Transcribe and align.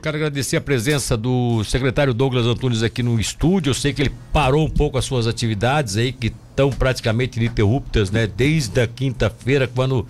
Quero 0.00 0.16
agradecer 0.16 0.56
a 0.56 0.60
presença 0.60 1.16
do 1.16 1.64
secretário 1.64 2.14
Douglas 2.14 2.46
Antunes 2.46 2.84
aqui 2.84 3.02
no 3.02 3.18
estúdio. 3.18 3.70
Eu 3.70 3.74
sei 3.74 3.92
que 3.92 4.02
ele 4.02 4.14
parou 4.32 4.64
um 4.64 4.70
pouco 4.70 4.96
as 4.96 5.04
suas 5.04 5.26
atividades 5.26 5.96
aí, 5.96 6.12
que 6.12 6.28
estão 6.28 6.70
praticamente 6.70 7.36
ininterruptas, 7.40 8.08
né? 8.08 8.24
Desde 8.24 8.80
a 8.80 8.86
quinta-feira, 8.86 9.66
quando 9.66 10.06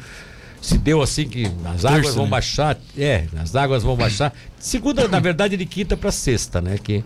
se 0.61 0.77
deu 0.77 1.01
assim 1.01 1.27
que 1.27 1.47
as 1.65 1.87
águas 1.87 2.03
Terça, 2.03 2.17
vão 2.17 2.27
né? 2.27 2.31
baixar. 2.31 2.79
É, 2.99 3.25
as 3.39 3.57
águas 3.57 3.83
vão 3.83 3.97
baixar. 3.97 4.35
Segunda, 4.59 5.09
na 5.09 5.21
verdade, 5.21 5.57
de 5.57 5.65
quinta 5.65 5.97
para 5.97 6.13
sexta, 6.13 6.61
né? 6.61 6.77
Que 6.77 7.03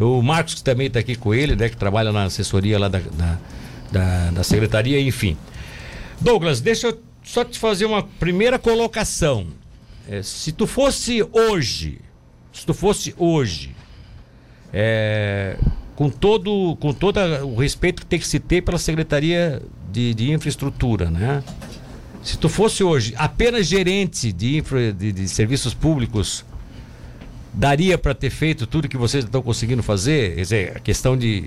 o 0.00 0.22
Marcos 0.22 0.54
que 0.54 0.64
também 0.64 0.86
está 0.86 1.00
aqui 1.00 1.16
com 1.16 1.34
ele, 1.34 1.54
né? 1.54 1.68
Que 1.68 1.76
trabalha 1.76 2.10
na 2.10 2.24
assessoria 2.24 2.78
lá 2.78 2.88
da, 2.88 3.00
da, 3.00 3.38
da, 3.92 4.30
da 4.30 4.42
secretaria, 4.42 4.98
enfim. 4.98 5.36
Douglas, 6.22 6.62
deixa 6.62 6.86
eu 6.86 7.02
só 7.22 7.44
te 7.44 7.58
fazer 7.58 7.84
uma 7.84 8.02
primeira 8.02 8.58
colocação. 8.58 9.48
É, 10.08 10.22
se 10.22 10.52
tu 10.52 10.66
fosse 10.66 11.22
hoje 11.30 12.00
se 12.54 12.64
tu 12.64 12.72
fosse 12.72 13.14
hoje, 13.18 13.74
é, 14.72 15.56
com 15.96 16.08
todo 16.08 16.76
com 16.76 16.94
todo 16.94 17.18
o 17.44 17.56
respeito 17.56 18.02
que 18.02 18.06
tem 18.06 18.18
que 18.18 18.26
se 18.26 18.38
ter 18.38 18.62
pela 18.62 18.78
Secretaria 18.78 19.60
de, 19.92 20.14
de 20.14 20.32
Infraestrutura, 20.32 21.10
né? 21.10 21.42
Se 22.22 22.38
tu 22.38 22.48
fosse 22.48 22.82
hoje 22.82 23.12
apenas 23.18 23.66
gerente 23.66 24.32
de, 24.32 24.58
infra, 24.58 24.92
de, 24.92 25.12
de 25.12 25.28
serviços 25.28 25.74
públicos, 25.74 26.44
daria 27.52 27.98
para 27.98 28.14
ter 28.14 28.30
feito 28.30 28.66
tudo 28.66 28.88
que 28.88 28.96
vocês 28.96 29.24
estão 29.24 29.42
conseguindo 29.42 29.82
fazer? 29.82 30.34
Quer 30.36 30.40
dizer, 30.40 30.76
a 30.76 30.80
questão 30.80 31.16
de, 31.16 31.42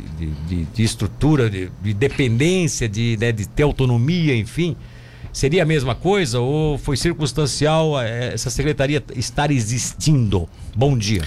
de, 0.47 0.65
de 0.65 0.83
estrutura, 0.83 1.49
de, 1.49 1.69
dependência, 1.93 2.87
de, 2.87 3.17
né, 3.19 3.31
de 3.31 3.47
ter 3.47 3.63
autonomia, 3.63 4.35
enfim. 4.35 4.75
Seria 5.37 5.61
a 5.61 5.65
mesma 5.67 5.93
coisa 5.93 6.39
ou 6.39 6.79
foi 6.79 6.97
circunstancial 6.97 8.01
eh, 8.01 8.33
essa 8.33 8.49
secretaria 8.49 9.03
estar 9.15 9.51
existindo? 9.51 10.49
Bom 10.75 10.97
dia. 10.97 11.23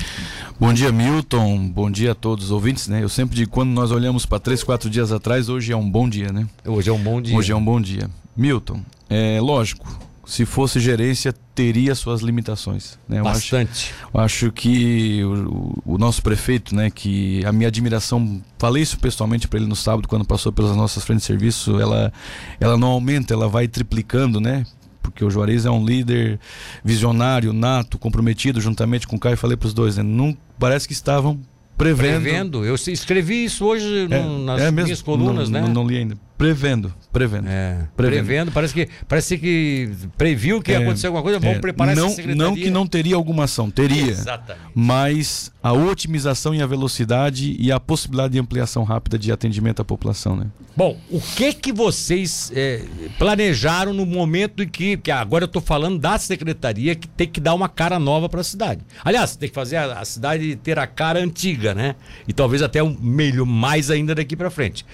Bom 0.59 0.73
dia, 0.73 0.91
Milton. 0.91 1.68
Bom 1.68 1.88
dia 1.88 2.10
a 2.10 2.15
todos 2.16 2.46
os 2.46 2.51
ouvintes, 2.51 2.88
né? 2.88 3.04
Eu 3.04 3.09
sempre 3.09 3.37
digo, 3.37 3.52
quando 3.52 3.71
nós 3.71 3.93
olhamos 3.93 4.26
para 4.26 4.40
três, 4.40 4.65
quatro 4.65 4.90
dias 4.90 5.12
atrás, 5.12 5.49
hoje 5.49 5.71
é 5.71 5.76
um 5.76 5.88
bom 5.88 6.09
dia, 6.09 6.32
né? 6.32 6.49
Hoje 6.66 6.90
é 6.90 6.93
um 6.93 6.99
bom 6.99 7.23
dia. 7.23 7.37
Hoje 7.37 7.52
é 7.52 7.54
um 7.54 7.65
bom 7.65 7.80
dia. 7.80 8.10
Milton, 8.37 8.80
é 9.09 9.40
lógico, 9.40 9.87
se 10.30 10.46
fosse 10.46 10.78
gerência, 10.78 11.34
teria 11.56 11.92
suas 11.92 12.20
limitações. 12.20 12.96
Né? 13.09 13.18
Eu 13.18 13.24
Bastante. 13.24 13.92
Acho, 13.92 14.10
eu 14.14 14.20
acho 14.20 14.52
que 14.52 15.24
o, 15.24 15.82
o, 15.84 15.98
nosso 15.98 16.22
prefeito, 16.22 16.72
né, 16.72 16.88
que 16.88 17.45
a 17.45 17.50
minha 17.50 17.66
admiração, 17.66 18.40
falei 18.56 18.80
isso 18.80 18.96
pessoalmente 19.00 19.48
para 19.48 19.59
ele 19.59 19.68
no 19.68 19.74
sábado, 19.74 20.06
quando 20.06 20.24
passou 20.24 20.52
pelas 20.52 20.76
nossas 20.76 21.02
frentes 21.02 21.22
de 21.22 21.26
serviço, 21.26 21.80
ela, 21.80 22.12
ela 22.60 22.78
não 22.78 22.87
aumenta, 22.87 23.34
ela 23.34 23.48
vai 23.48 23.66
triplicando, 23.66 24.40
né? 24.40 24.64
Porque 25.02 25.24
o 25.24 25.30
Juarez 25.30 25.66
é 25.66 25.70
um 25.70 25.84
líder 25.84 26.38
visionário, 26.84 27.52
nato, 27.52 27.98
comprometido, 27.98 28.60
juntamente 28.60 29.09
com 29.09 29.16
o 29.16 29.18
Caio, 29.18 29.37
falei 29.37 29.56
para 29.56 29.66
os 29.66 29.74
dois, 29.74 29.96
né? 29.96 30.04
Não, 30.04 30.37
parece 30.60 30.87
que 30.87 30.92
estavam 30.92 31.40
prevendo. 31.76 32.22
Prevendo. 32.22 32.65
Eu 32.65 32.76
escrevi 32.76 33.46
isso 33.46 33.65
hoje 33.65 34.06
é, 34.09 34.22
no, 34.22 34.44
nas 34.44 34.60
é 34.60 34.70
minhas 34.70 35.02
colunas, 35.02 35.50
não, 35.50 35.60
né? 35.60 35.66
Não, 35.66 35.74
não 35.74 35.87
li 35.88 35.96
ainda. 35.96 36.16
Prevendo, 36.41 36.91
prevendo. 37.13 37.49
É, 37.51 37.87
prevendo. 37.95 38.24
prevendo. 38.24 38.52
parece 38.52 38.73
que 38.73 38.88
parece 39.07 39.37
que 39.37 39.91
previu 40.16 40.63
que 40.63 40.71
ia 40.73 40.79
é, 40.79 40.83
acontecer 40.83 41.09
alguma 41.09 41.23
coisa, 41.23 41.38
vamos 41.38 41.59
é, 41.59 41.60
preparar 41.60 41.95
não, 41.95 42.07
essa 42.07 42.16
secretaria. 42.16 42.49
Não 42.49 42.55
que 42.55 42.71
não 42.71 42.87
teria 42.87 43.15
alguma 43.15 43.45
ação, 43.45 43.71
teria. 43.71 44.10
Exatamente. 44.10 44.71
Mas 44.74 45.52
a 45.63 45.74
otimização 45.74 46.55
e 46.55 46.63
a 46.63 46.66
velocidade 46.66 47.55
e 47.61 47.71
a 47.71 47.79
possibilidade 47.79 48.33
de 48.33 48.38
ampliação 48.38 48.85
rápida 48.85 49.18
de 49.18 49.30
atendimento 49.30 49.83
à 49.83 49.85
população, 49.85 50.35
né? 50.35 50.46
Bom, 50.74 50.96
o 51.11 51.21
que 51.21 51.52
que 51.52 51.74
vocês 51.74 52.51
é, 52.55 52.80
planejaram 53.18 53.93
no 53.93 54.07
momento 54.07 54.63
em 54.63 54.68
que, 54.68 54.96
que 54.96 55.11
agora 55.11 55.45
eu 55.45 55.46
estou 55.46 55.61
falando 55.61 55.99
da 55.99 56.16
secretaria 56.16 56.95
que 56.95 57.07
tem 57.07 57.29
que 57.29 57.38
dar 57.38 57.52
uma 57.52 57.68
cara 57.68 57.99
nova 57.99 58.30
para 58.30 58.41
a 58.41 58.45
cidade. 58.45 58.80
Aliás, 59.05 59.37
tem 59.37 59.51
que 59.51 59.55
fazer 59.55 59.77
a, 59.77 60.01
a, 60.01 60.05
cidade 60.07 60.57
ter 60.57 60.79
a 60.79 60.87
cara 60.87 61.18
antiga, 61.18 61.74
né? 61.74 61.96
E 62.27 62.33
talvez 62.33 62.63
até 62.63 62.83
um 62.83 62.96
meio 62.99 63.45
mais 63.45 63.91
ainda 63.91 64.15
daqui 64.15 64.34
para 64.34 64.49
frente. 64.49 64.87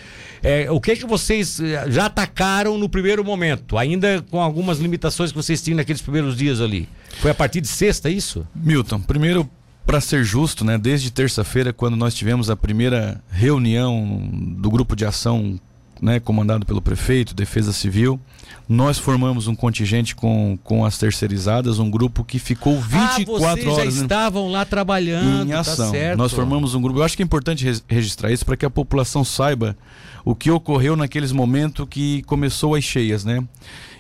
É, 0.43 0.71
o 0.71 0.81
que 0.81 0.95
que 0.97 1.07
vocês 1.07 1.36
eh, 1.61 1.91
já 1.91 2.07
atacaram 2.07 2.79
no 2.79 2.89
primeiro 2.89 3.25
momento, 3.25 3.77
ainda 3.77 4.25
com 4.31 4.41
algumas 4.41 4.79
limitações 4.79 5.31
que 5.31 5.37
vocês 5.37 5.63
tinham 5.63 5.77
naqueles 5.77 6.03
primeiros 6.03 6.37
dias 6.37 6.61
ali? 6.61 6.89
Foi 7.21 7.31
a 7.31 7.35
partir 7.35 7.61
de 7.61 7.69
sexta, 7.69 8.09
é 8.09 8.13
isso? 8.13 8.47
Milton, 8.55 9.01
primeiro 9.01 9.49
para 9.87 10.01
ser 10.01 10.25
justo, 10.25 10.65
né, 10.65 10.77
desde 10.77 11.13
terça-feira, 11.13 11.73
quando 11.73 11.97
nós 11.97 12.13
tivemos 12.13 12.51
a 12.51 12.57
primeira 12.57 13.23
reunião 13.31 14.29
do 14.59 14.69
grupo 14.69 14.97
de 14.97 15.05
ação 15.05 15.61
né, 16.03 16.21
comandado 16.21 16.67
pelo 16.67 16.83
prefeito, 16.83 17.35
Defesa 17.35 17.73
Civil, 17.73 18.21
nós 18.69 18.99
formamos 18.99 19.47
um 19.47 19.55
contingente 19.55 20.15
com, 20.15 20.59
com 20.63 20.85
as 20.85 20.99
terceirizadas, 20.99 21.79
um 21.79 21.91
grupo 21.91 22.25
que 22.25 22.39
ficou 22.39 22.81
24 22.81 23.33
ah, 23.33 23.55
vocês 23.55 23.67
horas. 23.67 23.95
Já 23.95 24.03
estavam 24.03 24.51
lá 24.51 24.65
trabalhando, 24.65 25.47
em 25.47 25.53
tá 25.53 25.61
ação. 25.61 25.93
Tá 25.93 26.17
nós 26.17 26.33
formamos 26.33 26.75
um 26.75 26.83
grupo. 26.83 26.99
Eu 26.99 27.05
acho 27.05 27.17
que 27.17 27.23
é 27.23 27.25
importante 27.25 27.65
registrar 27.89 28.33
isso 28.33 28.45
para 28.45 28.57
que 28.57 28.67
a 28.67 28.71
população 28.71 29.25
saiba 29.25 29.77
o 30.27 30.35
que 30.35 30.51
ocorreu 30.51 30.97
naqueles 30.97 31.31
momentos 31.31 31.87
que 31.89 32.21
começou 32.23 32.75
as 32.75 32.83
cheias, 32.83 33.25
né? 33.25 33.45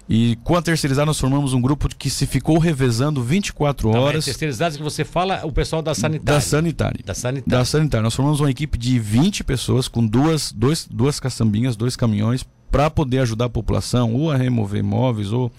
E 0.09 0.37
com 0.43 0.57
a 0.57 0.63
terceirizada 0.63 1.07
nós 1.07 1.21
formamos 1.21 1.53
um 1.53 1.61
grupo 1.61 1.89
que 1.97 2.11
se 2.11 2.27
ficou 2.27 2.59
revezando 2.59 3.23
24 3.23 3.93
tá, 3.93 4.01
horas. 4.01 4.25
terceirizadas 4.25 4.77
que 4.77 4.83
você 4.83 5.05
fala, 5.05 5.41
o 5.45 5.53
pessoal 5.53 5.81
da 5.83 5.95
sanitária. 5.95 6.39
Da 6.39 6.41
sanitária. 6.41 7.01
Da 7.05 7.15
sanitária. 7.15 7.59
Da 7.59 7.65
sanitária. 7.65 8.03
Nós 8.03 8.15
formamos 8.15 8.41
uma 8.41 8.51
equipe 8.51 8.77
de 8.77 8.99
20 8.99 9.45
pessoas 9.45 9.87
com 9.87 10.05
duas, 10.05 10.51
dois, 10.51 10.87
duas 10.91 11.21
caçambinhas, 11.21 11.77
dois 11.77 11.95
caminhões 11.95 12.45
para 12.71 12.91
poder 12.91 13.21
ajudar 13.21 13.47
a 13.47 13.49
população 13.49 14.13
ou 14.13 14.31
a 14.31 14.37
remover 14.37 14.83
móveis 14.83 15.33
ou 15.33 15.51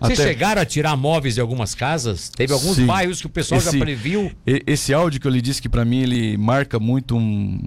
vocês 0.00 0.20
até... 0.20 0.28
chegaram 0.28 0.62
a 0.62 0.64
tirar 0.64 0.96
móveis 0.96 1.34
de 1.34 1.40
algumas 1.40 1.74
casas? 1.74 2.28
Teve 2.28 2.52
alguns 2.52 2.76
Sim. 2.76 2.86
bairros 2.86 3.20
que 3.20 3.26
o 3.26 3.30
pessoal 3.30 3.58
esse, 3.60 3.72
já 3.72 3.84
previu? 3.84 4.30
Esse 4.46 4.92
áudio 4.92 5.20
que 5.20 5.26
eu 5.26 5.30
lhe 5.30 5.40
disse 5.40 5.62
que 5.62 5.68
para 5.68 5.84
mim 5.84 6.00
ele 6.00 6.36
marca 6.36 6.78
muito 6.78 7.16
um, 7.16 7.60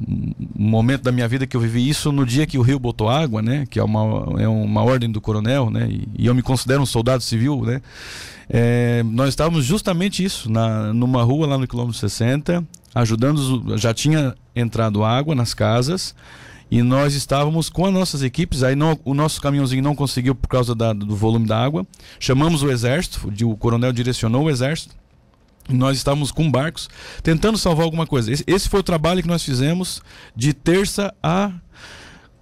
momento 0.57 1.03
da 1.03 1.12
minha 1.12 1.28
vida 1.28 1.45
que 1.45 1.56
eu 1.56 1.62
vivi 1.62 1.88
isso 1.88 2.12
no 2.12 2.25
dia 2.25 2.47
que 2.47 2.57
o 2.57 2.62
Rio 2.62 2.79
botou 2.79 3.09
água, 3.09 3.41
né? 3.41 3.66
Que 3.69 3.79
é 3.79 3.84
uma, 3.84 4.41
é 4.41 4.47
uma 4.47 4.84
ordem 4.84 5.12
do 5.12 5.22
coronel, 5.22 5.69
né? 5.69 5.88
E, 5.90 6.07
e 6.18 6.25
eu 6.25 6.34
me 6.34 6.41
considero 6.41 6.81
um 6.81 6.85
soldado 6.85 7.22
civil, 7.22 7.62
né? 7.63 7.81
É, 8.50 9.03
nós 9.03 9.29
estávamos 9.29 9.66
justamente 9.66 10.23
isso, 10.23 10.50
na, 10.50 10.94
numa 10.94 11.22
rua 11.23 11.46
lá 11.46 11.57
no 11.57 11.67
quilômetro 11.67 12.00
60, 12.00 12.66
ajudando, 12.96 13.78
já 13.78 13.94
tinha 13.94 14.34
entrado 14.56 15.03
água 15.03 15.35
nas 15.35 15.53
casas, 15.53 16.16
e 16.69 16.81
nós 16.81 17.13
estávamos 17.13 17.69
com 17.69 17.85
as 17.85 17.94
nossas 17.94 18.23
equipes, 18.23 18.63
aí 18.63 18.75
não, 18.75 18.97
o 19.06 19.13
nosso 19.13 19.41
caminhãozinho 19.41 19.84
não 19.84 19.96
conseguiu 19.96 20.35
por 20.35 20.47
causa 20.47 20.73
da, 20.75 20.91
do 20.91 21.16
volume 21.16 21.47
da 21.47 21.63
água. 21.63 21.88
Chamamos 22.19 22.62
o 22.62 22.69
exército, 22.69 23.31
o 23.46 23.56
coronel 23.56 23.94
direcionou 23.94 24.46
o 24.46 24.50
exército. 24.50 24.96
Nós 25.69 25.97
estávamos 25.97 26.31
com 26.31 26.50
barcos 26.50 26.89
tentando 27.22 27.57
salvar 27.57 27.83
alguma 27.83 28.07
coisa. 28.07 28.31
Esse, 28.31 28.44
esse 28.47 28.69
foi 28.69 28.79
o 28.79 28.83
trabalho 28.83 29.22
que 29.22 29.28
nós 29.28 29.44
fizemos 29.44 30.01
de 30.35 30.53
terça 30.53 31.13
a 31.22 31.51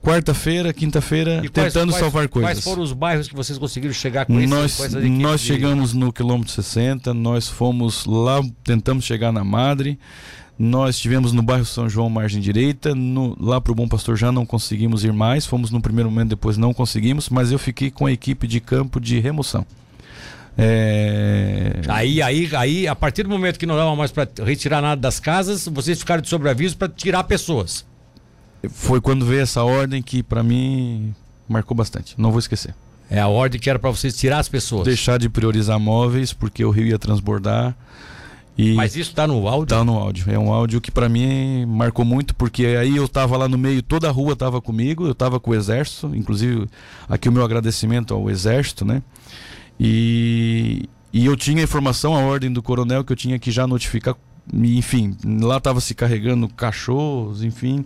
quarta-feira, 0.06 0.72
quinta-feira, 0.72 1.42
tentando 1.52 1.92
quais, 1.92 2.00
salvar 2.00 2.30
coisas. 2.30 2.52
Quais 2.52 2.64
foram 2.64 2.84
os 2.84 2.94
bairros 2.94 3.28
que 3.28 3.36
vocês 3.36 3.58
conseguiram 3.58 3.94
chegar 3.94 4.26
com 4.26 4.34
nós, 4.34 4.80
esse, 4.80 5.02
com 5.02 5.10
Nós 5.10 5.42
chegamos 5.42 5.94
no 5.94 6.14
quilômetro 6.14 6.54
60, 6.54 7.12
nós 7.14 7.48
fomos 7.48 8.06
lá, 8.06 8.40
tentamos 8.64 9.04
chegar 9.04 9.32
na 9.32 9.44
Madre, 9.44 9.98
nós 10.58 10.96
estivemos 10.96 11.34
no 11.34 11.42
bairro 11.42 11.66
São 11.66 11.90
João, 11.90 12.10
margem 12.10 12.40
direita. 12.40 12.96
No, 12.96 13.36
lá 13.40 13.60
para 13.60 13.72
o 13.72 13.76
Bom 13.76 13.88
Pastor 13.88 14.16
já 14.16 14.32
não 14.32 14.46
conseguimos 14.46 15.04
ir 15.04 15.12
mais. 15.12 15.46
Fomos 15.46 15.70
no 15.70 15.82
primeiro 15.82 16.10
momento, 16.10 16.30
depois 16.30 16.56
não 16.56 16.74
conseguimos. 16.74 17.28
Mas 17.28 17.52
eu 17.52 17.60
fiquei 17.60 17.92
com 17.92 18.06
a 18.06 18.12
equipe 18.12 18.48
de 18.48 18.62
campo 18.62 19.00
de 19.00 19.20
remoção. 19.20 19.66
É... 20.58 21.82
Aí, 21.88 22.22
aí, 22.22 22.50
aí, 22.56 22.88
a 22.88 22.96
partir 22.96 23.24
do 23.24 23.30
momento 23.30 23.60
que 23.60 23.66
não 23.66 23.76
dava 23.76 23.96
mais 23.96 24.12
para 24.12 24.28
retirar 24.44 24.82
nada 24.82 25.00
das 25.00 25.20
casas, 25.20 25.68
vocês 25.68 26.00
ficaram 26.00 26.22
de 26.22 26.30
sobreaviso 26.30 26.78
para 26.78 26.88
tirar 26.88 27.24
pessoas. 27.26 27.86
Foi 28.70 29.02
quando 29.02 29.26
veio 29.26 29.42
essa 29.42 29.64
ordem 29.64 30.02
que 30.02 30.24
para 30.24 30.42
mim 30.42 31.14
marcou 31.48 31.76
bastante. 31.76 32.16
Não 32.18 32.32
vou 32.32 32.40
esquecer. 32.40 32.74
É 33.10 33.20
a 33.20 33.28
ordem 33.28 33.60
que 33.60 33.70
era 33.70 33.78
para 33.78 33.92
vocês 33.92 34.16
tirar 34.18 34.40
as 34.40 34.50
pessoas. 34.50 34.86
Deixar 34.86 35.20
de 35.20 35.30
priorizar 35.30 35.80
móveis 35.80 36.34
porque 36.34 36.64
o 36.66 36.72
rio 36.72 36.88
ia 36.88 36.98
transbordar. 36.98 37.76
E 38.58 38.74
Mas 38.74 38.96
isso 38.96 39.10
está 39.10 39.28
no 39.28 39.48
áudio? 39.48 39.64
Está 39.64 39.84
no 39.84 39.98
áudio. 39.98 40.32
É 40.32 40.40
um 40.40 40.52
áudio 40.52 40.80
que 40.80 40.90
para 40.90 41.10
mim 41.10 41.66
marcou 41.66 42.06
muito, 42.06 42.34
porque 42.34 42.66
aí 42.66 42.96
eu 42.96 43.06
estava 43.06 43.36
lá 43.36 43.50
no 43.50 43.58
meio, 43.58 43.84
toda 43.84 44.08
a 44.08 44.12
rua 44.12 44.34
estava 44.34 44.62
comigo, 44.62 45.06
eu 45.06 45.12
estava 45.12 45.40
com 45.40 45.52
o 45.52 45.56
exército, 45.56 46.16
inclusive 46.16 46.68
aqui 47.08 47.28
o 47.28 47.32
meu 47.32 47.44
agradecimento 47.44 48.14
ao 48.14 48.30
exército, 48.30 48.86
né? 48.86 49.04
E, 49.80 50.90
e 51.12 51.26
eu 51.26 51.36
tinha 51.36 51.62
a 51.62 51.64
informação, 51.64 52.16
a 52.16 52.20
ordem 52.20 52.52
do 52.52 52.62
coronel 52.62 53.04
que 53.04 53.12
eu 53.12 53.18
tinha 53.18 53.38
que 53.40 53.52
já 53.52 53.68
notificar, 53.68 54.16
enfim, 54.54 55.16
lá 55.24 55.58
estava 55.58 55.82
se 55.82 55.94
carregando 55.94 56.48
cachorros, 56.48 57.44
enfim. 57.44 57.86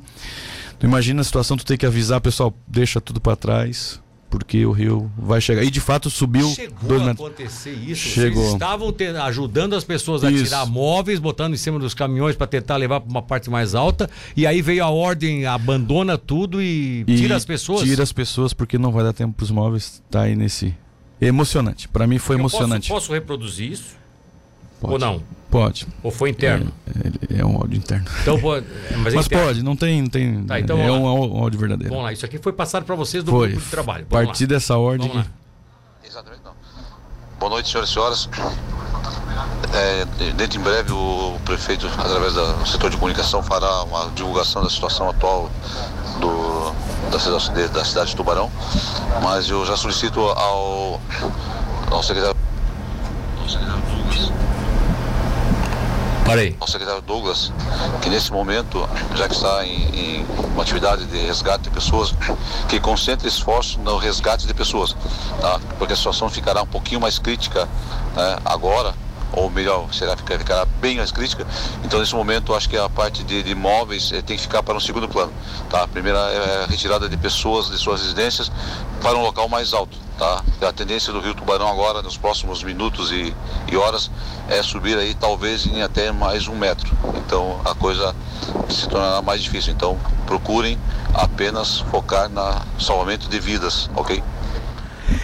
Tu 0.78 0.86
imagina 0.86 1.22
a 1.22 1.24
situação, 1.24 1.58
tu 1.58 1.66
ter 1.66 1.78
que 1.78 1.86
avisar, 1.86 2.22
pessoal, 2.22 2.54
deixa 2.68 3.02
tudo 3.02 3.20
para 3.20 3.36
trás 3.36 4.00
porque 4.30 4.66
o 4.66 4.72
rio 4.72 5.12
vai 5.18 5.42
chegar. 5.42 5.64
E 5.64 5.72
de 5.72 5.82
fato 5.82 6.10
subiu. 6.10 6.48
Chegou 6.50 6.88
dois 6.88 7.08
a 7.08 7.12
acontecer 7.12 7.72
isso. 7.72 8.10
Chegou. 8.10 8.44
Vocês 8.44 8.54
estavam 8.54 8.94
te, 8.94 9.08
ajudando 9.08 9.76
as 9.76 9.84
pessoas 9.84 10.24
a 10.24 10.32
isso. 10.32 10.44
tirar 10.46 10.66
móveis, 10.68 11.20
botando 11.20 11.54
em 11.54 11.58
cima 11.58 11.80
dos 11.80 11.94
caminhões 11.94 12.36
para 12.36 12.48
tentar 12.48 12.78
levar 12.78 13.02
para 13.02 13.10
uma 13.10 13.22
parte 13.22 13.50
mais 13.50 13.74
alta. 13.74 14.10
E 14.38 14.46
aí 14.46 14.62
veio 14.62 14.84
a 14.84 14.90
ordem, 14.90 15.46
abandona 15.46 16.18
tudo 16.18 16.62
e, 16.62 17.04
e 17.08 17.16
tira 17.16 17.36
as 17.36 17.46
pessoas. 17.46 17.82
Tira 17.82 18.04
as 18.04 18.14
pessoas 18.14 18.54
porque 18.54 18.78
não 18.78 18.92
vai 18.92 19.04
dar 19.04 19.14
tempo 19.14 19.34
para 19.34 19.44
os 19.44 19.52
móveis. 19.52 20.02
Tá 20.10 20.22
aí 20.22 20.36
nesse. 20.36 20.76
Emocionante. 21.22 21.88
Para 21.88 22.08
mim 22.08 22.18
foi 22.18 22.36
Eu 22.36 22.40
emocionante. 22.40 22.88
Posso, 22.90 23.02
posso 23.08 23.14
reproduzir 23.14 23.72
isso? 23.72 23.98
Pode. 24.80 24.94
Ou 24.94 25.00
não? 25.00 25.22
Pode. 25.52 25.86
Ou 26.02 26.10
foi 26.12 26.30
interno? 26.30 26.72
É, 27.30 27.40
é 27.42 27.46
um 27.46 27.58
áudio 27.58 27.78
interno. 27.78 28.06
Então 28.22 28.40
pode. 28.40 28.66
Mas, 28.98 29.14
é 29.14 29.16
Mas 29.18 29.26
interno. 29.26 29.46
pode, 29.46 29.64
não 29.64 29.76
tem. 29.76 30.02
Não 30.02 30.10
tem 30.10 30.44
Tá, 30.46 30.60
então 30.60 30.80
é 30.80 30.88
vamos 30.88 31.04
um 31.04 31.38
áudio 31.38 31.60
verdadeiro. 31.60 31.90
Vamos 31.90 32.06
lá, 32.06 32.14
isso 32.14 32.26
aqui 32.26 32.38
foi 32.38 32.54
passado 32.54 32.86
para 32.86 32.96
vocês 32.96 33.24
do 33.24 33.32
Foi. 33.32 33.50
grupo 33.50 33.64
de 33.66 33.70
trabalho. 33.72 34.06
A 34.10 34.14
Vamos 34.14 34.28
partir 34.28 34.46
lá. 34.46 34.50
dessa 34.50 34.78
ordem. 34.78 35.08
Vamos 35.10 35.26
lá. 35.26 35.32
Exatamente 36.08 36.42
não. 36.46 36.54
Boa 37.40 37.50
noite, 37.50 37.70
senhoras 37.70 37.90
e 37.90 37.94
senhores. 37.94 38.30
É, 39.74 40.06
dentro 40.34 40.60
em 40.60 40.64
breve, 40.64 40.92
o 40.92 41.38
prefeito, 41.46 41.86
através 41.88 42.34
do 42.34 42.66
setor 42.66 42.90
de 42.90 42.98
comunicação, 42.98 43.44
fará 43.44 43.84
uma 43.84 44.10
divulgação 44.16 44.64
da 44.64 44.70
situação 44.70 45.10
atual 45.10 45.52
da, 47.10 47.20
cidade, 47.20 47.68
da 47.70 47.86
cidade 47.86 48.10
de 48.12 48.16
Tubarão. 48.16 48.52
Mas 49.22 49.50
eu 49.50 49.66
já 49.66 49.76
solicito 49.76 50.20
ao, 50.20 51.02
ao 51.92 52.04
secretário. 52.04 52.38
Parei. 56.26 56.56
ao 56.60 56.68
secretário 56.68 57.02
Douglas 57.02 57.52
que 58.04 58.10
nesse 58.10 58.32
momento, 58.32 58.88
já 59.16 59.28
que 59.28 59.34
está 59.34 59.66
em, 59.66 60.20
em 60.20 60.26
uma 60.54 60.62
atividade 60.62 61.06
de 61.06 61.18
resgate 61.18 61.64
de 61.64 61.70
pessoas, 61.72 62.14
que 62.68 62.80
concentre 62.80 63.28
esforço 63.28 63.80
no 63.80 63.98
resgate 63.98 64.46
de 64.46 64.54
pessoas, 64.54 64.96
tá? 65.42 65.60
porque 65.78 65.94
a 65.94 65.96
situação 65.96 66.30
ficará 66.30 66.62
um 66.62 66.68
pouquinho 66.68 67.02
mais 67.02 67.18
crítica 67.18 67.68
né, 68.16 68.38
agora, 68.46 68.94
ou 69.34 69.50
melhor, 69.50 69.94
será 69.94 70.16
ficar- 70.18 70.38
ficará 70.40 70.66
bem 70.82 70.98
mais 70.98 71.12
crítica. 71.12 71.46
Então 71.84 72.00
nesse 72.00 72.16
momento 72.16 72.54
acho 72.54 72.68
que 72.70 72.78
a 72.78 72.90
parte 72.90 73.24
de, 73.24 73.44
de 73.44 73.52
imóveis 73.52 74.12
eh, 74.12 74.22
tem 74.22 74.36
que 74.36 74.42
ficar 74.44 74.64
para 74.64 74.76
um 74.76 74.80
segundo 74.80 75.08
plano. 75.08 75.32
Tá? 75.70 75.84
A 75.84 75.88
primeira 75.88 76.18
é 76.18 76.64
a 76.64 76.68
retirada 76.68 77.08
de 77.08 77.16
pessoas 77.18 77.70
de 77.70 77.78
suas 77.78 78.02
residências 78.02 78.52
para 79.02 79.18
um 79.18 79.22
local 79.22 79.48
mais 79.48 79.74
alto. 79.74 79.98
Tá? 80.18 80.44
A 80.68 80.74
tendência 80.74 81.14
do 81.14 81.20
Rio 81.22 81.34
Tubarão 81.34 81.68
agora, 81.70 82.02
nos 82.02 82.18
próximos 82.18 82.62
minutos 82.64 83.12
e, 83.12 83.34
e 83.72 83.78
horas, 83.78 84.12
é 84.50 84.62
subir 84.62 84.98
aí 84.98 85.14
talvez 85.14 85.66
em 85.66 85.82
até 85.82 86.12
mais 86.12 86.48
um 86.48 86.56
metro. 86.56 86.92
Então 87.16 87.62
a 87.64 87.74
coisa 87.76 88.16
se 88.70 88.88
tornará 88.90 89.22
mais 89.22 89.42
difícil. 89.44 89.72
Então 89.74 89.98
procurem 90.26 90.78
apenas 91.14 91.80
focar 91.92 92.30
no 92.30 92.82
salvamento 92.82 93.30
de 93.30 93.40
vidas, 93.40 93.90
ok? 93.96 94.22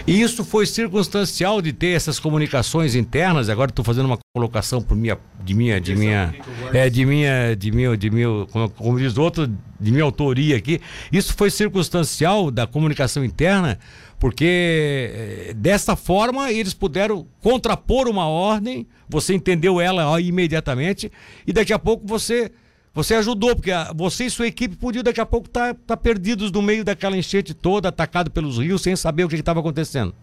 E 0.08 0.22
isso 0.22 0.46
foi 0.46 0.68
circunstancial 0.68 1.62
de 1.64 1.74
ter 1.74 1.96
essas 1.96 2.20
comunicações 2.20 2.94
internas. 2.94 3.50
Agora 3.50 3.72
estou 3.72 3.84
fazendo 3.84 4.06
uma 4.06 4.20
colocação 4.36 4.80
por 4.80 4.96
minha, 4.96 5.18
de 5.44 5.56
minha, 5.56 5.82
de 5.82 5.96
minha, 5.96 6.36
é 6.72 6.88
de 6.92 7.04
minha, 7.06 7.56
de 7.56 7.72
minha, 7.72 7.98
de 7.98 8.12
meu, 8.12 8.48
como, 8.52 8.70
como 8.70 9.00
diz 9.00 9.18
outro, 9.18 9.48
de 9.80 9.92
minha 9.92 10.04
autoria 10.04 10.58
aqui. 10.58 10.80
Isso 11.12 11.34
foi 11.36 11.50
circunstancial 11.50 12.52
da 12.52 12.68
comunicação 12.68 13.26
interna, 13.26 13.80
porque 14.20 15.50
eh, 15.50 15.54
dessa 15.56 15.96
forma 15.96 16.52
eles 16.52 16.76
puderam 16.76 17.26
contrapor 17.42 18.08
uma 18.08 18.28
ordem. 18.28 18.86
Você 19.10 19.34
entendeu 19.34 19.82
ela 19.82 20.08
ó, 20.08 20.20
imediatamente 20.20 21.12
e 21.48 21.52
daqui 21.52 21.74
a 21.74 21.80
pouco 21.80 22.06
você 22.06 22.52
você 22.96 23.14
ajudou, 23.16 23.54
porque 23.54 23.72
você 23.94 24.26
e 24.26 24.30
sua 24.30 24.48
equipe 24.48 24.78
podiam 24.78 25.04
daqui 25.04 25.20
a 25.20 25.26
pouco 25.26 25.48
estar 25.48 25.76
perdidos 26.02 26.50
no 26.50 26.62
meio 26.62 26.86
daquela 26.86 27.18
enchente 27.18 27.54
toda, 27.54 27.90
atacado 27.90 28.32
pelos 28.32 28.58
rios, 28.58 28.82
sem 28.82 28.96
saber 28.96 29.26
o 29.26 29.30
que 29.30 29.36
estava 29.36 29.60
acontecendo. 29.60 30.16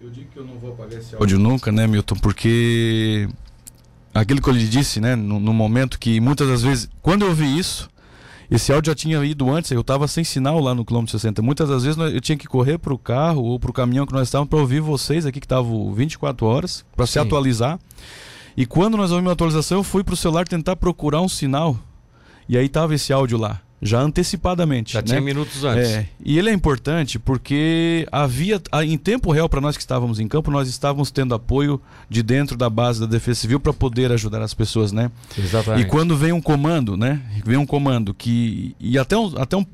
Eu 0.00 0.08
digo 0.08 0.30
que 0.32 0.38
eu 0.38 0.44
não 0.44 0.58
vou 0.58 0.72
apagar 0.72 0.98
esse 0.98 1.14
áudio 1.14 1.38
nunca, 1.38 1.70
né, 1.70 1.86
Milton? 1.86 2.16
Porque 2.16 3.28
aquilo 4.14 4.40
que 4.40 4.48
eu 4.48 4.54
lhe 4.54 4.66
disse, 4.66 5.00
né, 5.00 5.14
no, 5.14 5.38
no 5.38 5.52
momento 5.52 5.98
que 5.98 6.18
muitas 6.18 6.48
das 6.48 6.62
vezes, 6.62 6.88
quando 7.02 7.22
eu 7.22 7.28
ouvi 7.28 7.58
isso, 7.58 7.90
esse 8.50 8.72
áudio 8.72 8.90
já 8.90 8.94
tinha 8.94 9.22
ido 9.22 9.50
antes, 9.50 9.70
eu 9.70 9.82
estava 9.82 10.08
sem 10.08 10.24
sinal 10.24 10.58
lá 10.60 10.74
no 10.74 10.86
quilômetro 10.86 11.12
60. 11.12 11.42
Muitas 11.42 11.68
das 11.68 11.84
vezes 11.84 11.98
eu 11.98 12.20
tinha 12.22 12.38
que 12.38 12.46
correr 12.46 12.78
para 12.78 12.92
o 12.92 12.98
carro 12.98 13.42
ou 13.42 13.60
para 13.60 13.70
o 13.70 13.72
caminhão 13.74 14.06
que 14.06 14.14
nós 14.14 14.28
estávamos 14.28 14.48
para 14.48 14.58
ouvir 14.58 14.80
vocês 14.80 15.26
aqui 15.26 15.40
que 15.40 15.46
estavam 15.46 15.92
24 15.92 16.46
horas, 16.46 16.84
para 16.96 17.06
se 17.06 17.18
atualizar. 17.18 17.78
E 18.56 18.66
quando 18.66 18.96
nós 18.96 19.10
ouvimos 19.10 19.30
a 19.30 19.32
atualização, 19.32 19.78
eu 19.78 19.84
fui 19.84 20.04
para 20.04 20.14
o 20.14 20.16
celular 20.16 20.46
tentar 20.46 20.76
procurar 20.76 21.20
um 21.20 21.28
sinal. 21.28 21.78
E 22.48 22.58
aí 22.58 22.68
tava 22.68 22.94
esse 22.94 23.12
áudio 23.12 23.38
lá, 23.38 23.60
já 23.80 24.00
antecipadamente. 24.00 24.92
Já 24.92 25.00
né? 25.00 25.06
tinha 25.06 25.20
minutos 25.20 25.64
antes. 25.64 25.90
É, 25.90 26.08
e 26.24 26.38
ele 26.38 26.50
é 26.50 26.52
importante 26.52 27.18
porque 27.18 28.06
havia, 28.12 28.60
em 28.84 28.98
tempo 28.98 29.32
real, 29.32 29.48
para 29.48 29.60
nós 29.60 29.76
que 29.76 29.82
estávamos 29.82 30.20
em 30.20 30.28
campo, 30.28 30.50
nós 30.50 30.68
estávamos 30.68 31.10
tendo 31.10 31.34
apoio 31.34 31.80
de 32.10 32.22
dentro 32.22 32.56
da 32.56 32.68
base 32.68 33.00
da 33.00 33.06
Defesa 33.06 33.40
Civil 33.40 33.60
para 33.60 33.72
poder 33.72 34.12
ajudar 34.12 34.42
as 34.42 34.52
pessoas, 34.52 34.92
né? 34.92 35.10
Exatamente. 35.38 35.86
E 35.86 35.88
quando 35.88 36.16
vem 36.16 36.32
um 36.32 36.40
comando, 36.40 36.96
né? 36.96 37.20
Vem 37.44 37.56
um 37.56 37.66
comando 37.66 38.12
que. 38.12 38.76
E 38.78 38.98
até 38.98 39.16
um, 39.16 39.32
até 39.36 39.56
um, 39.56 39.64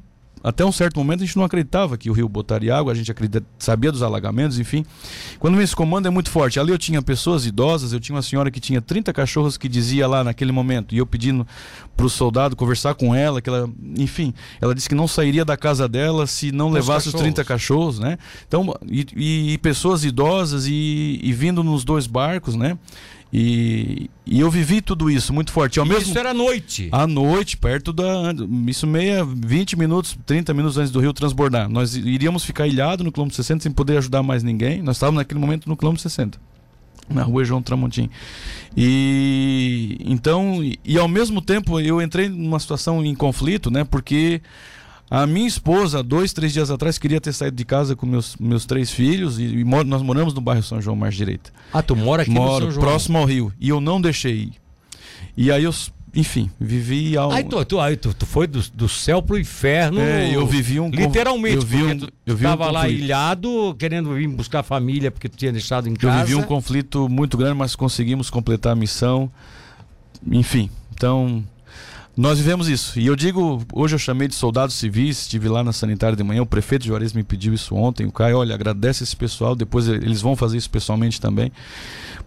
até 0.43 0.65
um 0.65 0.73
certo 0.73 0.97
momento 0.99 1.23
a 1.23 1.27
gente 1.27 1.37
não 1.37 1.45
acreditava 1.45 1.97
que 1.97 2.09
o 2.11 2.13
rio 2.13 2.29
botaria 2.29 2.77
água, 2.77 2.93
a 2.93 2.95
gente 2.95 3.11
acredita, 3.11 3.45
sabia 3.59 3.91
dos 3.93 4.03
alagamentos, 4.03 4.59
enfim. 4.59 4.85
Quando 5.39 5.55
vem 5.55 5.65
esse 5.65 5.75
comando 5.75 6.07
é 6.07 6.11
muito 6.11 6.31
forte. 6.31 6.59
Ali 6.61 6.71
eu 6.71 6.79
tinha 6.79 7.01
pessoas 7.03 7.47
idosas, 7.47 7.93
eu 7.93 8.01
tinha 8.01 8.15
uma 8.17 8.23
senhora 8.23 8.51
que 8.51 8.61
tinha 8.61 8.81
30 8.81 9.13
cachorros 9.13 9.57
que 9.57 9.69
dizia 9.69 10.07
lá 10.07 10.23
naquele 10.23 10.53
momento, 10.53 10.95
e 10.95 10.99
eu 10.99 11.07
pedindo 11.07 11.47
para 11.97 12.07
o 12.07 12.11
soldado 12.11 12.55
conversar 12.55 12.95
com 12.95 13.15
ela, 13.15 13.41
que 13.43 13.49
ela, 13.49 13.69
enfim, 13.97 14.33
ela 14.61 14.75
disse 14.75 14.89
que 14.89 14.95
não 14.95 15.09
sairia 15.09 15.45
da 15.45 15.57
casa 15.57 15.89
dela 15.89 16.27
se 16.27 16.53
não 16.53 16.69
os 16.69 16.75
levasse 16.75 17.09
os 17.09 17.13
cachorros. 17.15 17.23
30 17.35 17.45
cachorros, 17.45 17.99
né? 17.99 18.19
Então, 18.47 18.75
e, 18.89 19.05
e- 19.17 19.53
e 19.55 19.59
pessoas 19.59 20.05
idosas 20.05 20.67
e, 20.67 21.19
e 21.23 21.33
vindo 21.33 21.65
nos 21.65 21.85
dois 21.85 22.07
barcos, 22.07 22.55
né? 22.55 22.79
E, 23.33 24.09
e 24.25 24.41
eu 24.41 24.51
vivi 24.51 24.81
tudo 24.81 25.11
isso 25.11 25.35
muito 25.35 25.53
forte. 25.53 25.79
Ao 25.79 25.85
E 25.85 25.89
mesmo 25.89 26.05
Isso 26.11 26.19
era 26.19 26.33
noite. 26.33 26.89
à 26.91 27.07
noite, 27.07 27.57
perto 27.59 27.93
da. 27.93 28.33
Isso 28.67 28.87
meia, 28.87 29.23
20 29.25 29.79
minutos, 29.79 30.17
30 30.25 30.55
minutos 30.55 30.79
antes 30.79 30.91
do 30.91 30.99
rio 30.99 31.13
transbordar. 31.13 31.69
Nós 31.69 31.95
iríamos 31.95 32.43
ficar 32.45 32.67
ilhados 32.67 33.05
no 33.05 33.13
quilômetro 33.13 33.37
60 33.37 33.63
sem 33.65 33.73
poder 33.73 33.99
ajudar 33.99 34.23
mais 34.23 34.43
ninguém. 34.43 34.81
Nós 34.83 34.97
estávamos 34.97 35.19
naquele 35.19 35.39
momento 35.41 35.69
no 35.69 35.77
quilômetro 35.77 36.03
60. 36.03 36.41
Na 37.11 37.23
rua 37.23 37.45
João 37.45 37.61
Tramontim. 37.63 38.09
E 38.77 39.97
então, 40.01 40.63
e, 40.63 40.79
e 40.85 40.99
ao 40.99 41.09
mesmo 41.09 41.41
tempo 41.41 41.81
eu 41.81 42.01
entrei 42.01 42.29
numa 42.29 42.59
situação 42.59 43.05
em 43.05 43.15
conflito, 43.15 43.71
né? 43.71 43.85
Porque 43.85 44.41
a 45.11 45.27
minha 45.27 45.49
esposa, 45.49 46.03
dois, 46.03 46.33
três 46.33 46.53
dias 46.53 46.71
atrás, 46.71 46.99
queria 46.99 47.21
ter 47.21 47.33
saído 47.33 47.57
de 47.57 47.65
casa 47.65 47.97
com 47.97 48.05
meus, 48.07 48.37
meus 48.39 48.67
três 48.67 48.91
filhos 48.91 49.39
e, 49.39 49.45
e 49.45 49.65
mo- 49.65 49.85
nós 49.85 50.03
moramos 50.03 50.35
no 50.35 50.41
bairro 50.41 50.63
São 50.63 50.81
João 50.83 50.97
Mar 50.97 51.11
Direita. 51.11 51.51
Ah, 51.73 51.83
tu 51.83 51.97
mora 51.97 52.23
aqui 52.23 52.31
no 52.31 52.41
Moro 52.41 52.65
São 52.67 52.71
João. 52.73 52.87
próximo 52.87 53.19
ao 53.19 53.25
rio. 53.25 53.53
E 53.59 53.69
eu 53.71 53.81
não 53.81 54.01
deixei 54.01 54.35
ir. 54.35 54.53
E 55.37 55.51
aí 55.51 55.65
eu, 55.65 55.75
enfim, 56.15 56.51
vivi 56.61 57.17
ao. 57.17 57.31
Aí 57.33 57.45
tu, 57.45 57.65
tu, 57.65 57.81
aí 57.81 57.97
tu, 57.97 58.13
tu 58.13 58.27
foi 58.27 58.47
do, 58.47 58.61
do 58.75 58.89
céu 58.89 59.23
pro 59.23 59.39
inferno. 59.39 60.01
É, 60.01 60.35
eu 60.35 60.47
vivi 60.47 60.79
um 60.81 60.91
Literalmente, 60.91 61.57
eu 61.57 61.63
vi 61.63 61.83
um- 61.83 61.99
tu 61.99 62.09
eu 62.27 62.37
vi 62.37 62.45
um 62.47 62.51
tava 62.51 62.71
lá 62.71 62.89
ilhado, 62.89 63.75
querendo 63.79 64.13
vir 64.15 64.29
buscar 64.29 64.61
a 64.61 64.63
família 64.63 65.11
porque 65.11 65.29
tu 65.29 65.37
tinha 65.37 65.53
deixado 65.53 65.89
em 65.89 65.93
Eu 65.93 65.97
casa. 65.99 66.25
vivi 66.25 66.35
um 66.35 66.43
conflito 66.43 67.09
muito 67.09 67.37
grande, 67.37 67.55
mas 67.57 67.75
conseguimos 67.75 68.29
completar 68.31 68.73
a 68.73 68.77
missão. 68.77 69.31
Enfim, 70.31 70.69
então 70.95 71.45
nós 72.21 72.39
vivemos 72.39 72.69
isso. 72.69 72.99
E 72.99 73.07
eu 73.07 73.15
digo, 73.15 73.65
hoje 73.73 73.95
eu 73.95 73.99
chamei 73.99 74.27
de 74.29 74.35
soldados 74.35 74.75
civis, 74.75 75.21
estive 75.21 75.49
lá 75.49 75.63
na 75.63 75.73
sanitária 75.73 76.17
de 76.17 76.23
manhã, 76.25 76.43
o 76.43 76.47
prefeito 76.47 76.83
de 76.83 76.89
Juarez 76.89 77.13
me 77.13 77.23
pediu 77.23 77.55
isso 77.55 77.75
ontem, 77.77 78.05
o 78.07 78.13
Caio, 78.13 78.39
olha, 78.39 78.55
agradece 78.55 79.05
esse 79.05 79.15
pessoal, 79.15 79.55
depois 79.55 79.87
eles 79.89 80.21
vão 80.21 80.35
fazer 80.35 80.57
isso 80.57 80.69
pessoalmente 80.69 81.21
também, 81.21 81.53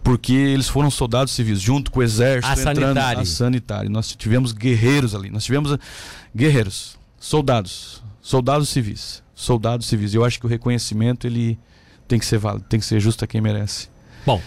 porque 0.02 0.32
eles 0.32 0.66
foram 0.68 0.90
soldados 0.90 1.32
civis, 1.32 1.60
junto 1.60 1.90
com 1.90 2.00
o 2.00 2.02
exército, 2.02 2.48
A 2.48 2.52
entrando 2.60 2.80
sanitária. 2.94 3.20
a 3.20 3.24
sanitária. 3.26 3.90
Nós 3.90 4.16
tivemos 4.16 4.52
guerreiros 4.52 5.14
ali, 5.14 5.30
nós 5.30 5.44
tivemos 5.44 5.76
guerreiros, 6.34 6.96
soldados, 7.20 8.02
soldados 8.20 8.68
civis, 8.70 9.22
soldados 9.34 9.86
civis. 9.86 10.14
Eu 10.14 10.24
acho 10.24 10.40
que 10.40 10.46
o 10.46 10.48
reconhecimento, 10.48 11.26
ele 11.26 11.58
tem 12.08 12.18
que 12.18 12.26
ser 12.26 12.38
válido, 12.38 12.64
tem 12.68 12.80
que 12.80 12.86
ser 12.86 12.98
justo 13.00 13.24
a 13.24 13.26
quem 13.28 13.40
merece. 13.40 13.88
Bom, 14.26 14.40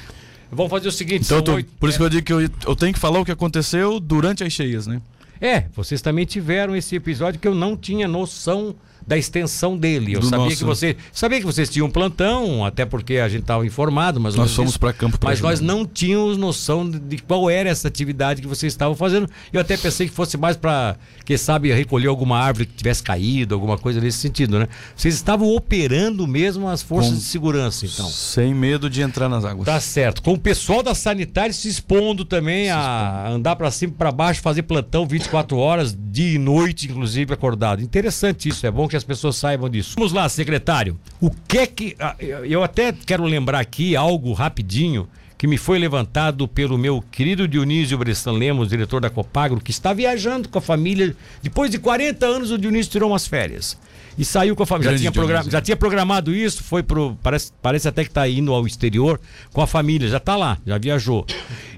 vamos 0.52 0.70
fazer 0.72 0.88
o 0.88 0.92
seguinte. 0.92 1.24
Então, 1.26 1.42
tô- 1.42 1.54
oito- 1.54 1.72
por 1.80 1.88
isso 1.90 1.98
que 1.98 2.04
eu 2.04 2.10
digo 2.10 2.26
que 2.26 2.34
eu, 2.34 2.42
eu 2.42 2.76
tenho 2.76 2.94
que 2.94 3.00
falar 3.00 3.20
o 3.20 3.26
que 3.26 3.32
aconteceu 3.32 4.00
durante 4.00 4.44
as 4.44 4.52
cheias, 4.52 4.88
né? 4.88 5.02
É, 5.40 5.66
vocês 5.74 6.02
também 6.02 6.26
tiveram 6.26 6.76
esse 6.76 6.96
episódio 6.96 7.40
que 7.40 7.48
eu 7.48 7.56
não 7.56 7.76
tinha 7.76 8.08
noção 8.08 8.76
da 9.08 9.18
extensão 9.18 9.78
dele. 9.78 10.14
Eu 10.14 10.20
Do 10.20 10.28
sabia 10.28 10.46
nosso- 10.46 10.58
que 10.58 10.64
você, 10.64 10.98
sabia 11.14 11.40
que 11.40 11.46
vocês 11.46 11.70
tinham 11.70 11.90
plantão, 11.90 12.66
até 12.66 12.86
porque 12.86 13.18
a 13.18 13.30
gente 13.30 13.42
estava 13.42 13.66
informado, 13.66 14.20
mas 14.20 14.36
Nós 14.36 14.54
fomos 14.56 14.78
para 14.78 14.92
campo 14.94 15.18
Mas 15.24 15.40
nós 15.42 15.60
ajudar. 15.60 15.74
não 15.74 15.86
tínhamos 15.86 16.38
noção 16.38 16.90
de, 16.90 17.18
qual 17.20 17.50
era 17.50 17.70
essa 17.70 17.88
atividade 17.88 18.42
que 18.42 18.48
vocês 18.48 18.74
estavam 18.74 18.96
fazendo. 18.96 19.30
Eu 19.54 19.62
até 19.62 19.78
pensei 19.78 20.08
que 20.08 20.14
fosse 20.14 20.38
mais 20.38 20.58
para, 20.58 20.96
quem 21.24 21.38
sabe, 21.38 21.72
recolher 21.74 22.08
alguma 22.08 22.40
árvore 22.40 22.66
que 22.66 22.74
tivesse 22.74 23.04
caído, 23.04 23.54
alguma 23.54 23.78
coisa 23.78 24.02
nesse 24.02 24.18
sentido, 24.18 24.58
né? 24.60 24.68
Vocês 24.96 25.14
estavam 25.14 25.50
operando 25.56 26.26
mesmo 26.28 26.68
as 26.68 26.82
forças 26.82 27.12
Com- 27.12 27.18
de 27.18 27.24
segurança, 27.24 27.86
então. 27.86 28.08
Sem 28.10 28.54
medo 28.54 28.90
de 28.90 29.02
entrar 29.02 29.30
nas 29.30 29.46
águas. 29.46 29.66
Tá 29.66 29.80
certo. 29.80 30.22
Com 30.24 30.34
o 30.34 30.40
pessoal 30.40 30.82
da 30.82 30.96
sanitária 30.96 31.54
se 31.54 31.68
expondo 31.68 32.26
também 32.26 32.70
a 32.72 33.30
andar 33.30 33.56
para 33.56 33.70
cima 33.70 33.94
para 33.98 34.12
baixo, 34.12 34.42
fazer 34.42 34.64
plantão 34.64 35.06
24 35.08 35.58
horas, 35.58 35.96
dia 35.96 36.36
e 36.36 36.38
noite, 36.40 36.88
inclusive 36.88 37.34
acordado. 37.34 37.82
Interessante 37.82 38.50
isso, 38.50 38.66
é 38.66 38.72
bom 38.72 38.88
que 38.88 38.95
as 38.96 39.04
pessoas 39.04 39.36
saibam 39.36 39.70
disso. 39.70 39.94
Vamos 39.98 40.12
lá, 40.14 40.28
secretário. 40.30 41.00
O 41.22 41.30
que 41.48 41.58
é 41.60 41.68
que. 41.68 41.96
ah, 42.00 42.16
eu- 42.20 42.64
até 42.64 42.92
quero 42.92 43.24
lembrar 43.26 43.60
aqui 43.60 43.96
algo 43.96 44.34
rapidinho 44.34 45.08
que 45.38 45.48
me 45.48 45.58
foi 45.58 45.78
levantado 45.78 46.48
pelo 46.48 46.78
meu 46.78 47.04
querido 47.12 47.48
Dionísio 47.48 47.98
Bressan 47.98 48.32
Lemos, 48.34 48.70
diretor 48.70 49.02
da 49.02 49.10
Copagro, 49.10 49.60
que 49.60 49.72
está 49.72 49.92
viajando 49.94 50.48
com 50.48 50.58
a 50.58 50.62
família. 50.62 51.16
Depois 51.44 51.70
de 51.70 51.78
40 51.78 52.26
anos, 52.26 52.52
o 52.52 52.58
Dionísio 52.58 52.92
tirou 52.92 53.10
umas 53.12 53.28
férias 53.28 53.78
e 54.18 54.24
saiu 54.24 54.56
com 54.56 54.64
a 54.64 54.66
família. 54.66 54.94
Já 54.94 54.98
tinha, 54.98 55.12
program... 55.12 55.44
já 55.50 55.62
tinha, 55.62 55.78
programado 55.78 56.34
isso, 56.34 56.64
foi 56.64 56.82
pro. 56.82 57.18
Parece, 57.22 57.52
parece 57.62 57.88
até 57.88 58.04
que 58.04 58.10
está 58.10 58.28
indo 58.28 58.54
ao 58.54 58.66
exterior 58.66 59.20
com 59.52 59.62
a 59.62 59.68
família, 59.68 60.08
já 60.08 60.18
está 60.18 60.36
lá, 60.36 60.58
já 60.66 60.78
viajou. 60.78 61.26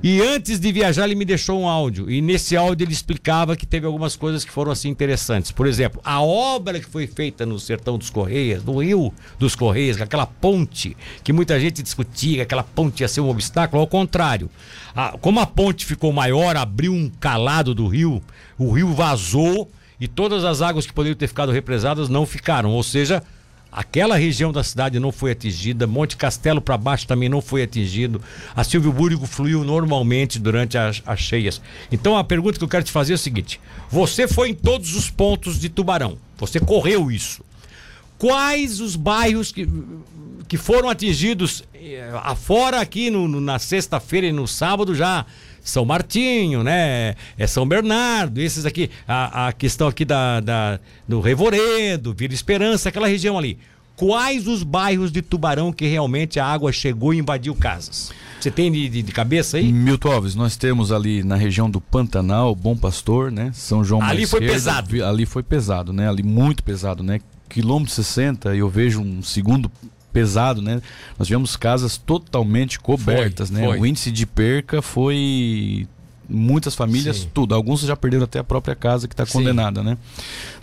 E 0.04 0.22
antes 0.22 0.60
de 0.60 0.72
viajar, 0.72 1.06
ele 1.06 1.16
me 1.16 1.26
deixou 1.26 1.60
um 1.60 1.68
áudio. 1.68 2.10
E 2.10 2.22
nesse 2.22 2.56
áudio 2.56 2.86
ele 2.86 2.94
explicava 2.94 3.56
que 3.56 3.66
teve 3.66 3.86
algumas 3.88 4.16
coisas 4.16 4.46
que 4.46 4.52
foram 4.52 4.72
assim 4.72 4.90
interessantes. 4.90 5.52
Por 5.52 5.66
exemplo, 5.66 6.00
a 6.04 6.22
obra 6.22 6.80
que 6.80 6.86
foi 6.86 7.08
feita 7.08 7.46
no 7.46 7.60
Sertão 7.60 7.98
dos 7.98 8.10
Correias, 8.10 8.64
no 8.64 8.78
Rio 8.78 9.12
dos 9.40 9.56
Correias, 9.56 10.00
aquela 10.00 10.28
ponte 10.28 10.96
que 11.24 11.34
muita 11.34 11.60
gente 11.60 11.82
discutia, 11.82 12.44
aquela 12.44 12.64
ponte 12.64 13.02
ia 13.02 13.08
ser 13.08 13.22
um 13.22 13.30
obstáculo, 13.30 13.82
ao 13.82 13.88
contrário. 13.88 14.50
A, 14.96 15.18
como 15.18 15.40
a 15.40 15.46
ponte 15.46 15.86
ficou 15.86 16.14
maior, 16.14 16.56
abriu 16.56 16.94
um 16.94 17.10
calado 17.20 17.74
do 17.74 17.88
rio, 17.88 18.22
o 18.58 18.72
rio 18.72 18.94
vazou 18.94 19.70
e 20.00 20.08
todas 20.08 20.44
as 20.44 20.62
águas 20.62 20.86
que 20.86 20.94
poderiam 20.94 21.18
ter 21.18 21.28
ficado 21.28 21.52
represadas 21.52 22.10
não 22.10 22.26
ficaram, 22.26 22.72
ou 22.72 22.84
seja, 22.84 23.24
aquela 23.72 24.16
região 24.16 24.52
da 24.52 24.64
cidade 24.64 25.00
não 25.00 25.12
foi 25.12 25.32
atingida, 25.32 25.88
Monte 25.88 26.16
Castelo 26.16 26.62
para 26.62 26.78
baixo 26.78 27.08
também 27.08 27.30
não 27.30 27.42
foi 27.42 27.64
atingido, 27.64 28.22
a 28.56 28.64
Silvio 28.64 28.92
Búrigo 28.92 29.26
fluiu 29.26 29.64
normalmente 29.64 30.40
durante 30.40 30.78
as, 30.78 31.02
as 31.06 31.20
cheias. 31.20 31.62
Então 31.92 32.18
a 32.18 32.24
pergunta 32.24 32.58
que 32.58 32.64
eu 32.64 32.70
quero 32.70 32.84
te 32.84 32.92
fazer 32.92 33.14
é 33.14 33.16
o 33.16 33.20
seguinte: 33.20 33.60
você 33.90 34.28
foi 34.28 34.50
em 34.50 34.54
todos 34.54 34.96
os 34.96 35.10
pontos 35.10 35.60
de 35.60 35.70
Tubarão, 35.70 36.18
você 36.38 36.60
correu 36.60 37.12
isso. 37.12 37.46
Quais 38.18 38.82
os 38.82 38.96
bairros 38.96 39.52
que, 39.52 39.70
que 40.48 40.58
foram 40.58 40.90
atingidos 40.90 41.64
eh, 41.76 42.10
afora 42.24 42.82
aqui 42.82 43.12
no, 43.12 43.28
no 43.28 43.40
na 43.40 43.60
sexta-feira 43.60 44.26
e 44.26 44.32
no 44.32 44.48
sábado 44.48 44.96
já 44.96 45.24
são 45.70 45.86
Martinho, 45.86 46.64
né? 46.64 47.16
É 47.38 47.46
São 47.46 47.68
Bernardo, 47.68 48.40
esses 48.40 48.66
aqui, 48.66 48.90
a, 49.08 49.48
a 49.48 49.54
questão 49.54 49.88
aqui 49.88 50.06
da, 50.06 50.40
da, 50.40 50.80
do 51.08 51.20
Revoredo, 51.20 52.14
Vila 52.14 52.34
Esperança, 52.34 52.90
aquela 52.90 53.08
região 53.08 53.38
ali. 53.38 53.58
Quais 53.96 54.48
os 54.48 54.64
bairros 54.64 55.12
de 55.12 55.22
Tubarão 55.22 55.74
que 55.74 55.88
realmente 55.88 56.40
a 56.40 56.46
água 56.46 56.72
chegou 56.72 57.14
e 57.14 57.18
invadiu 57.18 57.56
casas? 57.56 58.12
Você 58.40 58.52
tem 58.52 58.72
de, 58.72 58.88
de, 58.88 59.02
de, 59.02 59.12
cabeça 59.12 59.58
aí? 59.58 59.74
Milton 59.74 60.12
Alves, 60.12 60.36
nós 60.36 60.56
temos 60.56 60.92
ali 60.92 61.24
na 61.24 61.36
região 61.36 61.70
do 61.70 61.82
Pantanal, 61.82 62.54
Bom 62.54 62.78
Pastor, 62.78 63.32
né? 63.32 63.52
São 63.54 63.84
João 63.84 64.02
Ali 64.02 64.28
foi 64.28 64.40
pesado. 64.40 65.04
Ali 65.04 65.26
foi 65.26 65.42
pesado, 65.42 65.92
né? 65.92 66.08
Ali 66.08 66.22
muito 66.22 66.64
pesado, 66.64 67.02
né? 67.02 67.20
Quilômetro 67.50 67.94
60, 67.94 68.56
eu 68.56 68.70
vejo 68.70 69.02
um 69.02 69.24
segundo 69.24 69.72
pesado, 70.18 70.64
né? 70.64 70.82
Nós 71.20 71.28
tivemos 71.28 71.56
casas 71.56 71.96
totalmente 71.96 72.80
cobertas, 72.80 73.50
foi, 73.50 73.60
né? 73.60 73.68
Foi. 73.68 73.80
O 73.80 73.86
índice 73.86 74.10
de 74.10 74.26
perca 74.26 74.82
foi 74.82 75.88
muitas 76.28 76.74
famílias, 76.74 77.18
Sim. 77.18 77.30
tudo. 77.32 77.54
Alguns 77.54 77.82
já 77.82 77.96
perderam 77.96 78.24
até 78.24 78.40
a 78.40 78.44
própria 78.44 78.74
casa 78.74 79.08
que 79.08 79.14
está 79.14 79.28
condenada, 79.28 79.84
né? 79.84 79.96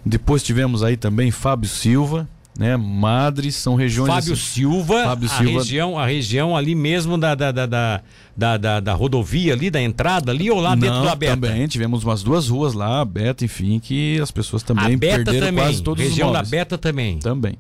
Depois 0.05 0.43
tivemos 0.43 0.83
aí 0.83 0.97
também 0.97 1.31
Fábio 1.31 1.71
Silva, 1.71 2.29
né? 2.59 2.77
Madres 2.77 3.55
são 3.55 3.77
regiões. 3.77 4.09
Fábio 4.09 4.33
assim, 4.33 4.43
Silva, 4.43 5.05
Fábio 5.05 5.29
a 5.29 5.37
Silva, 5.37 5.59
região, 5.61 5.99
a 5.99 6.07
região 6.07 6.57
ali 6.57 6.75
mesmo 6.75 7.17
da 7.17 7.37
da, 7.37 7.53
da, 7.53 7.67
da, 7.67 8.01
da, 8.37 8.57
da, 8.57 8.81
da 8.81 8.93
rodovia 8.93 9.53
ali, 9.53 9.71
da 9.71 9.81
entrada 9.81 10.33
ali 10.33 10.51
ou 10.51 10.59
lá 10.59 10.71
Não, 10.71 10.79
dentro 10.79 11.01
do 11.01 11.09
Abeta? 11.09 11.37
Também 11.37 11.69
tivemos 11.69 12.03
umas 12.03 12.25
duas 12.25 12.49
ruas 12.49 12.75
lá, 12.75 13.03
Abeta, 13.03 13.45
enfim, 13.45 13.79
que 13.79 14.21
as 14.21 14.33
pessoas 14.33 14.65
também 14.65 14.99
perderam 14.99 15.47
também. 15.47 15.65
quase 15.65 15.81
todos 15.81 16.03
região 16.03 16.29
os 16.29 16.33
Região 16.33 16.33
da 16.33 16.43
Beta 16.43 16.77
também. 16.77 17.21
Também. 17.21 17.57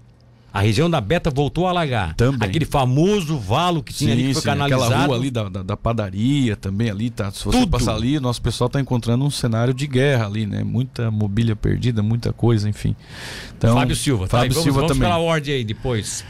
A 0.55 0.61
região 0.61 0.89
da 0.89 1.01
Beta 1.01 1.31
voltou 1.31 1.67
a 1.67 1.71
alagar. 1.71 2.15
Também. 2.15 2.49
Aquele 2.49 2.65
famoso 2.65 3.37
valo 3.37 3.83
que 3.83 3.93
tinha 3.93 4.15
sim, 4.15 4.21
ali 4.21 4.29
que 4.29 4.35
foi 4.35 4.43
sim, 4.43 4.49
canalizado. 4.49 4.85
Aquela 4.85 5.07
rua 5.07 5.17
ali 5.17 5.29
da, 5.29 5.49
da, 5.49 5.63
da, 5.65 5.77
padaria 5.77 6.55
também 6.55 6.89
ali, 6.89 7.11
tá? 7.11 7.29
Se 7.33 7.45
você 7.45 7.59
Tudo. 7.59 7.71
passar 7.71 7.97
ali, 7.97 8.21
nosso 8.21 8.41
pessoal 8.41 8.71
tá 8.71 8.81
encontrando 8.81 9.25
um 9.25 9.31
cenário 9.31 9.75
de 9.75 9.85
guerra 9.89 10.27
ali, 10.27 10.47
né? 10.47 10.63
Muita 10.63 11.11
mobília 11.11 11.57
perdida, 11.57 12.05
muita 12.05 12.33
coisa, 12.33 12.69
enfim. 12.69 12.95
Então, 13.59 13.75
Fábio 13.75 13.97
Silva, 13.97 14.29
tá, 14.29 14.39
Fábio 14.39 14.51
tá, 14.51 14.55
vamos, 14.55 14.63
Silva 14.63 14.81
vamos 14.83 14.93
também. 14.93 15.11
pela 15.11 15.19
ordem 15.19 15.55
aí 15.55 15.65
depois. 15.65 16.25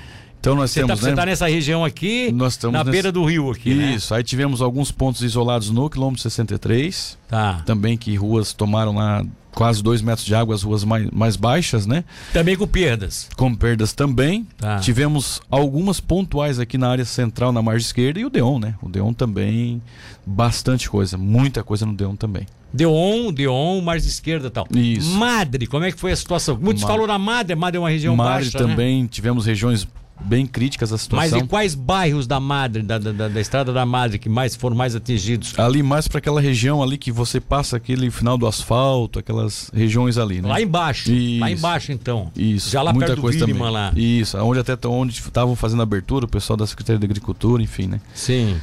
Então 0.44 0.54
nós 0.54 0.72
você 0.72 0.80
temos, 0.80 0.90
tá, 0.90 0.94
né? 0.96 1.00
Você 1.00 1.10
está 1.10 1.24
nessa 1.24 1.48
região 1.48 1.82
aqui, 1.82 2.30
nós 2.30 2.52
estamos 2.52 2.74
na 2.74 2.80
nessa... 2.80 2.90
beira 2.90 3.10
do 3.10 3.24
rio 3.24 3.50
aqui, 3.50 3.72
né? 3.74 3.94
Isso, 3.94 4.12
né? 4.12 4.18
aí 4.18 4.22
tivemos 4.22 4.60
alguns 4.60 4.92
pontos 4.92 5.22
isolados 5.22 5.70
no 5.70 5.88
quilômetro 5.88 6.20
63. 6.20 7.16
Tá. 7.26 7.62
Também 7.64 7.96
que 7.96 8.14
ruas 8.14 8.52
tomaram 8.52 8.94
lá 8.94 9.24
quase 9.54 9.82
dois 9.82 10.02
metros 10.02 10.26
de 10.26 10.34
água, 10.34 10.54
as 10.54 10.62
ruas 10.62 10.84
mais, 10.84 11.08
mais 11.10 11.36
baixas, 11.36 11.86
né? 11.86 12.04
Também 12.30 12.56
com 12.56 12.66
perdas. 12.66 13.26
Com 13.38 13.54
perdas 13.54 13.94
também. 13.94 14.46
Tá. 14.58 14.80
Tivemos 14.80 15.40
algumas 15.50 15.98
pontuais 15.98 16.58
aqui 16.58 16.76
na 16.76 16.90
área 16.90 17.06
central, 17.06 17.50
na 17.50 17.62
margem 17.62 17.86
esquerda, 17.86 18.20
e 18.20 18.26
o 18.26 18.28
Deon, 18.28 18.58
né? 18.58 18.74
O 18.82 18.88
Deon 18.90 19.14
também, 19.14 19.80
bastante 20.26 20.90
coisa, 20.90 21.16
muita 21.16 21.62
coisa 21.62 21.86
no 21.86 21.94
Deon 21.94 22.16
também. 22.16 22.46
Deon, 22.70 23.32
Deon, 23.32 23.80
margem 23.80 24.08
esquerda 24.08 24.48
e 24.48 24.50
tal. 24.50 24.66
Isso. 24.74 25.10
Madre, 25.12 25.66
como 25.66 25.84
é 25.84 25.92
que 25.92 25.98
foi 25.98 26.12
a 26.12 26.16
situação? 26.16 26.58
Muitos 26.60 26.82
Ma... 26.82 26.88
falaram 26.88 27.06
na 27.06 27.18
Madre, 27.18 27.54
Madre 27.54 27.78
é 27.78 27.80
uma 27.80 27.88
região 27.88 28.14
Madre 28.14 28.44
baixa, 28.44 28.58
também, 28.58 29.04
né? 29.04 29.08
tivemos 29.10 29.46
regiões 29.46 29.86
bem 30.24 30.46
críticas 30.46 30.92
a 30.92 30.98
situação. 30.98 31.38
Mas 31.38 31.44
e 31.44 31.48
quais 31.48 31.74
bairros 31.74 32.26
da 32.26 32.40
Madre, 32.40 32.82
da, 32.82 32.98
da, 32.98 33.28
da, 33.28 33.40
Estrada 33.40 33.72
da 33.72 33.84
Madre, 33.84 34.18
que 34.18 34.28
mais 34.28 34.56
foram 34.56 34.76
mais 34.76 34.94
atingidos? 34.96 35.58
Ali 35.58 35.82
mais 35.82 36.08
para 36.08 36.18
aquela 36.18 36.40
região 36.40 36.82
ali 36.82 36.96
que 36.96 37.12
você 37.12 37.40
passa 37.40 37.76
aquele 37.76 38.10
final 38.10 38.36
do 38.38 38.46
asfalto, 38.46 39.18
aquelas 39.18 39.70
regiões 39.74 40.18
ali, 40.18 40.40
né? 40.40 40.48
Lá 40.48 40.60
embaixo. 40.60 41.12
Isso. 41.12 41.40
Lá 41.40 41.50
embaixo 41.50 41.92
então. 41.92 42.30
Isso. 42.36 42.70
Já 42.70 42.82
lá 42.82 42.92
Muita 42.92 43.08
perto 43.08 43.20
coisa 43.20 43.38
do 43.38 43.46
também. 43.46 43.70
lá. 43.70 43.92
Isso, 43.94 44.36
onde 44.38 44.60
até 44.60 44.88
onde 44.88 45.12
estavam 45.12 45.54
fazendo 45.54 45.82
abertura, 45.82 46.24
o 46.24 46.28
pessoal 46.28 46.56
da 46.56 46.66
Secretaria 46.66 46.98
de 46.98 47.04
Agricultura, 47.04 47.62
enfim, 47.62 47.86
né? 47.86 48.00
Sim. 48.14 48.56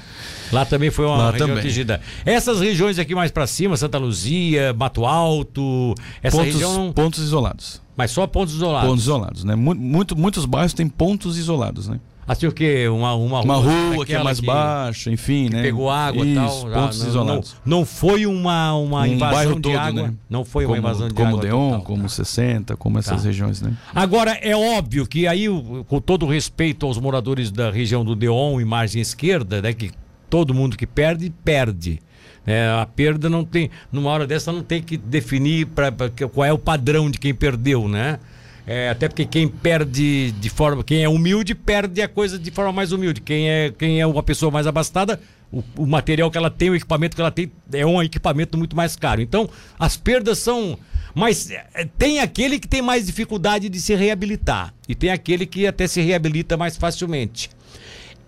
Lá 0.52 0.66
também 0.66 0.92
foi 0.92 1.06
uma 1.06 1.18
Lá 1.18 1.32
região 1.32 1.48
também. 1.48 1.64
atingida. 1.64 2.02
Essas 2.26 2.60
regiões 2.60 3.00
aqui 3.00 3.16
mais 3.16 3.32
para 3.32 3.48
cima, 3.48 3.78
Santa 3.78 3.98
Luzia, 3.98 4.74
Mato 4.74 5.06
Alto, 5.06 5.96
essa 6.22 6.36
pontos, 6.38 6.54
região. 6.54 6.92
pontos 6.94 7.24
isolados. 7.24 7.81
Mas 7.96 8.12
só 8.12 8.26
pontos 8.28 8.56
isolados. 8.56 8.90
Pontos 8.90 9.04
isolados, 9.04 9.44
né? 9.44 9.56
Muito, 9.56 10.16
muitos 10.16 10.46
bairros 10.46 10.74
têm 10.74 10.88
pontos 10.88 11.38
isolados, 11.38 11.88
né? 11.88 12.00
Assim 12.28 12.48
o 12.48 12.52
quê? 12.52 12.88
Uma, 12.88 13.14
uma, 13.16 13.42
uma 13.42 13.56
rua 13.56 14.06
que 14.06 14.14
é 14.14 14.24
mais 14.24 14.40
que, 14.40 14.46
baixa, 14.46 15.12
enfim, 15.12 15.50
né? 15.50 15.64
Pegou 15.64 15.90
água 15.90 16.26
e 16.26 16.36
tal. 16.36 16.62
Pontos 16.62 17.00
não, 17.02 17.08
isolados. 17.08 17.56
Não, 17.66 17.78
não, 17.80 17.86
foi 17.86 18.26
uma, 18.26 18.74
uma 18.76 19.02
um 19.02 19.06
invasão 19.06 19.56
de 19.56 19.62
todo, 19.62 19.78
água. 19.78 20.04
Né? 20.04 20.14
Não 20.30 20.46
foi 20.46 20.64
como, 20.64 20.76
uma 20.76 20.80
invasão 20.80 21.08
de 21.08 21.14
como 21.14 21.28
água. 21.28 21.42
Deon, 21.42 21.70
total. 21.72 21.82
como 21.84 22.08
60, 22.08 22.78
como 22.78 23.00
essas 23.00 23.22
Tá. 23.22 23.28
regiões, 23.28 23.62
né? 23.62 23.74
Agora, 23.94 24.32
é 24.32 24.56
óbvio 24.56 25.06
que 25.06 25.28
aí, 25.28 25.48
com 25.88 26.00
todo 26.00 26.26
o 26.26 26.30
respeito 26.30 26.86
aos 26.86 26.98
moradores 26.98 27.52
da 27.52 27.70
região 27.72 28.06
do 28.06 28.16
Deon 28.16 28.62
e 28.62 28.66
margem 28.66 29.02
esquerda, 29.02 29.62
né? 29.62 29.74
Que 29.74 29.92
todo 30.32 30.54
mundo 30.54 30.78
que 30.78 30.88
perde, 30.88 31.30
perde. 31.44 32.00
É, 32.48 32.68
a 32.82 32.86
perda 32.86 33.30
não 33.30 33.44
tem. 33.44 33.70
Numa 33.92 34.10
hora 34.10 34.26
dessa 34.26 34.52
não 34.52 34.64
tem 34.64 34.82
que 34.82 34.98
definir 34.98 35.68
pra, 35.68 35.92
pra, 35.92 36.10
qual 36.10 36.46
é 36.46 36.54
o 36.54 36.58
padrão 36.58 37.12
de 37.12 37.20
quem 37.20 37.36
perdeu, 37.36 37.88
né? 37.88 38.18
É, 38.66 38.90
até 38.90 39.08
porque 39.10 39.26
quem 39.26 39.48
perde 39.48 40.32
de 40.32 40.50
forma. 40.50 40.84
Quem 40.84 41.04
é 41.04 41.10
humilde 41.10 41.54
perde 41.54 42.02
a 42.02 42.08
coisa 42.08 42.40
de 42.40 42.50
forma 42.50 42.72
mais 42.72 42.94
humilde. 42.94 43.20
Quem 43.22 43.50
é, 43.50 43.74
quem 43.78 44.00
é 44.00 44.08
uma 44.08 44.24
pessoa 44.24 44.50
mais 44.50 44.66
abastada, 44.66 45.20
o, 45.52 45.62
o 45.78 45.86
material 45.86 46.32
que 46.32 46.38
ela 46.38 46.50
tem, 46.50 46.70
o 46.70 46.76
equipamento 46.76 47.16
que 47.16 47.22
ela 47.22 47.32
tem, 47.32 47.52
é 47.74 47.86
um 47.86 48.02
equipamento 48.02 48.58
muito 48.58 48.76
mais 48.76 48.96
caro. 48.96 49.22
Então, 49.22 49.50
as 49.78 49.98
perdas 49.98 50.40
são. 50.40 50.80
Mas 51.14 51.52
é, 51.52 51.86
tem 51.98 52.20
aquele 52.22 52.58
que 52.58 52.68
tem 52.68 52.82
mais 52.82 53.06
dificuldade 53.06 53.68
de 53.68 53.82
se 53.82 53.94
reabilitar. 53.94 54.74
E 54.88 54.96
tem 54.96 55.12
aquele 55.12 55.46
que 55.46 55.68
até 55.68 55.86
se 55.86 56.02
reabilita 56.02 56.56
mais 56.56 56.78
facilmente. 56.78 57.50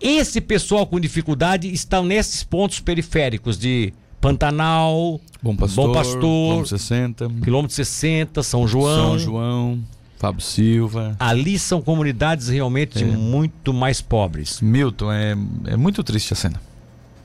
Esse 0.06 0.38
pessoal 0.38 0.86
com 0.86 1.00
dificuldade 1.00 1.72
está 1.72 2.02
nesses 2.02 2.44
pontos 2.44 2.78
periféricos 2.78 3.58
de 3.58 3.90
Pantanal, 4.20 5.18
Bom 5.42 5.56
Pastor, 5.56 5.86
Bom 5.86 5.92
Pastor, 5.94 6.20
quilômetro 6.20 6.78
60, 6.78 7.30
quilômetro 7.42 7.74
60, 7.74 8.42
São 8.42 8.68
João. 8.68 9.08
São 9.12 9.18
João, 9.18 9.80
Fábio 10.18 10.42
Silva. 10.42 11.16
Ali 11.18 11.58
são 11.58 11.80
comunidades 11.80 12.48
realmente 12.48 13.02
É. 13.02 13.06
muito 13.06 13.72
mais 13.72 14.02
pobres. 14.02 14.60
Milton, 14.60 15.10
é, 15.10 15.34
é 15.68 15.76
muito 15.76 16.04
triste 16.04 16.34
a 16.34 16.36
cena. 16.36 16.60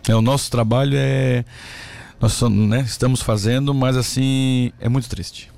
É, 0.07 0.15
o 0.15 0.21
nosso 0.21 0.49
trabalho 0.49 0.93
é. 0.95 1.43
Nós 2.21 2.41
né, 2.41 2.79
estamos 2.79 3.21
fazendo, 3.21 3.73
mas 3.73 3.97
assim, 3.97 4.71
é 4.79 4.87
muito 4.87 5.09
triste. 5.09 5.51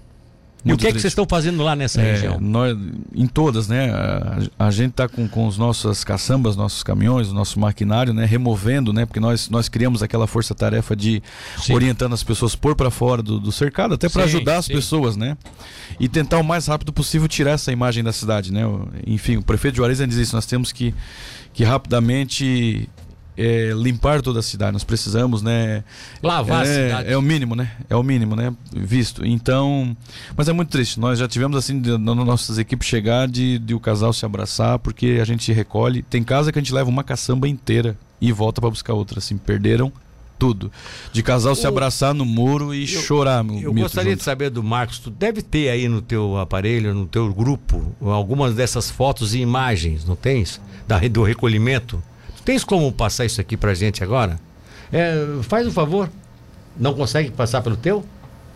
E 0.64 0.68
o 0.68 0.70
Muito 0.70 0.82
que 0.82 0.88
é 0.88 0.92
que 0.92 1.00
vocês 1.00 1.12
estão 1.12 1.26
fazendo 1.28 1.64
lá 1.64 1.76
nessa 1.76 2.00
É, 2.00 2.12
região? 2.12 2.40
nós, 2.40 2.78
em 3.16 3.26
todas, 3.26 3.68
né? 3.68 3.90
A, 3.90 4.68
a 4.68 4.72
gente 4.72 4.92
está 4.92 5.10
com, 5.10 5.28
com 5.28 5.48
os 5.48 5.58
nossos 5.58 6.04
caçambas, 6.04 6.56
nossos 6.56 6.84
caminhões, 6.84 7.30
o 7.30 7.34
nosso 7.34 7.60
maquinário, 7.60 8.14
né? 8.14 8.26
Removendo, 8.26 8.94
né? 8.94 9.08
Porque 9.08 9.20
nós, 9.20 9.50
nós 9.50 9.68
criamos 9.68 10.04
aquela 10.04 10.28
força-tarefa 10.28 10.96
de 10.96 11.24
Sim. 11.58 11.74
orientando 11.74 12.14
as 12.14 12.22
pessoas 12.24 12.56
por 12.56 12.76
para 12.76 12.92
fora 12.92 13.24
do, 13.24 13.40
do 13.40 13.52
cercado, 13.52 13.96
até 13.96 14.08
para 14.08 14.24
ajudar 14.26 14.58
as 14.58 14.66
sim. 14.66 14.74
pessoas, 14.74 15.18
né? 15.18 15.36
E 16.00 16.08
tentar 16.08 16.38
o 16.38 16.44
mais 16.44 16.68
rápido 16.68 16.94
possível 16.94 17.28
tirar 17.28 17.52
essa 17.52 17.72
imagem 17.72 18.04
da 18.04 18.14
cidade, 18.14 18.54
né? 18.54 18.62
Enfim, 19.08 19.38
o 19.38 19.42
prefeito 19.42 19.74
de 19.74 19.78
Juarez 19.78 19.98
diz 19.98 20.18
isso, 20.18 20.36
nós 20.36 20.46
temos 20.46 20.72
que, 20.72 20.94
que 21.54 21.64
rapidamente 21.64 22.88
é, 23.42 23.74
limpar 23.74 24.22
toda 24.22 24.40
a 24.40 24.44
cidade. 24.44 24.74
Nós 24.74 24.84
precisamos, 24.84 25.42
né? 25.42 25.84
Lavar 26.22 26.64
a 26.64 26.68
é, 26.68 26.88
cidade. 26.88 27.12
É 27.12 27.18
o 27.18 27.22
mínimo, 27.22 27.56
né? 27.56 27.72
É 27.90 27.96
o 27.96 28.04
mínimo, 28.04 28.36
né? 28.36 28.54
Visto. 28.72 29.26
Então, 29.26 29.98
mas 30.38 30.48
é 30.48 30.54
muito 30.54 30.70
triste. 30.70 31.00
Nós 31.00 31.18
já 31.18 31.28
tivemos 31.28 31.58
assim, 31.58 31.80
de, 31.80 31.98
nas 31.98 32.16
nossas 32.16 32.58
equipes 32.58 32.88
chegar 32.88 33.28
de, 33.28 33.58
de 33.58 33.74
o 33.74 33.80
casal 33.80 34.14
se 34.14 34.26
abraçar, 34.26 34.78
porque 34.80 35.18
a 35.22 35.26
gente 35.26 35.52
recolhe. 35.52 36.04
Tem 36.04 36.24
casa 36.24 36.52
que 36.52 36.60
a 36.60 36.62
gente 36.62 36.74
leva 36.74 36.90
uma 36.90 37.04
caçamba 37.04 37.48
inteira 37.48 37.98
e 38.20 38.32
volta 38.32 38.62
para 38.62 38.70
buscar 38.70 38.94
outra. 38.94 39.18
Assim, 39.18 39.38
perderam 39.38 39.92
tudo. 40.42 40.72
De 41.14 41.22
casal 41.22 41.54
se 41.54 41.68
abraçar 41.68 42.16
no 42.16 42.26
muro 42.26 42.74
e 42.74 42.82
eu, 42.82 43.02
chorar. 43.02 43.46
Eu 43.46 43.72
gostaria 43.72 44.12
junto. 44.12 44.20
de 44.20 44.24
saber 44.24 44.50
do 44.50 44.64
Marcos, 44.64 44.98
tu 44.98 45.12
deve 45.12 45.44
ter 45.44 45.70
aí 45.70 45.88
no 45.88 46.02
teu 46.02 46.36
aparelho, 46.38 46.96
no 46.96 47.06
teu 47.06 47.32
grupo, 47.32 47.96
algumas 48.02 48.56
dessas 48.56 48.90
fotos 48.90 49.36
e 49.36 49.40
imagens, 49.40 50.04
não 50.04 50.16
tens? 50.16 50.60
Da, 50.88 50.98
do 50.98 51.22
recolhimento. 51.22 52.02
Tens 52.52 52.66
como 52.66 52.92
passar 52.92 53.24
isso 53.24 53.40
aqui 53.40 53.56
pra 53.56 53.74
gente 53.74 54.04
agora? 54.04 54.38
É, 54.92 55.16
faz 55.44 55.66
um 55.66 55.72
favor. 55.72 56.10
Não 56.78 56.94
consegue 56.94 57.32
passar 57.32 57.62
pelo 57.62 57.78
teu? 57.78 58.04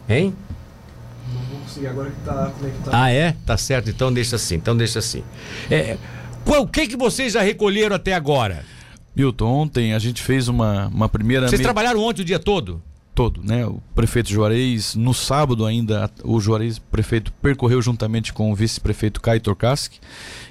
Hein? 0.09 0.35
Não 1.33 1.41
vou 1.43 1.59
conseguir 1.61 1.87
agora 1.87 2.11
que 2.11 2.19
tá 2.25 2.51
conectado. 2.59 2.93
Ah, 2.93 3.09
é? 3.09 3.37
Tá 3.45 3.55
certo, 3.55 3.89
então 3.89 4.11
deixa 4.11 4.35
assim, 4.35 4.55
então 4.55 4.75
deixa 4.75 4.99
assim. 4.99 5.23
É, 5.71 5.95
o 6.45 6.67
que, 6.67 6.87
que 6.87 6.97
vocês 6.97 7.31
já 7.31 7.41
recolheram 7.41 7.95
até 7.95 8.13
agora? 8.13 8.65
Milton, 9.15 9.45
ontem 9.45 9.93
a 9.93 9.99
gente 9.99 10.21
fez 10.21 10.49
uma, 10.49 10.87
uma 10.87 11.07
primeira. 11.07 11.47
Vocês 11.47 11.61
me... 11.61 11.63
trabalharam 11.63 12.01
ontem 12.01 12.21
o 12.21 12.25
dia 12.25 12.37
todo? 12.37 12.83
Todo, 13.15 13.41
né? 13.41 13.65
O 13.65 13.81
prefeito 13.95 14.29
Juarez, 14.29 14.93
no 14.93 15.13
sábado 15.13 15.65
ainda, 15.65 16.12
o 16.22 16.38
Juarez 16.41 16.77
prefeito 16.77 17.31
percorreu 17.41 17.81
juntamente 17.81 18.34
com 18.34 18.51
o 18.51 18.55
vice-prefeito 18.55 19.22
Caio 19.22 19.39
Torcaski, 19.39 20.01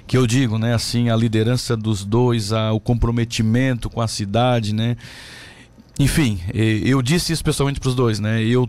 que 0.07 0.17
eu 0.17 0.25
digo, 0.25 0.57
né, 0.57 0.73
assim, 0.73 1.09
a 1.11 1.15
liderança 1.15 1.77
dos 1.77 2.03
dois, 2.03 2.51
a, 2.51 2.73
o 2.73 2.79
comprometimento 2.79 3.87
com 3.87 4.01
a 4.01 4.07
cidade, 4.07 4.73
né? 4.73 4.97
Enfim, 5.99 6.39
eu 6.53 7.01
disse 7.03 7.31
isso 7.31 7.43
pessoalmente 7.43 7.79
para 7.79 7.89
os 7.89 7.95
dois, 7.95 8.19
né? 8.19 8.43
Eu 8.43 8.67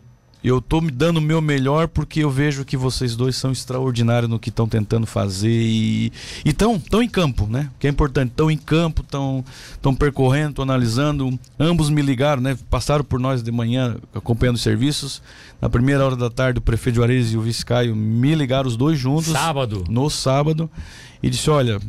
eu 0.49 0.61
tô 0.61 0.81
me 0.81 0.93
dando 0.93 1.17
o 1.17 1.21
meu 1.21 1.43
melhor 1.43 1.89
porque 1.89 2.21
eu 2.21 2.31
vejo 2.31 2.65
que 2.65 2.77
vocês 2.77 3.17
dois 3.17 3.35
são 3.35 3.51
extraordinários 3.51 4.31
no 4.31 4.39
que 4.39 4.49
estão 4.49 4.69
tentando 4.69 5.05
fazer 5.05 5.51
e 5.51 6.13
estão 6.45 6.79
tão 6.79 7.03
em 7.03 7.09
campo, 7.09 7.49
né? 7.49 7.69
O 7.75 7.79
que 7.81 7.87
é 7.89 7.91
importante, 7.91 8.31
estão 8.31 8.49
em 8.49 8.57
campo, 8.57 9.03
estão 9.03 9.45
estão 9.73 9.93
percorrendo, 9.93 10.51
estão 10.51 10.63
analisando. 10.63 11.37
Ambos 11.59 11.91
me 11.91 12.01
ligaram, 12.01 12.41
né? 12.41 12.57
Passaram 12.71 13.03
por 13.03 13.19
nós 13.19 13.43
de 13.43 13.51
manhã 13.51 13.97
acompanhando 14.15 14.55
os 14.55 14.63
serviços. 14.63 15.21
Na 15.61 15.69
primeira 15.69 16.07
hora 16.07 16.15
da 16.15 16.31
tarde, 16.31 16.61
o 16.61 16.63
prefeito 16.63 16.95
Juarez 16.95 17.33
e 17.33 17.37
o 17.37 17.41
vice 17.41 17.67
Caio 17.67 17.97
me 17.97 18.33
ligaram 18.37 18.69
os 18.69 18.77
dois 18.77 18.97
juntos. 18.97 19.33
Sábado. 19.33 19.83
No 19.89 20.09
sábado. 20.09 20.71
E 21.21 21.29
disse: 21.29 21.51
Olha, 21.51 21.81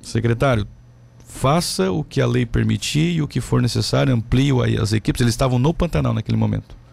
secretário, 0.00 0.64
faça 1.26 1.90
o 1.90 2.04
que 2.04 2.20
a 2.20 2.26
lei 2.26 2.46
permitir 2.46 3.16
e 3.16 3.22
o 3.22 3.26
que 3.26 3.40
for 3.40 3.60
necessário, 3.60 4.14
amplie 4.14 4.52
as 4.80 4.92
equipes. 4.92 5.20
Eles 5.20 5.34
estavam 5.34 5.58
no 5.58 5.74
Pantanal 5.74 6.14
naquele 6.14 6.38
momento. 6.38 6.83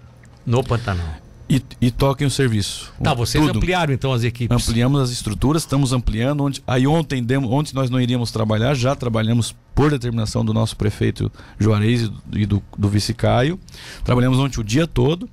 No 0.46 0.64
Pantanal. 0.64 1.22
E, 1.52 1.62
e 1.82 1.92
toquem 1.92 2.26
o 2.26 2.32
serviço. 2.32 2.94
Tá, 3.04 3.14
vocês 3.14 3.44
tudo. 3.44 3.58
ampliaram 3.58 3.94
então 3.94 4.14
as 4.14 4.24
equipes. 4.24 4.56
Ampliamos 4.56 5.02
as 5.02 5.10
estruturas, 5.10 5.64
estamos 5.64 5.92
ampliando. 5.92 6.46
Onde, 6.46 6.64
aí 6.66 6.88
ontem, 6.88 7.22
demos, 7.22 7.52
ontem 7.52 7.76
nós 7.76 7.90
não 7.90 8.00
iríamos 8.00 8.32
trabalhar, 8.32 8.74
já 8.74 8.96
trabalhamos 8.96 9.54
por 9.76 9.92
determinação 9.92 10.46
do 10.46 10.54
nosso 10.54 10.78
prefeito 10.78 11.30
Juarez 11.60 12.10
e 12.32 12.46
do, 12.46 12.64
do 12.78 12.88
vice 12.88 13.14
Caio. 13.14 13.60
Trabalhamos 14.06 14.40
ontem 14.40 14.62
o 14.62 14.64
dia 14.64 14.88
todo. 14.88 15.30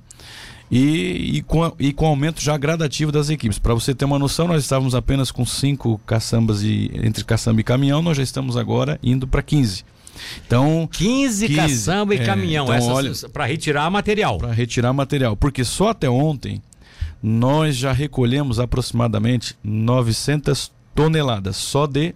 E, 0.69 1.37
e, 1.37 1.41
com, 1.41 1.73
e 1.79 1.93
com 1.93 2.05
aumento 2.05 2.41
já 2.41 2.57
gradativo 2.57 3.13
das 3.13 3.29
equipes. 3.29 3.57
Para 3.57 3.73
você 3.73 3.95
ter 3.95 4.03
uma 4.03 4.19
noção, 4.19 4.45
nós 4.45 4.61
estávamos 4.61 4.93
apenas 4.93 5.31
com 5.31 5.45
cinco 5.45 5.99
caçambas 6.05 6.61
e, 6.63 6.91
entre 7.01 7.23
caçamba 7.23 7.61
e 7.61 7.63
caminhão, 7.63 8.01
nós 8.01 8.17
já 8.17 8.23
estamos 8.23 8.57
agora 8.57 8.99
indo 9.01 9.25
para 9.25 9.41
15. 9.41 9.85
Então, 10.45 10.87
15, 10.91 11.47
15 11.47 11.55
caçamba 11.55 12.15
e 12.15 12.19
é, 12.19 12.25
caminhão, 12.25 12.65
então, 12.65 13.29
para 13.31 13.45
retirar 13.45 13.89
material. 13.89 14.37
Para 14.37 14.51
retirar 14.51 14.93
material, 14.93 15.35
porque 15.35 15.63
só 15.63 15.89
até 15.89 16.09
ontem 16.09 16.61
nós 17.21 17.75
já 17.75 17.91
recolhemos 17.91 18.59
aproximadamente 18.59 19.55
900 19.63 20.71
toneladas 20.95 21.57
só 21.57 21.85
de 21.85 22.13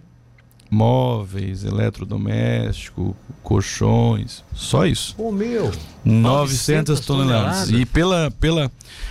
móveis, 0.74 1.64
eletrodoméstico, 1.64 3.16
colchões, 3.42 4.42
só 4.52 4.84
isso. 4.86 5.14
O 5.16 5.30
meu. 5.30 5.70
900, 6.04 6.04
900 6.04 7.00
toneladas. 7.00 7.06
toneladas. 7.06 7.70
E 7.70 7.86
pela, 7.86 8.30
pela. 8.32 8.70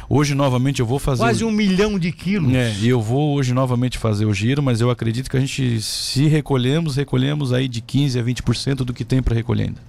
Hoje 0.10 0.36
novamente 0.36 0.82
eu 0.82 0.86
vou 0.86 1.00
fazer. 1.00 1.24
Quase 1.24 1.46
um 1.46 1.52
milhão 1.52 1.98
de 1.98 2.12
quilos. 2.12 2.54
É, 2.54 2.76
eu 2.84 3.02
vou 3.02 3.36
hoje 3.36 3.54
novamente 3.54 3.98
fazer 3.98 4.26
o 4.26 4.34
giro, 4.34 4.62
mas 4.62 4.82
eu 4.82 4.90
acredito 4.90 5.30
que 5.30 5.38
a 5.38 5.40
gente, 5.40 5.82
se 5.82 6.28
recolhemos, 6.28 6.98
recolhemos 6.98 7.54
aí 7.54 7.68
de 7.68 7.82
15% 7.82 8.20
a 8.20 8.24
20% 8.24 8.76
do 8.78 8.94
que 8.94 9.06
tem 9.06 9.22
para 9.22 9.34
recolher 9.34 9.64
ainda. 9.64 9.82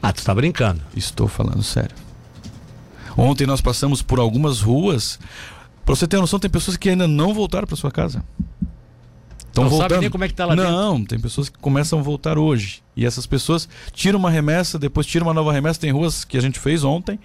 Ah, 0.00 0.12
tu 0.12 0.18
está 0.18 0.34
brincando? 0.34 0.80
Estou 0.94 1.26
falando 1.26 1.62
sério. 1.62 1.96
Ontem 3.16 3.46
nós 3.46 3.60
passamos 3.60 4.02
por 4.02 4.18
algumas 4.18 4.60
ruas. 4.60 5.18
Para 5.84 5.94
você 5.94 6.06
ter 6.06 6.18
noção, 6.18 6.38
tem 6.38 6.50
pessoas 6.50 6.76
que 6.76 6.88
ainda 6.88 7.06
não 7.06 7.34
voltaram 7.34 7.66
para 7.66 7.76
sua 7.76 7.90
casa. 7.90 8.24
Estão 9.54 9.68
voltando. 9.68 9.90
sabe 9.90 10.00
nem 10.00 10.10
como 10.10 10.24
é 10.24 10.28
que 10.28 10.34
tá 10.34 10.46
lá 10.46 10.56
Não, 10.56 10.94
dentro. 10.96 11.10
tem 11.10 11.20
pessoas 11.20 11.48
que 11.48 11.56
começam 11.58 12.00
a 12.00 12.02
voltar 12.02 12.36
hoje. 12.36 12.82
E 12.96 13.06
essas 13.06 13.24
pessoas 13.24 13.68
tiram 13.92 14.18
uma 14.18 14.28
remessa, 14.28 14.80
depois 14.80 15.06
tiram 15.06 15.28
uma 15.28 15.34
nova 15.34 15.52
remessa. 15.52 15.78
Tem 15.80 15.92
ruas 15.92 16.24
que 16.24 16.36
a 16.36 16.40
gente 16.40 16.58
fez 16.58 16.82
ontem, 16.82 17.20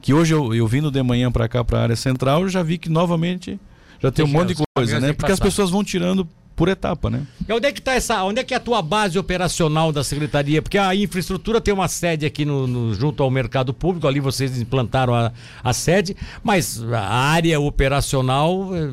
que 0.00 0.14
hoje 0.14 0.32
eu, 0.32 0.54
eu 0.54 0.66
vindo 0.66 0.90
de 0.90 1.02
manhã 1.02 1.30
para 1.30 1.46
cá, 1.48 1.62
para 1.62 1.78
a 1.78 1.82
área 1.82 1.96
central, 1.96 2.42
eu 2.42 2.48
já 2.48 2.62
vi 2.62 2.78
que 2.78 2.88
novamente 2.88 3.60
já 4.02 4.10
tem, 4.10 4.24
tem 4.24 4.34
um 4.34 4.38
monte 4.38 4.54
de 4.54 4.62
coisa, 4.74 4.98
né? 5.00 5.12
Porque 5.12 5.32
as 5.32 5.38
pessoas 5.40 5.68
vão 5.68 5.84
tirando 5.84 6.26
por 6.56 6.68
etapa, 6.68 7.10
né? 7.10 7.22
E 7.46 7.52
onde 7.52 7.66
é 7.66 7.72
que 7.72 7.82
tá 7.82 7.94
essa, 7.94 8.24
onde 8.24 8.40
é 8.40 8.44
que 8.44 8.54
é 8.54 8.56
a 8.56 8.60
tua 8.60 8.80
base 8.80 9.18
operacional 9.18 9.92
da 9.92 10.02
secretaria? 10.02 10.62
Porque 10.62 10.78
a 10.78 10.94
infraestrutura 10.94 11.60
tem 11.60 11.72
uma 11.72 11.86
sede 11.86 12.24
aqui 12.24 12.46
no, 12.46 12.66
no 12.66 12.94
junto 12.94 13.22
ao 13.22 13.30
mercado 13.30 13.74
público, 13.74 14.08
ali 14.08 14.18
vocês 14.18 14.58
implantaram 14.58 15.14
a, 15.14 15.30
a 15.62 15.72
sede, 15.74 16.16
mas 16.42 16.82
a 16.90 17.06
área 17.06 17.60
operacional 17.60 18.70
eh, 18.74 18.90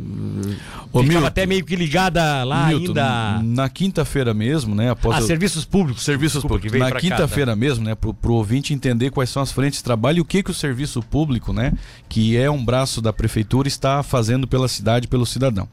Ô, 0.92 1.02
Milton, 1.02 1.26
até 1.26 1.46
meio 1.46 1.64
que 1.64 1.76
ligada 1.76 2.44
lá 2.44 2.68
Milton, 2.68 2.88
ainda. 2.90 3.42
Na 3.42 3.70
quinta-feira 3.70 4.34
mesmo, 4.34 4.76
né? 4.76 4.92
Após 4.92 5.16
ah, 5.16 5.20
eu... 5.22 5.26
serviços 5.28 5.64
públicos, 5.64 6.04
serviços 6.04 6.44
públicos. 6.44 6.78
Na 6.78 6.92
quinta-feira 6.92 7.56
mesmo, 7.56 7.86
né? 7.86 7.96
Pro, 7.96 8.14
pro 8.14 8.34
ouvinte 8.34 8.74
entender 8.74 9.10
quais 9.10 9.30
são 9.30 9.42
as 9.42 9.52
frentes 9.52 9.80
de 9.80 9.84
trabalho 9.86 10.18
e 10.18 10.22
o 10.22 10.26
que 10.26 10.44
que 10.44 10.52
o 10.52 10.54
serviço 10.54 11.02
público, 11.02 11.54
né? 11.54 11.72
Que 12.10 12.36
é 12.36 12.52
um 12.52 12.64
braço 12.64 13.02
da 13.02 13.14
prefeitura 13.14 13.70
está 13.70 14.04
fazendo 14.04 14.48
pela 14.48 14.68
cidade, 14.68 15.08
pelo 15.08 15.26
cidadão. 15.26 15.68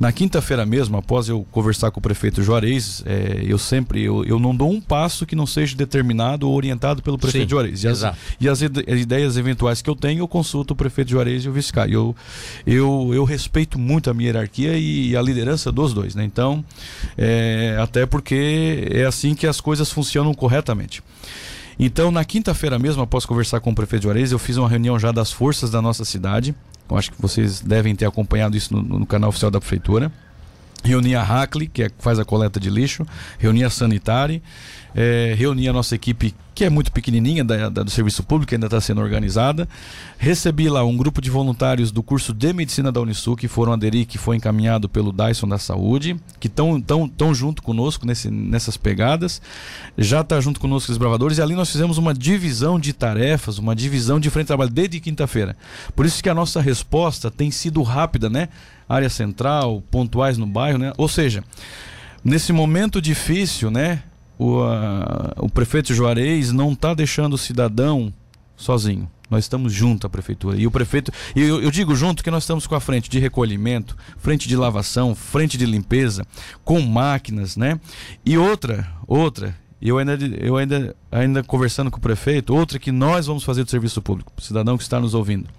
Na 0.00 0.10
quinta-feira 0.10 0.64
mesmo, 0.64 0.96
após 0.96 1.28
eu 1.28 1.46
conversar 1.50 1.90
com 1.90 2.00
o 2.00 2.02
prefeito 2.02 2.42
Juarez, 2.42 3.02
é, 3.04 3.44
eu 3.46 3.58
sempre 3.58 4.02
eu, 4.02 4.24
eu 4.24 4.38
não 4.38 4.56
dou 4.56 4.70
um 4.70 4.80
passo 4.80 5.26
que 5.26 5.36
não 5.36 5.44
seja 5.44 5.76
determinado 5.76 6.48
ou 6.48 6.56
orientado 6.56 7.02
pelo 7.02 7.18
prefeito 7.18 7.44
Sim, 7.44 7.50
Juarez. 7.50 7.84
E 7.84 7.86
as, 7.86 8.00
e 8.40 8.48
as, 8.48 8.62
ideias 8.62 9.36
eventuais 9.36 9.82
que 9.82 9.90
eu 9.90 9.94
tenho, 9.94 10.20
eu 10.20 10.26
consulto 10.26 10.72
o 10.72 10.74
prefeito 10.74 11.10
Juarez 11.10 11.44
e 11.44 11.50
o 11.50 11.52
vice 11.52 11.70
eu, 11.90 12.16
eu, 12.66 13.10
eu 13.12 13.24
respeito 13.24 13.78
muito 13.78 14.08
a 14.08 14.14
minha 14.14 14.30
hierarquia 14.30 14.78
e 14.78 15.14
a 15.14 15.20
liderança 15.20 15.70
dos 15.70 15.92
dois. 15.92 16.14
Né? 16.14 16.24
Então, 16.24 16.64
é, 17.18 17.76
até 17.78 18.06
porque 18.06 18.88
é 18.90 19.04
assim 19.04 19.34
que 19.34 19.46
as 19.46 19.60
coisas 19.60 19.92
funcionam 19.92 20.32
corretamente. 20.32 21.02
Então, 21.78 22.10
na 22.10 22.24
quinta-feira 22.24 22.78
mesmo, 22.78 23.02
após 23.02 23.26
conversar 23.26 23.60
com 23.60 23.70
o 23.70 23.74
prefeito 23.74 24.04
Juarez, 24.04 24.32
eu 24.32 24.38
fiz 24.38 24.56
uma 24.56 24.68
reunião 24.68 24.98
já 24.98 25.12
das 25.12 25.30
forças 25.30 25.70
da 25.70 25.82
nossa 25.82 26.06
cidade. 26.06 26.54
Eu 26.90 26.96
acho 26.96 27.12
que 27.12 27.20
vocês 27.20 27.60
devem 27.60 27.94
ter 27.94 28.06
acompanhado 28.06 28.56
isso 28.56 28.74
no, 28.74 29.00
no 29.00 29.06
canal 29.06 29.30
oficial 29.30 29.50
da 29.50 29.60
prefeitura. 29.60 30.10
Reuni 30.82 31.14
a 31.14 31.22
Hackley, 31.22 31.68
que 31.68 31.84
é, 31.84 31.90
faz 31.98 32.18
a 32.18 32.24
coleta 32.24 32.58
de 32.58 32.70
lixo, 32.70 33.06
reuni 33.38 33.62
a 33.62 33.70
Sanitari, 33.70 34.42
é, 34.94 35.34
reuni 35.36 35.68
a 35.68 35.72
nossa 35.72 35.94
equipe, 35.94 36.34
que 36.60 36.64
é 36.66 36.68
muito 36.68 36.92
pequenininha, 36.92 37.42
da, 37.42 37.70
da 37.70 37.82
do 37.82 37.90
serviço 37.90 38.22
público, 38.22 38.54
ainda 38.54 38.66
está 38.66 38.78
sendo 38.78 39.00
organizada. 39.00 39.66
Recebi 40.18 40.68
lá 40.68 40.84
um 40.84 40.94
grupo 40.94 41.18
de 41.22 41.30
voluntários 41.30 41.90
do 41.90 42.02
curso 42.02 42.34
de 42.34 42.52
medicina 42.52 42.92
da 42.92 43.00
Unisul, 43.00 43.34
que 43.34 43.48
foram 43.48 43.72
aderir, 43.72 44.06
que 44.06 44.18
foi 44.18 44.36
encaminhado 44.36 44.86
pelo 44.86 45.10
Dyson 45.10 45.48
da 45.48 45.56
Saúde, 45.56 46.20
que 46.38 46.48
estão 46.48 46.78
tão, 46.78 47.08
tão 47.08 47.34
junto 47.34 47.62
conosco 47.62 48.06
nesse, 48.06 48.30
nessas 48.30 48.76
pegadas. 48.76 49.40
Já 49.96 50.20
está 50.20 50.38
junto 50.38 50.60
conosco 50.60 50.92
os 50.92 50.98
bravadores, 50.98 51.38
e 51.38 51.42
ali 51.42 51.54
nós 51.54 51.72
fizemos 51.72 51.96
uma 51.96 52.12
divisão 52.12 52.78
de 52.78 52.92
tarefas, 52.92 53.56
uma 53.56 53.74
divisão 53.74 54.20
de 54.20 54.28
frente 54.28 54.44
de 54.44 54.48
trabalho 54.48 54.70
desde 54.70 55.00
quinta-feira. 55.00 55.56
Por 55.96 56.04
isso 56.04 56.22
que 56.22 56.28
a 56.28 56.34
nossa 56.34 56.60
resposta 56.60 57.30
tem 57.30 57.50
sido 57.50 57.80
rápida, 57.80 58.28
né? 58.28 58.50
Área 58.86 59.08
central, 59.08 59.82
pontuais 59.90 60.36
no 60.36 60.46
bairro, 60.46 60.76
né? 60.76 60.92
Ou 60.98 61.08
seja, 61.08 61.42
nesse 62.22 62.52
momento 62.52 63.00
difícil, 63.00 63.70
né? 63.70 64.02
O, 64.40 64.62
a, 64.62 65.34
o 65.36 65.50
prefeito 65.50 65.92
Juarez 65.92 66.50
não 66.50 66.72
está 66.72 66.94
deixando 66.94 67.34
o 67.34 67.38
cidadão 67.38 68.10
sozinho. 68.56 69.06
Nós 69.28 69.44
estamos 69.44 69.70
junto 69.70 70.06
à 70.06 70.10
prefeitura. 70.10 70.56
E 70.56 70.66
o 70.66 70.70
prefeito, 70.70 71.12
e 71.36 71.42
eu, 71.42 71.62
eu, 71.62 71.70
digo 71.70 71.94
junto 71.94 72.24
que 72.24 72.30
nós 72.30 72.44
estamos 72.44 72.66
com 72.66 72.74
a 72.74 72.80
frente 72.80 73.10
de 73.10 73.18
recolhimento, 73.18 73.94
frente 74.16 74.48
de 74.48 74.56
lavação, 74.56 75.14
frente 75.14 75.58
de 75.58 75.66
limpeza, 75.66 76.26
com 76.64 76.80
máquinas, 76.80 77.54
né? 77.54 77.78
E 78.24 78.38
outra, 78.38 78.90
outra, 79.06 79.54
eu 79.80 79.98
ainda, 79.98 80.18
eu 80.40 80.56
ainda, 80.56 80.96
ainda 81.12 81.44
conversando 81.44 81.90
com 81.90 81.98
o 81.98 82.02
prefeito, 82.02 82.56
outra 82.56 82.78
que 82.78 82.90
nós 82.90 83.26
vamos 83.26 83.44
fazer 83.44 83.62
do 83.62 83.70
serviço 83.70 84.00
público, 84.00 84.32
cidadão 84.38 84.78
que 84.78 84.82
está 84.82 84.98
nos 84.98 85.12
ouvindo. 85.12 85.50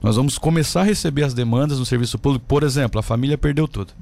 Nós 0.00 0.14
vamos 0.14 0.38
começar 0.38 0.82
a 0.82 0.84
receber 0.84 1.24
as 1.24 1.34
demandas 1.34 1.80
no 1.80 1.84
serviço 1.84 2.16
público, 2.20 2.46
por 2.46 2.62
exemplo, 2.62 3.00
a 3.00 3.02
família 3.02 3.36
perdeu 3.36 3.66
tudo. 3.66 3.92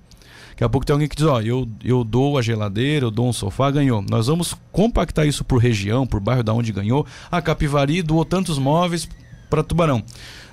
Daqui 0.56 0.64
a 0.64 0.68
pouco 0.70 0.86
tem 0.86 0.94
alguém 0.94 1.06
que 1.06 1.14
diz, 1.14 1.26
ó, 1.26 1.38
eu, 1.42 1.68
eu 1.84 2.02
dou 2.02 2.38
a 2.38 2.42
geladeira, 2.42 3.04
eu 3.04 3.10
dou 3.10 3.28
um 3.28 3.32
sofá, 3.32 3.70
ganhou. 3.70 4.02
Nós 4.08 4.26
vamos 4.28 4.54
compactar 4.72 5.26
isso 5.26 5.44
por 5.44 5.58
região, 5.58 6.06
por 6.06 6.18
bairro 6.18 6.42
da 6.42 6.54
onde 6.54 6.72
ganhou. 6.72 7.04
A 7.30 7.42
Capivari 7.42 8.00
doou 8.00 8.24
tantos 8.24 8.58
móveis 8.58 9.06
para 9.50 9.62
Tubarão. 9.62 10.02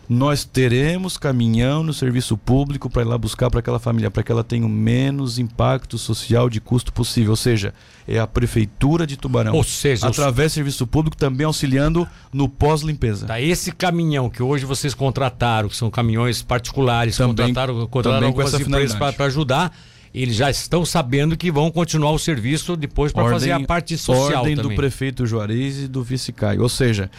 nós 0.09 0.43
teremos 0.43 1.17
caminhão 1.17 1.81
no 1.81 1.93
serviço 1.93 2.37
público 2.37 2.89
para 2.89 3.01
ir 3.03 3.05
lá 3.05 3.17
buscar 3.17 3.49
para 3.49 3.61
aquela 3.61 3.79
família, 3.79 4.11
para 4.11 4.21
que 4.21 4.29
ela 4.29 4.43
tenha 4.43 4.65
o 4.65 4.69
menos 4.69 5.39
impacto 5.39 5.97
social 5.97 6.49
de 6.49 6.59
custo 6.59 6.91
possível. 6.91 7.31
Ou 7.31 7.37
seja, 7.37 7.73
é 8.05 8.19
a 8.19 8.27
prefeitura 8.27 9.07
de 9.07 9.15
Tubarão, 9.15 9.55
Ou 9.55 9.63
seja, 9.63 10.05
através 10.05 10.51
do 10.51 10.55
serviço 10.55 10.85
público, 10.85 11.15
também 11.15 11.45
auxiliando 11.45 12.05
no 12.33 12.49
pós-limpeza. 12.49 13.25
Tá, 13.25 13.39
esse 13.39 13.71
caminhão 13.71 14.29
que 14.29 14.43
hoje 14.43 14.65
vocês 14.65 14.93
contrataram, 14.93 15.69
que 15.69 15.77
são 15.77 15.89
caminhões 15.89 16.41
particulares, 16.41 17.15
Também- 17.15 17.35
contrataram, 17.53 17.87
contrataram 17.87 18.03
também 18.03 18.33
com 18.33 18.41
algumas 18.41 18.53
essa 18.53 18.61
empresas 18.61 18.97
para 18.97 19.25
ajudar, 19.25 19.73
eles 20.13 20.35
já 20.35 20.49
estão 20.49 20.85
sabendo 20.85 21.35
que 21.35 21.51
vão 21.51 21.71
continuar 21.71 22.11
o 22.11 22.19
serviço 22.19 22.75
depois 22.77 23.11
para 23.11 23.29
fazer 23.29 23.51
a 23.51 23.59
parte 23.59 23.97
social 23.97 24.41
ordem 24.41 24.55
também. 24.55 24.71
do 24.71 24.75
prefeito 24.75 25.25
Juarez 25.25 25.83
e 25.83 25.87
do 25.87 26.03
vice 26.03 26.31
Caio. 26.31 26.61
Ou 26.61 26.69
seja, 26.69 27.09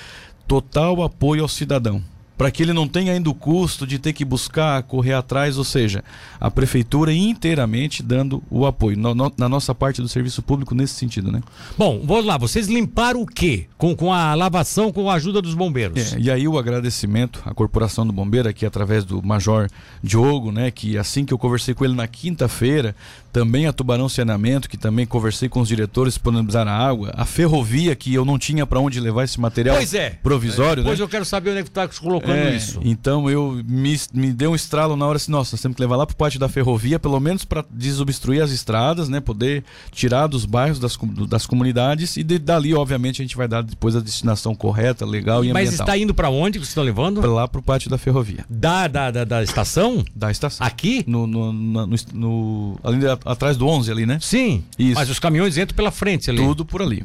total 0.46 1.02
apoio 1.02 1.42
ao 1.42 1.48
cidadão. 1.48 2.02
Para 2.36 2.50
que 2.50 2.62
ele 2.62 2.72
não 2.72 2.88
tenha 2.88 3.12
ainda 3.12 3.30
o 3.30 3.34
custo 3.34 3.86
de 3.86 3.98
ter 3.98 4.12
que 4.12 4.24
buscar, 4.24 4.82
correr 4.82 5.12
atrás, 5.14 5.56
ou 5.56 5.62
seja, 5.64 6.02
a 6.40 6.50
prefeitura 6.50 7.12
inteiramente 7.12 8.02
dando 8.02 8.42
o 8.50 8.66
apoio. 8.66 8.96
No- 8.98 9.14
no- 9.14 9.32
na 9.36 9.48
nossa 9.48 9.74
parte 9.74 10.02
do 10.02 10.08
serviço 10.08 10.42
público 10.42 10.74
nesse 10.74 10.94
sentido, 10.94 11.30
né? 11.30 11.40
Bom, 11.78 12.00
vamos 12.04 12.24
lá, 12.24 12.36
vocês 12.36 12.66
limparam 12.66 13.22
o 13.22 13.26
quê? 13.26 13.66
Com, 13.78 13.94
com 13.94 14.12
a 14.12 14.34
lavação, 14.34 14.92
com 14.92 15.08
a 15.10 15.14
ajuda 15.14 15.40
dos 15.40 15.54
bombeiros. 15.54 16.12
É, 16.14 16.18
e 16.18 16.30
aí 16.30 16.48
o 16.48 16.58
agradecimento 16.58 17.40
à 17.44 17.54
Corporação 17.54 18.06
do 18.06 18.12
Bombeiro, 18.12 18.48
aqui 18.48 18.66
através 18.66 19.04
do 19.04 19.22
Major 19.22 19.68
Diogo, 20.02 20.50
né? 20.50 20.70
Que 20.70 20.98
assim 20.98 21.24
que 21.24 21.32
eu 21.32 21.38
conversei 21.38 21.74
com 21.74 21.84
ele 21.84 21.94
na 21.94 22.06
quinta-feira, 22.08 22.96
também 23.32 23.66
a 23.66 23.72
Tubarão 23.72 24.08
Saneamento, 24.08 24.68
que 24.68 24.76
também 24.76 25.06
conversei 25.06 25.48
com 25.48 25.60
os 25.60 25.68
diretores 25.68 26.14
disponibilizar 26.14 26.66
a 26.68 26.72
água, 26.76 27.12
a 27.16 27.24
ferrovia, 27.24 27.94
que 27.96 28.14
eu 28.14 28.24
não 28.24 28.38
tinha 28.38 28.64
para 28.66 28.78
onde 28.80 29.00
levar 29.00 29.24
esse 29.24 29.40
material 29.40 29.76
Pois 29.76 29.92
é. 29.94 30.10
provisório, 30.22 30.82
Depois 30.82 30.98
né? 30.98 31.04
eu 31.04 31.08
quero 31.08 31.24
saber 31.24 31.50
onde 31.50 31.58
é 31.60 31.62
que 31.64 31.70
tu 31.70 31.74
tá 31.74 31.82
colocando 32.24 32.48
É, 32.48 32.56
isso. 32.56 32.80
Então 32.82 33.28
eu 33.30 33.62
me, 33.66 33.98
me 34.12 34.32
deu 34.32 34.50
um 34.52 34.54
estralo 34.54 34.96
na 34.96 35.06
hora 35.06 35.16
assim, 35.16 35.30
nossa, 35.30 35.54
nós 35.54 35.60
temos 35.62 35.76
que 35.76 35.82
levar 35.82 35.96
lá 35.96 36.06
pro 36.06 36.16
pátio 36.16 36.40
da 36.40 36.48
ferrovia, 36.48 36.98
pelo 36.98 37.18
menos 37.20 37.44
para 37.44 37.64
desobstruir 37.70 38.42
as 38.42 38.50
estradas, 38.50 39.08
né? 39.08 39.20
Poder 39.20 39.64
tirar 39.92 40.26
dos 40.26 40.44
bairros, 40.44 40.78
das, 40.78 40.96
das 41.28 41.46
comunidades 41.46 42.16
e 42.16 42.22
de- 42.22 42.38
dali, 42.38 42.74
obviamente, 42.74 43.22
a 43.22 43.24
gente 43.24 43.36
vai 43.36 43.46
dar 43.48 43.62
depois 43.62 43.94
a 43.96 44.00
destinação 44.00 44.54
correta, 44.54 45.04
legal 45.06 45.44
e 45.44 45.52
Mas 45.52 45.68
ambiental. 45.68 45.84
está 45.86 45.98
indo 45.98 46.14
para 46.14 46.30
onde 46.30 46.58
que 46.58 46.64
vocês 46.64 46.70
estão 46.70 46.84
levando? 46.84 47.20
Pra 47.20 47.30
lá 47.30 47.46
pro 47.48 47.62
pátio 47.62 47.88
da 47.90 47.98
ferrovia, 47.98 48.44
Da, 48.48 48.88
da, 48.88 49.10
da, 49.10 49.24
da 49.24 49.42
estação? 49.42 50.04
da 50.14 50.30
estação. 50.30 50.66
Aqui? 50.66 51.04
No, 51.06 51.26
no, 51.26 51.52
na- 51.52 51.86
no, 51.86 51.96
no- 52.12 52.78
ali 52.82 53.00
atrás 53.24 53.56
do 53.56 53.66
11 53.66 53.90
ali, 53.90 54.06
né? 54.06 54.18
Sim. 54.20 54.64
Isso. 54.78 54.94
Mas 54.94 55.10
os 55.10 55.18
caminhões 55.18 55.56
entram 55.58 55.74
pela 55.76 55.90
frente 55.90 56.30
ali. 56.30 56.38
Tudo 56.38 56.64
por 56.64 56.80
ali. 56.82 57.04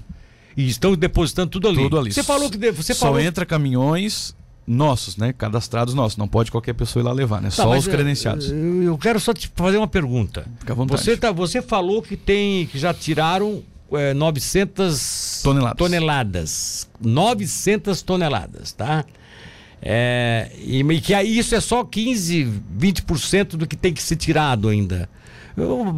E 0.58 0.67
estão 0.67 0.93
depositando 0.95 1.49
tudo 1.51 1.67
ali. 1.67 1.77
Tudo 1.77 1.97
ali. 1.99 2.12
Você 2.12 2.23
falou 2.23 2.49
que 2.49 2.58
de- 2.58 2.71
você 2.71 2.93
Só 2.93 3.05
falou 3.08 3.19
entra 3.19 3.45
caminhões 3.45 4.36
nossos, 4.69 5.17
né? 5.17 5.34
Cadastrados 5.34 5.93
nossos. 5.93 6.15
Não 6.17 6.27
pode 6.27 6.51
qualquer 6.51 6.73
pessoa 6.73 7.01
ir 7.01 7.05
lá 7.05 7.12
levar, 7.12 7.41
né? 7.41 7.49
Tá, 7.49 7.63
Só 7.63 7.75
os 7.75 7.88
credenciados. 7.88 8.51
Eu, 8.51 8.84
eu 8.84 8.97
quero 8.97 9.19
só 9.19 9.34
te 9.34 9.51
fazer 9.55 9.77
uma 9.77 9.88
pergunta. 9.88 10.45
Fica 10.60 10.73
à 10.73 10.75
vontade. 10.75 11.01
Você, 11.01 11.17
tá, 11.17 11.32
você 11.32 11.62
falou 11.62 12.01
que 12.01 12.15
tem 12.15 12.67
que 12.67 12.77
já 12.77 12.93
tiraram 12.93 13.63
eh, 13.91 14.13
900 14.13 15.41
Toneladas. 15.43 15.77
toneladas. 15.77 16.89
900 17.01 18.01
toneladas, 18.03 18.71
tá? 18.71 19.03
É, 19.82 20.51
e, 20.60 20.82
e 20.82 21.01
que 21.01 21.19
isso 21.21 21.55
é 21.55 21.60
só 21.62 21.84
15, 21.84 22.62
20% 22.77 23.55
do 23.55 23.65
que 23.65 23.75
tem 23.75 23.93
que 23.93 24.03
ser 24.03 24.17
tirado 24.17 24.67
ainda. 24.67 25.10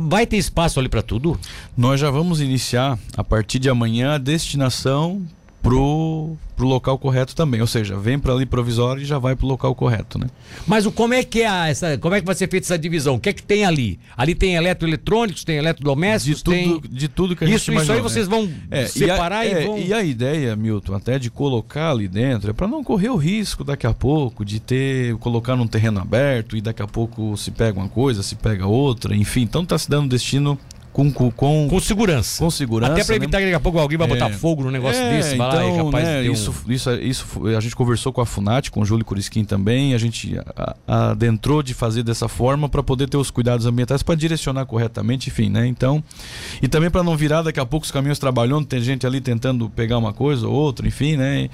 Vai 0.08 0.26
ter 0.26 0.38
espaço 0.38 0.80
ali 0.80 0.90
para 0.90 1.02
tudo? 1.02 1.38
Nós 1.78 2.00
já 2.00 2.10
vamos 2.10 2.42
iniciar 2.42 2.98
a 3.16 3.24
partir 3.24 3.60
de 3.60 3.70
amanhã 3.70 4.16
a 4.16 4.18
destinação 4.18 5.22
pro, 5.62 6.36
pro 6.56 6.66
local 6.68 6.98
correto 6.98 7.36
também. 7.36 7.62
Ou 7.62 7.68
seja, 7.68 7.98
vem 7.98 8.18
para 8.20 8.34
ali 8.34 8.46
provisório 8.46 9.02
e 9.02 9.06
já 9.06 9.18
vai 9.20 9.36
pro 9.36 9.48
local 9.48 9.74
correto, 9.76 10.18
né? 10.20 10.28
Mas 10.68 10.86
o, 10.86 10.92
como 10.92 11.14
é 11.14 11.24
que 11.24 11.42
é 11.42 11.48
a- 11.48 11.70
essa, 11.70 11.98
como 11.98 12.16
é 12.16 12.20
que 12.20 12.26
vai 12.26 12.36
ser 12.36 12.50
feita 12.50 12.66
essa 12.66 12.78
divisão? 12.80 13.16
O 13.16 13.20
que 13.20 13.30
é 13.30 13.34
que 13.34 13.44
tem 13.44 13.66
ali? 13.66 14.00
Ali 14.18 14.36
tem 14.36 14.56
eletroeletrônicos, 14.56 15.44
tem 15.44 15.58
eletrodomésticos, 15.58 16.38
De 16.40 16.44
tudo, 16.44 16.56
tem 16.56 16.82
de 16.92 17.08
tudo 17.08 17.36
que 17.36 17.44
a 17.44 17.48
gente 17.48 17.56
isso, 17.58 17.72
isso 17.72 17.92
aí 17.92 17.98
né? 17.98 18.04
vocês 18.04 18.28
vão 18.28 18.50
É, 18.70 18.86
separar 18.88 19.46
e 19.46 19.50
e, 19.52 19.54
a, 19.54 19.60
é, 19.60 19.66
vão. 19.66 19.78
e 19.78 19.94
a 19.94 20.04
ideia, 20.04 20.56
Milton, 20.56 20.96
até 20.96 21.20
de 21.20 21.30
colocar 21.30 21.92
ali 21.92 22.08
dentro 22.08 22.50
é 22.50 22.54
para 22.54 22.68
não 22.68 22.84
correr 22.84 23.10
o 23.10 23.16
risco 23.16 23.64
daqui 23.64 23.86
a 23.88 23.94
pouco 23.94 24.44
de 24.44 24.60
ter 24.60 25.16
colocar 25.18 25.56
num 25.56 25.68
terreno 25.68 26.00
aberto 26.00 26.56
e 26.58 26.62
daqui 26.62 26.82
a 26.82 26.88
pouco 26.88 27.36
se 27.38 27.52
pega 27.52 27.80
uma 27.80 27.90
coisa, 27.90 28.24
se 28.24 28.36
pega 28.36 28.66
outra, 28.68 29.16
enfim, 29.16 29.42
então 29.42 29.66
tá 29.66 29.78
se 29.78 29.90
dando 29.90 30.10
destino 30.10 30.58
com 30.94 31.12
com, 31.12 31.32
com, 31.32 31.68
Com 31.70 31.80
segurança. 31.80 32.44
com 32.44 32.50
segurança. 32.52 32.92
Até 32.94 33.04
para 33.04 33.14
né? 33.14 33.18
evitar 33.18 33.38
que 33.40 33.44
daqui 33.46 33.56
a 33.56 33.60
pouco 33.60 33.80
alguém 33.80 33.98
vai 33.98 34.08
botar 34.08 34.30
É. 34.30 34.34
fogo 34.34 34.64
no 34.64 34.72
negócio 34.72 35.02
É, 35.02 35.18
desse, 35.18 35.36
vai 35.38 35.48
lá 35.48 35.66
e 35.66 35.70
então, 35.70 35.86
capaz 35.86 36.04
né, 36.06 36.22
um- 36.30 36.34
isso, 36.34 36.54
isso, 36.68 36.92
isso 36.96 37.48
a 37.56 37.60
gente 37.62 37.76
conversou 37.76 38.12
com 38.12 38.20
a 38.22 38.26
Funat, 38.26 38.70
com 38.70 38.82
o 38.82 38.86
Júlio 38.86 39.06
Curisquim 39.06 39.46
também, 39.46 39.94
a 39.94 39.98
gente 39.98 40.36
adentrou 40.88 41.64
de 41.64 41.74
fazer 41.74 42.04
dessa 42.04 42.28
forma 42.28 42.68
para 42.68 42.84
poder 42.84 43.08
ter 43.08 43.18
os 43.18 43.32
cuidados 43.32 43.66
ambientais 43.66 44.04
para 44.04 44.16
direcionar 44.16 44.66
corretamente, 44.66 45.30
enfim, 45.30 45.50
né? 45.50 45.66
Então, 45.68 46.04
e 46.62 46.68
também 46.68 46.90
para 46.90 47.04
não 47.04 47.16
virar 47.16 47.42
daqui 47.42 47.60
a 47.60 47.66
pouco 47.66 47.86
os 47.86 47.92
caminhões 47.92 48.20
trabalhando, 48.20 48.66
tem 48.66 48.82
gente 48.82 49.08
ali 49.08 49.22
tentando 49.22 49.70
pegar 49.70 49.98
uma 49.98 50.12
coisa 50.14 50.48
ou 50.48 50.54
outra, 50.54 50.88
enfim, 50.88 51.16
né? 51.16 51.50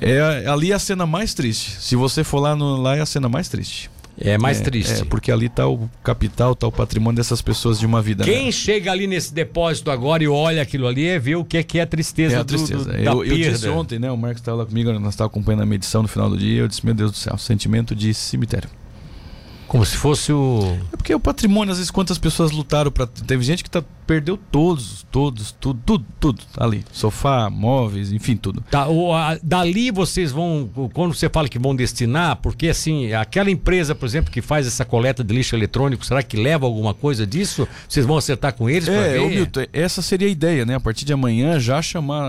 É 0.00 0.46
ali 0.48 0.72
é 0.72 0.74
a 0.74 0.78
cena 0.78 1.04
mais 1.04 1.34
triste. 1.34 1.72
Se 1.80 1.94
você 1.96 2.24
for 2.24 2.40
lá 2.40 2.56
no, 2.56 2.76
lá 2.80 2.96
é 2.96 3.00
a 3.00 3.06
cena 3.06 3.28
mais 3.28 3.48
triste. 3.48 3.90
É 4.22 4.36
mais 4.36 4.60
É, 4.60 4.64
triste. 4.64 5.00
É, 5.00 5.04
porque 5.04 5.32
ali 5.32 5.48
tá 5.48 5.66
o 5.66 5.88
capital, 6.04 6.54
tá 6.54 6.66
o 6.66 6.72
patrimônio 6.72 7.16
dessas 7.16 7.40
pessoas 7.40 7.78
de 7.78 7.86
uma 7.86 8.02
vida. 8.02 8.24
né? 8.24 8.30
Quem 8.30 8.52
chega 8.52 8.92
ali 8.92 9.06
nesse 9.06 9.32
depósito 9.32 9.90
agora 9.90 10.22
e 10.22 10.28
olha 10.28 10.60
aquilo 10.60 10.86
ali 10.86 11.06
é 11.06 11.18
ver 11.18 11.36
o 11.36 11.44
que 11.44 11.56
é, 11.56 11.62
que 11.62 11.78
é 11.78 11.82
a 11.82 11.86
tristeza, 11.86 12.36
É 12.36 12.38
a 12.38 12.42
do- 12.42 12.46
tristeza. 12.48 12.84
do, 12.84 12.92
da 12.92 12.98
eu, 13.12 13.24
eu 13.24 13.34
disse 13.36 13.68
ontem, 13.68 13.98
né? 13.98 14.10
O 14.10 14.16
Marcos 14.16 14.40
estava 14.42 14.58
lá 14.58 14.66
comigo, 14.66 14.92
nós 14.92 15.14
estávamos 15.14 15.32
acompanhando 15.32 15.62
a 15.62 15.66
medição 15.66 16.02
no 16.02 16.08
final 16.08 16.28
do 16.28 16.36
dia. 16.36 16.60
Eu 16.60 16.68
disse, 16.68 16.84
meu 16.84 16.94
Deus 16.94 17.12
do 17.12 17.16
céu, 17.16 17.38
sentimento 17.38 17.94
de 17.94 18.12
cemitério. 18.12 18.68
Como 19.70 19.86
se 19.86 19.96
fosse 19.96 20.32
o. 20.32 20.76
É 20.92 20.96
porque 20.96 21.14
o 21.14 21.20
patrimônio, 21.20 21.70
às 21.70 21.78
vezes, 21.78 21.92
quantas 21.92 22.18
pessoas 22.18 22.50
lutaram 22.50 22.90
para. 22.90 23.06
Teve 23.06 23.44
gente 23.44 23.62
que 23.62 23.70
tá, 23.70 23.84
perdeu 24.04 24.36
todos, 24.36 25.06
todos, 25.12 25.52
tudo, 25.52 25.80
tudo, 25.86 26.04
tudo 26.18 26.42
ali. 26.56 26.84
Sofá, 26.92 27.48
móveis, 27.48 28.10
enfim, 28.10 28.36
tudo. 28.36 28.60
Tá, 28.68 28.88
o, 28.88 29.14
a- 29.14 29.38
dali 29.40 29.92
vocês 29.92 30.32
vão. 30.32 30.68
Quando 30.92 31.14
você 31.14 31.28
fala 31.28 31.48
que 31.48 31.56
vão 31.56 31.76
destinar, 31.76 32.34
porque 32.42 32.66
assim, 32.68 33.12
aquela 33.12 33.48
empresa, 33.48 33.94
por 33.94 34.06
exemplo, 34.06 34.32
que 34.32 34.42
faz 34.42 34.66
essa 34.66 34.84
coleta 34.84 35.22
de 35.22 35.32
lixo 35.32 35.54
eletrônico, 35.54 36.04
será 36.04 36.20
que 36.20 36.36
leva 36.36 36.66
alguma 36.66 36.92
coisa 36.92 37.24
disso? 37.24 37.68
Vocês 37.88 38.04
vão 38.04 38.16
acertar 38.16 38.52
com 38.54 38.68
eles? 38.68 38.88
É, 38.88 39.20
ô 39.20 39.28
Milton, 39.28 39.66
essa 39.72 40.02
seria 40.02 40.26
a 40.26 40.30
ideia, 40.32 40.66
né? 40.66 40.74
A 40.74 40.80
partir 40.80 41.04
de 41.04 41.12
amanhã 41.12 41.60
já 41.60 41.80
chamar, 41.80 42.24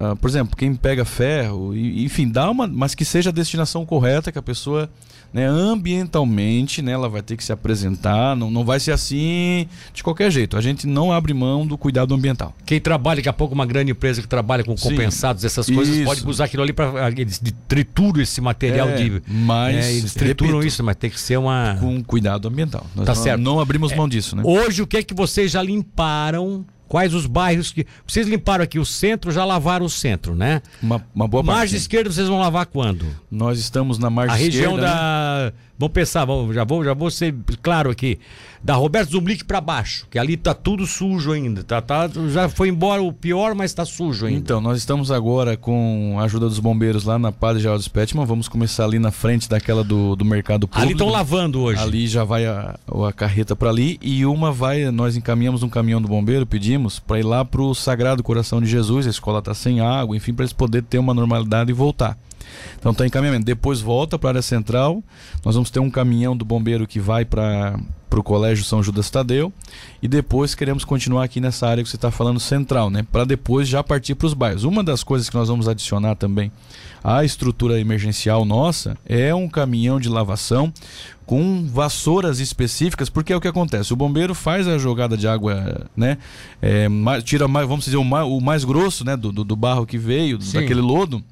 a- 0.00 0.12
a- 0.12 0.14
por 0.16 0.30
exemplo, 0.30 0.56
quem 0.56 0.72
pega 0.76 1.04
ferro, 1.04 1.74
e- 1.74 2.04
enfim, 2.04 2.28
dá 2.28 2.48
uma, 2.48 2.68
mas 2.68 2.94
que 2.94 3.04
seja 3.04 3.30
a 3.30 3.32
destinação 3.32 3.84
correta, 3.84 4.30
que 4.30 4.38
a 4.38 4.42
pessoa, 4.42 4.88
né, 5.32 5.46
ambientalmente, 5.46 6.80
né, 6.82 6.92
ela 6.92 7.08
vai 7.08 7.22
ter 7.22 7.36
que 7.36 7.44
se 7.44 7.52
apresentar, 7.52 8.34
não, 8.36 8.50
não 8.50 8.64
vai 8.64 8.80
ser 8.80 8.92
assim 8.92 9.66
de 9.92 10.02
qualquer 10.02 10.30
jeito. 10.30 10.56
A 10.56 10.60
gente 10.60 10.86
não 10.86 11.12
abre 11.12 11.32
mão 11.34 11.66
do 11.66 11.76
cuidado 11.76 12.14
ambiental. 12.14 12.54
Quem 12.64 12.80
trabalha, 12.80 13.16
daqui 13.16 13.28
a 13.28 13.32
pouco, 13.32 13.54
uma 13.54 13.66
grande 13.66 13.92
empresa 13.92 14.20
que 14.22 14.28
trabalha 14.28 14.64
com 14.64 14.76
Sim. 14.76 14.90
compensados, 14.90 15.44
essas 15.44 15.68
coisas, 15.68 15.94
Isso. 15.94 16.04
pode 16.04 16.26
usar 16.26 16.44
aquilo 16.44 16.62
ali 16.62 16.72
para. 16.72 17.10
Eles 17.10 17.38
de- 17.42 17.52
trituram 17.52 18.20
esse 18.20 18.40
material 18.40 18.88
É, 18.90 18.96
de. 18.96 19.22
mas, 19.28 19.76
é, 19.86 19.92
eles 19.94 20.14
trituram 20.14 20.52
repito, 20.58 20.66
isso, 20.68 20.84
mas 20.84 20.96
tem 20.96 21.10
que 21.10 21.20
ser 21.20 21.36
uma. 21.38 21.76
com 21.80 22.02
cuidado 22.02 22.48
ambiental. 22.48 22.86
Nós 22.94 23.06
Tá 23.06 23.14
não, 23.14 23.22
certo. 23.22 23.40
não 23.40 23.60
abrimos 23.60 23.94
mão 23.94 24.08
disso, 24.08 24.36
né? 24.36 24.42
Hoje, 24.44 24.82
o 24.82 24.86
que 24.86 24.96
é 24.98 25.02
que 25.02 25.14
vocês 25.14 25.50
já 25.50 25.62
limparam? 25.62 26.64
Quais 26.88 27.12
os 27.14 27.26
bairros 27.26 27.72
que. 27.72 27.86
Vocês 28.06 28.26
limparam 28.28 28.64
aqui 28.64 28.78
o 28.78 28.84
centro, 28.84 29.30
já 29.32 29.44
lavaram 29.44 29.86
o 29.86 29.90
centro, 29.90 30.34
né? 30.34 30.62
Uma, 30.82 31.04
uma 31.14 31.26
boa 31.26 31.42
parte. 31.42 31.56
Margem 31.58 31.76
esquerda 31.76 32.10
vocês 32.10 32.28
vão 32.28 32.38
lavar 32.38 32.66
quando? 32.66 33.06
Nós 33.30 33.58
estamos 33.58 33.98
na 33.98 34.08
margem 34.10 34.34
A 34.34 34.38
região 34.38 34.74
esquerda, 34.76 34.86
né? 34.86 34.92
da. 35.50 35.52
Vamos 35.78 35.92
pensar, 35.92 36.24
vamos- 36.24 36.54
já, 36.54 36.64
vou, 36.64 36.82
já 36.82 36.94
vou 36.94 37.10
ser 37.10 37.34
claro 37.60 37.90
aqui. 37.90 38.18
Da 38.64 38.74
Roberto 38.74 39.10
Zumblick 39.12 39.44
pra 39.44 39.60
baixo, 39.60 40.06
que 40.10 40.18
ali 40.18 40.34
tá 40.36 40.54
tudo 40.54 40.86
sujo 40.86 41.30
ainda. 41.32 41.62
Tá, 41.62 41.80
tá, 41.82 42.08
já 42.32 42.48
foi 42.48 42.68
embora 42.70 43.00
o 43.02 43.12
pior, 43.12 43.54
mas 43.54 43.74
tá 43.74 43.84
sujo 43.84 44.24
ainda. 44.26 44.38
Então, 44.38 44.60
nós 44.60 44.78
estamos 44.78 45.10
agora 45.12 45.54
com 45.56 46.16
a 46.18 46.24
ajuda 46.24 46.48
dos 46.48 46.58
bombeiros 46.58 47.04
lá 47.04 47.18
na 47.18 47.30
Padre 47.30 47.60
Geraldo 47.62 47.82
Spetman. 47.82 48.24
Vamos 48.24 48.48
começar 48.48 48.84
ali 48.84 48.98
na 48.98 49.10
frente 49.10 49.48
daquela 49.50 49.84
do, 49.84 50.16
do 50.16 50.24
mercado 50.24 50.66
público. 50.66 50.82
ali 50.82 50.92
estão 50.92 51.10
lavando 51.10 51.60
hoje. 51.60 51.80
Ali 51.82 52.06
já 52.08 52.24
vai 52.24 52.46
a, 52.46 52.76
a 53.06 53.12
carreta 53.12 53.54
para 53.54 53.68
ali 53.68 53.98
e 54.00 54.24
uma 54.24 54.50
vai, 54.50 54.90
nós 54.90 55.14
encaminhamos 55.14 55.62
um 55.62 55.68
caminhão 55.68 56.00
do 56.00 56.08
bombeiro, 56.08 56.46
pedimos 56.46 56.75
para 57.06 57.18
ir 57.18 57.24
lá 57.24 57.44
pro 57.44 57.74
Sagrado 57.74 58.22
Coração 58.22 58.60
de 58.60 58.66
Jesus, 58.66 59.06
a 59.06 59.10
escola 59.10 59.42
tá 59.42 59.54
sem 59.54 59.80
água, 59.80 60.16
enfim, 60.16 60.32
para 60.32 60.44
eles 60.44 60.52
poderem 60.52 60.86
ter 60.88 60.98
uma 60.98 61.14
normalidade 61.14 61.70
e 61.70 61.74
voltar. 61.74 62.16
Então 62.78 62.94
tá 62.94 63.04
em 63.04 63.08
encaminhamento. 63.08 63.44
Depois 63.44 63.80
volta 63.80 64.18
para 64.18 64.28
a 64.28 64.32
área 64.32 64.42
central. 64.42 65.02
Nós 65.44 65.54
vamos 65.54 65.70
ter 65.70 65.80
um 65.80 65.90
caminhão 65.90 66.36
do 66.36 66.44
bombeiro 66.44 66.86
que 66.86 67.00
vai 67.00 67.24
para 67.24 67.78
o 68.14 68.22
Colégio 68.22 68.64
São 68.64 68.82
Judas 68.82 69.10
Tadeu 69.10 69.52
e 70.02 70.08
depois 70.08 70.54
queremos 70.54 70.84
continuar 70.84 71.24
aqui 71.24 71.40
nessa 71.40 71.66
área 71.66 71.82
que 71.82 71.88
você 71.90 71.96
está 71.96 72.10
falando 72.10 72.40
central, 72.40 72.88
né? 72.88 73.04
Para 73.10 73.24
depois 73.24 73.68
já 73.68 73.82
partir 73.82 74.14
para 74.14 74.26
os 74.26 74.34
bairros. 74.34 74.64
Uma 74.64 74.82
das 74.82 75.02
coisas 75.02 75.28
que 75.28 75.36
nós 75.36 75.48
vamos 75.48 75.68
adicionar 75.68 76.14
também 76.14 76.50
à 77.04 77.24
estrutura 77.24 77.78
emergencial 77.78 78.44
nossa 78.44 78.96
é 79.04 79.34
um 79.34 79.48
caminhão 79.48 80.00
de 80.00 80.08
lavação 80.08 80.72
com 81.26 81.66
vassouras 81.66 82.38
específicas, 82.38 83.10
porque 83.10 83.32
é 83.32 83.36
o 83.36 83.40
que 83.40 83.48
acontece. 83.48 83.92
O 83.92 83.96
bombeiro 83.96 84.34
faz 84.34 84.68
a 84.68 84.78
jogada 84.78 85.16
de 85.16 85.26
água, 85.26 85.86
né? 85.96 86.18
É, 86.62 86.88
tira 87.24 87.48
mais, 87.48 87.68
vamos 87.68 87.84
dizer, 87.84 87.96
o 87.96 88.04
mais, 88.04 88.26
o 88.26 88.40
mais 88.40 88.64
grosso, 88.64 89.04
né? 89.04 89.16
Do, 89.16 89.32
do, 89.32 89.44
do 89.44 89.56
barro 89.56 89.84
que 89.84 89.98
veio, 89.98 90.40
Sim. 90.40 90.60
daquele 90.60 90.80
lodo. 90.80 91.22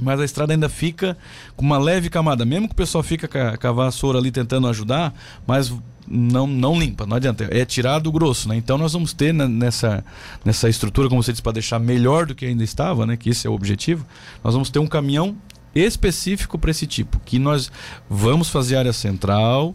Mas 0.00 0.20
a 0.20 0.24
estrada 0.24 0.52
ainda 0.52 0.68
fica 0.68 1.16
com 1.56 1.64
uma 1.64 1.78
leve 1.78 2.08
camada. 2.08 2.44
Mesmo 2.44 2.68
que 2.68 2.72
o 2.72 2.76
pessoal 2.76 3.02
fica 3.02 3.28
com 3.28 3.66
a 3.66 3.72
vassoura 3.72 4.18
ali 4.18 4.30
tentando 4.30 4.68
ajudar, 4.68 5.12
mas 5.46 5.72
não, 6.06 6.46
não 6.46 6.78
limpa, 6.78 7.04
não 7.04 7.16
adianta. 7.16 7.48
É 7.50 7.64
tirado 7.64 8.06
o 8.06 8.12
grosso, 8.12 8.48
né? 8.48 8.56
Então 8.56 8.78
nós 8.78 8.92
vamos 8.92 9.12
ter 9.12 9.32
nessa, 9.34 10.04
nessa 10.44 10.68
estrutura, 10.68 11.08
como 11.08 11.22
você 11.22 11.32
disse, 11.32 11.42
para 11.42 11.52
deixar 11.52 11.78
melhor 11.78 12.26
do 12.26 12.34
que 12.34 12.46
ainda 12.46 12.64
estava, 12.64 13.04
né? 13.04 13.16
Que 13.16 13.30
esse 13.30 13.46
é 13.46 13.50
o 13.50 13.54
objetivo. 13.54 14.06
Nós 14.42 14.54
vamos 14.54 14.70
ter 14.70 14.78
um 14.78 14.86
caminhão 14.86 15.36
específico 15.74 16.58
para 16.58 16.70
esse 16.70 16.86
tipo, 16.86 17.20
que 17.24 17.38
nós 17.38 17.70
vamos 18.08 18.48
fazer 18.48 18.76
área 18.76 18.92
central 18.92 19.74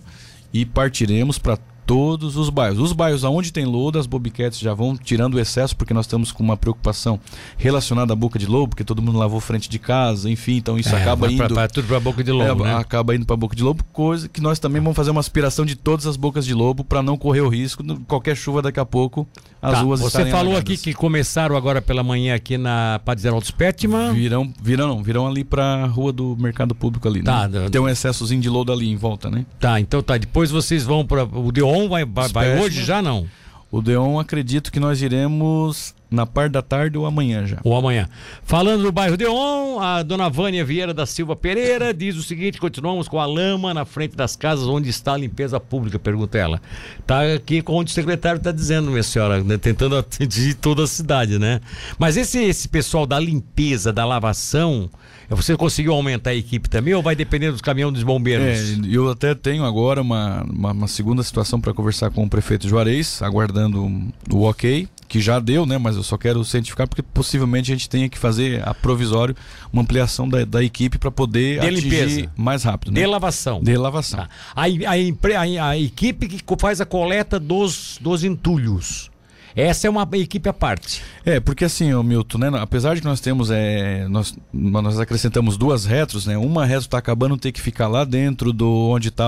e 0.52 0.66
partiremos 0.66 1.38
para 1.38 1.58
todos 1.86 2.38
os 2.38 2.50
bairros. 2.50 2.80
Os 2.80 2.94
bairros 2.94 3.24
onde 3.24 3.52
tem 3.52 3.66
lodo, 3.66 4.00
as 4.00 4.06
bobcats 4.06 4.60
já 4.60 4.74
vão 4.74 4.96
tirando 4.96 5.36
o 5.36 5.40
excesso, 5.40 5.76
porque 5.76 5.94
nós 5.94 6.06
estamos 6.06 6.32
com 6.32 6.44
uma 6.44 6.56
preocupação 6.56 7.20
relacionada 7.58 8.14
à 8.14 8.16
boca 8.16 8.40
de 8.40 8.46
lobo, 8.46 8.70
porque 8.70 8.84
todo 8.84 9.02
mundo 9.02 9.18
lavou 9.18 9.40
frente 9.40 9.70
de 9.70 9.80
casa, 9.80 10.30
enfim, 10.30 10.58
então 10.58 10.78
isso 10.78 10.96
é, 10.96 11.02
acaba 11.02 11.32
indo. 11.32 11.38
Pra, 11.38 11.50
pra, 11.50 11.68
tudo 11.68 11.88
para 11.88 11.98
a 11.98 12.00
boca 12.00 12.24
de 12.24 12.32
lobo. 12.32 12.64
É, 12.64 12.68
né? 12.68 12.76
Acaba 12.76 13.16
indo 13.16 13.26
para 13.26 13.34
a 13.34 13.38
boca 13.38 13.56
de 13.56 13.64
lobo, 13.64 13.84
coisa 13.92 14.30
que 14.30 14.42
nós 14.42 14.60
também 14.60 14.82
vamos 14.82 14.96
fazer 14.96 15.12
uma 15.12 15.20
aspiração 15.20 15.66
de 15.66 15.76
todas 15.76 16.08
as 16.08 16.16
bocas 16.16 16.46
de 16.46 16.54
lobo 16.54 16.84
para 16.84 17.02
não 17.02 17.18
correr 17.18 17.42
o 17.42 17.50
risco, 17.50 17.84
qualquer 18.08 18.36
chuva 18.36 18.62
daqui 18.62 18.80
a 18.80 18.86
pouco, 18.86 19.28
as 19.62 19.74
tá, 19.74 19.82
ruas 19.82 20.00
Você 20.00 20.26
falou 20.26 20.58
aqui 20.58 20.78
que 20.78 20.94
começaram 20.94 21.56
agora 21.56 21.82
pela 21.82 22.04
manhã 22.04 22.36
aqui 22.36 22.58
na 22.58 23.02
Padre 23.04 23.24
Geraldo 23.24 23.46
Spetman. 23.46 24.14
Virão, 24.14 24.54
virão 24.62 24.88
não, 24.88 25.02
virão 25.04 25.28
ali 25.28 25.44
para 25.44 25.64
a 25.64 25.86
rua 25.88 26.12
do 26.12 26.36
mercado 26.38 26.76
público 26.76 27.08
ali, 27.08 27.24
tá, 27.24 27.48
né? 27.48 27.70
Tem 27.70 27.80
um 27.80 27.88
excessozinho 27.88 28.42
de 28.42 28.50
lodo 28.50 28.72
ali 28.72 28.90
em 28.90 28.96
volta, 28.96 29.30
né? 29.30 29.46
Tá, 29.60 29.80
então 29.80 30.02
tá. 30.04 30.18
Depois 30.18 30.52
vocês 30.52 30.84
vão 30.84 31.06
para 31.06 31.24
o 31.24 31.52
Deon 31.74 31.90
vai, 31.90 32.06
vai, 32.06 32.30
vai 32.30 32.60
hoje 32.60 32.84
já 32.84 33.02
não? 33.02 33.28
O 33.72 33.82
Deon 33.82 34.20
acredito 34.20 34.72
que 34.72 34.80
nós 34.80 35.02
iremos 35.02 35.96
na 36.12 36.28
parte 36.28 36.52
da 36.52 36.62
tarde 36.62 36.96
ou 36.96 37.08
amanhã 37.08 37.48
já. 37.48 37.58
Ou 37.64 37.76
amanhã. 37.76 38.08
Falando 38.44 38.84
do 38.84 38.92
bairro 38.92 39.18
Deon, 39.18 39.80
a 39.80 40.04
dona 40.04 40.30
Vânia 40.30 40.64
Vieira 40.64 40.94
da 40.94 41.08
Silva 41.08 41.36
Pereira 41.36 41.92
diz 41.92 42.16
o 42.16 42.22
seguinte: 42.22 42.60
continuamos 42.60 43.08
com 43.08 43.20
a 43.20 43.26
lama 43.26 43.74
na 43.74 43.84
frente 43.84 44.16
das 44.16 44.36
casas 44.36 44.68
onde 44.68 44.90
está 44.90 45.14
a 45.14 45.18
limpeza 45.18 45.60
pública, 45.60 45.98
pergunta 45.98 46.38
ela. 46.38 46.62
Tá 47.08 47.34
aqui 47.34 47.64
com 47.64 47.74
onde 47.74 47.90
o 47.90 47.94
secretário 47.96 48.38
está 48.38 48.52
dizendo, 48.52 48.92
minha 48.92 49.02
senhora, 49.02 49.44
né, 49.44 49.58
tentando 49.58 49.98
atingir 49.98 50.54
toda 50.54 50.84
a 50.84 50.88
cidade, 50.88 51.40
né? 51.40 51.60
Mas 51.98 52.16
esse, 52.16 52.44
esse 52.44 52.70
pessoal 52.70 53.08
da 53.08 53.20
limpeza, 53.20 53.92
da 53.92 54.06
lavação, 54.06 54.88
você 55.30 55.56
conseguiu 55.56 55.94
aumentar 55.94 56.32
a 56.32 56.36
equipe 56.36 56.70
também 56.70 56.94
ou 56.94 57.02
vai 57.02 57.16
depender 57.16 57.52
dos 57.52 57.62
caminhões 57.62 57.94
dos 57.94 58.04
bombeiros? 58.04 58.46
É, 58.46 58.78
eu 58.90 59.10
até 59.10 59.34
tenho 59.34 59.64
agora 59.64 60.02
uma, 60.02 60.44
uma, 60.44 60.72
uma 60.72 60.88
segunda 60.88 61.24
situação 61.24 61.60
para 61.60 61.74
conversar 61.74 62.12
com 62.12 62.24
o 62.24 62.30
prefeito 62.30 62.68
Juarez, 62.68 63.22
aguardando 63.22 64.12
o 64.32 64.42
ok, 64.44 64.88
que 65.08 65.22
já 65.22 65.40
deu, 65.40 65.66
né? 65.66 65.78
Mas 65.78 65.96
eu 65.96 66.04
só 66.04 66.18
quero 66.18 66.44
cientificar 66.44 66.88
porque 66.88 67.02
possivelmente 67.02 67.72
a 67.72 67.76
gente 67.76 67.88
tenha 67.88 68.10
que 68.10 68.18
fazer 68.18 68.68
a 68.68 68.74
provisório 68.74 69.36
uma 69.72 69.82
ampliação 69.82 70.28
da, 70.28 70.44
da 70.44 70.64
equipe 70.64 70.98
para 70.98 71.12
poder 71.12 71.60
de 71.60 71.68
atingir 71.68 71.90
limpeza. 71.90 72.32
mais 72.36 72.64
rápido. 72.64 72.92
Né? 72.94 73.02
De 73.02 73.06
lavação. 73.06 73.62
De 73.62 73.78
lavação. 73.78 74.20
Tá. 74.22 74.30
A, 74.56 74.64
a, 74.64 74.66
a, 74.66 75.70
a, 75.70 75.78
equipe 75.78 76.28
que 76.28 76.44
faz 76.58 76.82
a 76.82 76.86
coleta 76.86 77.40
dos, 77.40 78.00
dos 78.02 78.24
entulhos 78.24 79.13
essa 79.56 79.88
é 79.88 79.90
uma 79.90 80.08
equipe 80.14 80.48
à 80.50 80.54
parte. 80.54 81.02
É, 81.26 81.40
porque 81.40 81.66
assim, 81.66 81.94
o 81.94 82.04
Milton, 82.04 82.38
né, 82.38 82.52
apesar 82.60 82.96
de 82.96 83.02
que 83.02 83.08
nós 83.08 83.20
temos, 83.20 83.52
é, 83.52 84.08
nós, 84.08 84.36
nós 84.52 85.00
acrescentamos 85.00 85.58
duas 85.58 85.86
retros, 85.86 86.26
né? 86.26 86.38
Uma 86.38 86.66
retro 86.66 86.86
está 86.86 86.98
acabando 86.98 87.38
ter 87.38 87.52
que 87.52 87.62
ficar 87.62 87.88
lá 87.88 88.04
dentro 88.04 88.52
do 88.52 88.70
onde 88.90 89.10
está 89.10 89.28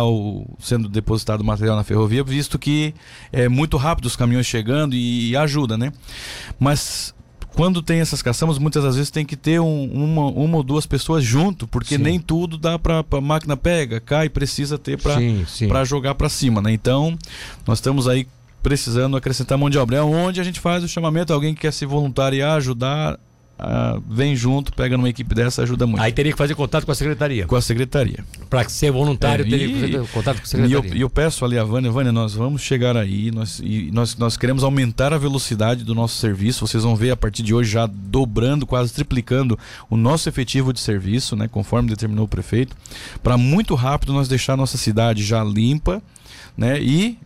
sendo 0.60 0.90
depositado 0.90 1.42
o 1.42 1.46
material 1.46 1.76
na 1.76 1.84
ferrovia, 1.84 2.24
visto 2.24 2.58
que 2.58 2.94
é 3.32 3.48
muito 3.48 3.78
rápido 3.78 4.06
os 4.06 4.16
caminhões 4.16 4.46
chegando 4.46 4.96
e, 4.96 5.30
e 5.30 5.38
ajuda, 5.38 5.78
né? 5.78 5.92
Mas 6.60 7.14
quando 7.56 7.82
tem 7.82 8.02
essas 8.02 8.22
caçambas, 8.22 8.58
muitas 8.58 8.84
das 8.84 8.96
vezes 8.96 9.10
tem 9.10 9.26
que 9.26 9.38
ter 9.38 9.62
um, 9.62 9.86
uma, 9.86 10.26
uma 10.28 10.58
ou 10.58 10.64
duas 10.64 10.86
pessoas 10.86 11.24
junto, 11.24 11.66
porque 11.66 11.96
sim. 11.96 12.04
nem 12.04 12.20
tudo 12.20 12.58
dá 12.58 12.78
para 12.78 13.04
a 13.10 13.22
máquina 13.22 13.56
pega, 13.56 14.00
cai, 14.00 14.28
precisa 14.28 14.78
ter 14.78 15.00
para 15.02 15.84
jogar 15.86 16.16
para 16.16 16.28
cima, 16.28 16.62
né? 16.62 16.72
Então, 16.72 17.18
nós 17.66 17.78
estamos 17.78 18.08
aí 18.08 18.28
precisando 18.66 19.16
acrescentar 19.16 19.60
mão 19.60 19.70
de 19.70 19.78
obra. 19.78 19.98
É 19.98 20.02
onde 20.02 20.42
a 20.42 20.44
gente 20.44 20.60
faz 20.60 20.84
o 20.84 20.88
chamamento, 20.88 21.32
alguém 21.32 21.54
que 21.54 21.62
quer 21.62 21.72
se 21.72 21.86
voluntariar, 21.86 22.58
ajudar, 22.58 23.20
Uh, 23.58 24.04
vem 24.10 24.36
junto, 24.36 24.74
pega 24.74 24.98
numa 24.98 25.08
equipe 25.08 25.34
dessa, 25.34 25.64
ajuda 25.64 25.88
muito. 25.88 26.02
Aí 26.02 26.12
teria 26.12 26.34
que 26.34 26.38
fazer 26.38 26.54
contato 26.56 26.84
com 26.84 26.92
a 26.92 26.96
secretaria. 26.96 27.46
Com 27.46 27.56
a 27.56 27.62
secretaria. 27.62 28.20
Para 28.50 28.68
ser 28.68 28.92
voluntário, 28.92 29.46
é, 29.46 29.50
teria 29.50 29.68
que 29.70 29.80
fazer 29.80 30.08
contato 30.12 30.38
com 30.40 30.44
a 30.44 30.46
secretaria. 30.46 30.90
E 30.90 30.98
eu, 30.98 31.04
eu, 31.04 31.10
peço 31.10 31.46
ali 31.46 31.58
a 31.58 31.64
Vânia, 31.64 31.90
Vânia, 31.90 32.12
nós 32.12 32.34
vamos 32.34 32.62
chegar 32.62 32.98
aí, 32.98 33.32
nós, 33.32 33.62
e 33.64 33.90
nós, 33.94 34.18
nós 34.18 34.36
queremos 34.36 34.62
aumentar 34.62 35.14
a 35.14 35.18
velocidade 35.18 35.86
do 35.86 35.96
nosso 35.96 36.18
serviço. 36.18 36.68
Vocês 36.68 36.84
vão 36.84 36.98
ver 36.98 37.12
a 37.12 37.16
partir 37.16 37.44
de 37.44 37.54
hoje 37.54 37.72
já 37.72 37.86
dobrando, 37.86 38.68
quase 38.68 38.92
triplicando 38.92 39.58
o 39.90 39.96
nosso 39.96 40.28
efetivo 40.28 40.74
de 40.74 40.82
serviço, 40.82 41.38
né, 41.38 41.48
conforme 41.48 41.88
determinou 41.88 42.26
o 42.26 42.28
prefeito, 42.28 42.76
para 43.24 43.38
muito 43.38 43.74
rápido 43.74 44.12
nós 44.12 44.28
deixar 44.28 44.56
a 44.56 44.58
nossa 44.58 44.78
cidade 44.78 45.24
já 45.24 45.42
limpa, 45.42 46.04
né, 46.58 46.78
e 46.82 47.18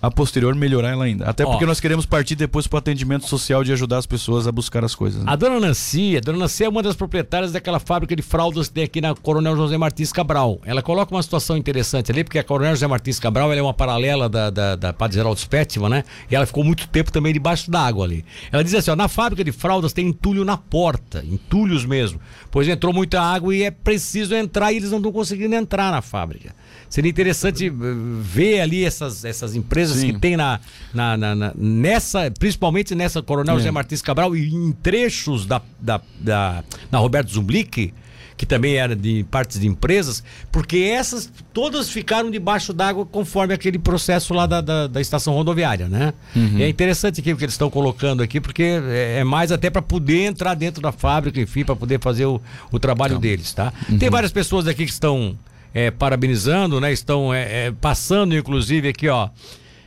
a 0.00 0.10
posterior 0.10 0.54
melhorar 0.54 0.90
ela 0.90 1.04
ainda. 1.04 1.24
Até 1.24 1.44
porque 1.44 1.64
Ó, 1.64 1.66
nós 1.66 1.80
queremos 1.80 2.04
partir 2.04 2.34
depois 2.34 2.66
para 2.66 2.76
o 2.76 2.78
atendimento 2.78 3.26
social 3.26 3.64
de 3.64 3.72
ajudar 3.72 3.98
as 3.98 4.06
pessoas 4.06 4.46
a 4.46 4.52
buscar 4.52 4.84
as 4.84 4.94
coisas. 4.94 5.24
Né? 5.24 5.32
A 5.32 5.36
dona 5.36 5.58
Nancy, 5.58 6.16
a 6.16 6.20
dona 6.20 6.38
Nancy 6.38 6.64
é 6.64 6.68
uma 6.68 6.82
das 6.82 6.94
proprietárias 6.94 7.52
daquela 7.52 7.80
fábrica 7.80 8.14
de 8.14 8.22
fraldas 8.22 8.68
que 8.68 8.74
tem 8.74 8.84
aqui 8.84 9.00
na 9.00 9.14
Coronel 9.14 9.56
José 9.56 9.78
Martins 9.78 10.12
Cabral. 10.12 10.60
Ela 10.64 10.82
coloca 10.82 11.14
uma 11.14 11.22
situação 11.22 11.56
interessante 11.56 12.12
ali, 12.12 12.22
porque 12.22 12.38
a 12.38 12.44
Coronel 12.44 12.74
José 12.74 12.86
Martins 12.86 13.18
Cabral 13.18 13.52
é 13.52 13.62
uma 13.62 13.72
paralela 13.74 14.28
da, 14.28 14.50
da, 14.50 14.76
da 14.76 14.92
Padre 14.92 15.16
Geraldo 15.16 15.40
Spetman, 15.40 15.88
né? 15.88 16.04
E 16.30 16.36
ela 16.36 16.46
ficou 16.46 16.62
muito 16.62 16.86
tempo 16.88 17.10
também 17.10 17.32
debaixo 17.32 17.70
d'água 17.70 18.04
ali. 18.04 18.24
Ela 18.52 18.62
diz 18.62 18.74
assim: 18.74 18.90
ó, 18.90 18.96
na 18.96 19.08
fábrica 19.08 19.42
de 19.42 19.52
fraldas 19.52 19.92
tem 19.92 20.08
entulho 20.08 20.44
na 20.44 20.58
porta, 20.58 21.24
entulhos 21.24 21.86
mesmo. 21.86 22.20
Pois 22.50 22.68
entrou 22.68 22.92
muita 22.92 23.20
água 23.20 23.54
e 23.54 23.62
é 23.62 23.70
preciso 23.70 24.34
entrar 24.34 24.72
e 24.72 24.76
eles 24.76 24.90
não 24.90 24.98
estão 24.98 25.12
conseguindo 25.12 25.54
entrar 25.54 25.90
na 25.90 26.02
fábrica. 26.02 26.54
Seria 26.88 27.10
interessante 27.10 27.66
eh, 27.66 27.72
ver 28.20 28.60
ali 28.60 28.84
essas, 28.84 29.24
essas 29.24 29.54
empresas 29.54 29.98
Sim. 29.98 30.12
que 30.12 30.20
tem 30.20 30.36
na, 30.36 30.60
na, 30.94 31.16
na, 31.16 31.34
na, 31.34 31.52
nessa, 31.56 32.30
principalmente 32.38 32.94
nessa 32.94 33.22
Coronel 33.22 33.56
é. 33.56 33.58
José 33.58 33.70
Martins 33.70 34.02
Cabral 34.02 34.36
e 34.36 34.54
em 34.54 34.72
trechos 34.72 35.46
da, 35.46 35.60
da, 35.80 36.00
da 36.20 36.64
na 36.90 36.98
Roberto 36.98 37.30
Zumblick, 37.30 37.92
que 38.36 38.44
também 38.44 38.74
era 38.76 38.94
de 38.94 39.24
partes 39.30 39.58
de 39.58 39.66
empresas, 39.66 40.22
porque 40.52 40.78
essas 40.78 41.30
todas 41.52 41.88
ficaram 41.88 42.30
debaixo 42.30 42.72
d'água 42.72 43.06
conforme 43.06 43.54
aquele 43.54 43.78
processo 43.78 44.34
lá 44.34 44.46
da, 44.46 44.60
da, 44.60 44.86
da 44.86 45.00
estação 45.00 45.34
rodoviária, 45.34 45.88
né? 45.88 46.12
Uhum. 46.34 46.58
é 46.58 46.68
interessante 46.68 47.20
aqui 47.20 47.32
o 47.32 47.36
que 47.36 47.44
eles 47.44 47.54
estão 47.54 47.70
colocando 47.70 48.22
aqui, 48.22 48.40
porque 48.40 48.62
é, 48.62 49.20
é 49.20 49.24
mais 49.24 49.50
até 49.50 49.70
para 49.70 49.82
poder 49.82 50.26
entrar 50.26 50.54
dentro 50.54 50.82
da 50.82 50.92
fábrica, 50.92 51.40
enfim, 51.40 51.64
para 51.64 51.74
poder 51.74 51.98
fazer 52.00 52.26
o, 52.26 52.40
o 52.70 52.78
trabalho 52.78 53.12
então. 53.12 53.20
deles, 53.20 53.52
tá? 53.52 53.72
Uhum. 53.88 53.98
Tem 53.98 54.10
várias 54.10 54.32
pessoas 54.32 54.66
aqui 54.66 54.84
que 54.84 54.92
estão 54.92 55.36
é, 55.76 55.90
parabenizando, 55.90 56.80
né? 56.80 56.90
Estão 56.90 57.34
é, 57.34 57.66
é, 57.66 57.70
passando, 57.70 58.34
inclusive, 58.34 58.88
aqui, 58.88 59.08
ó. 59.08 59.28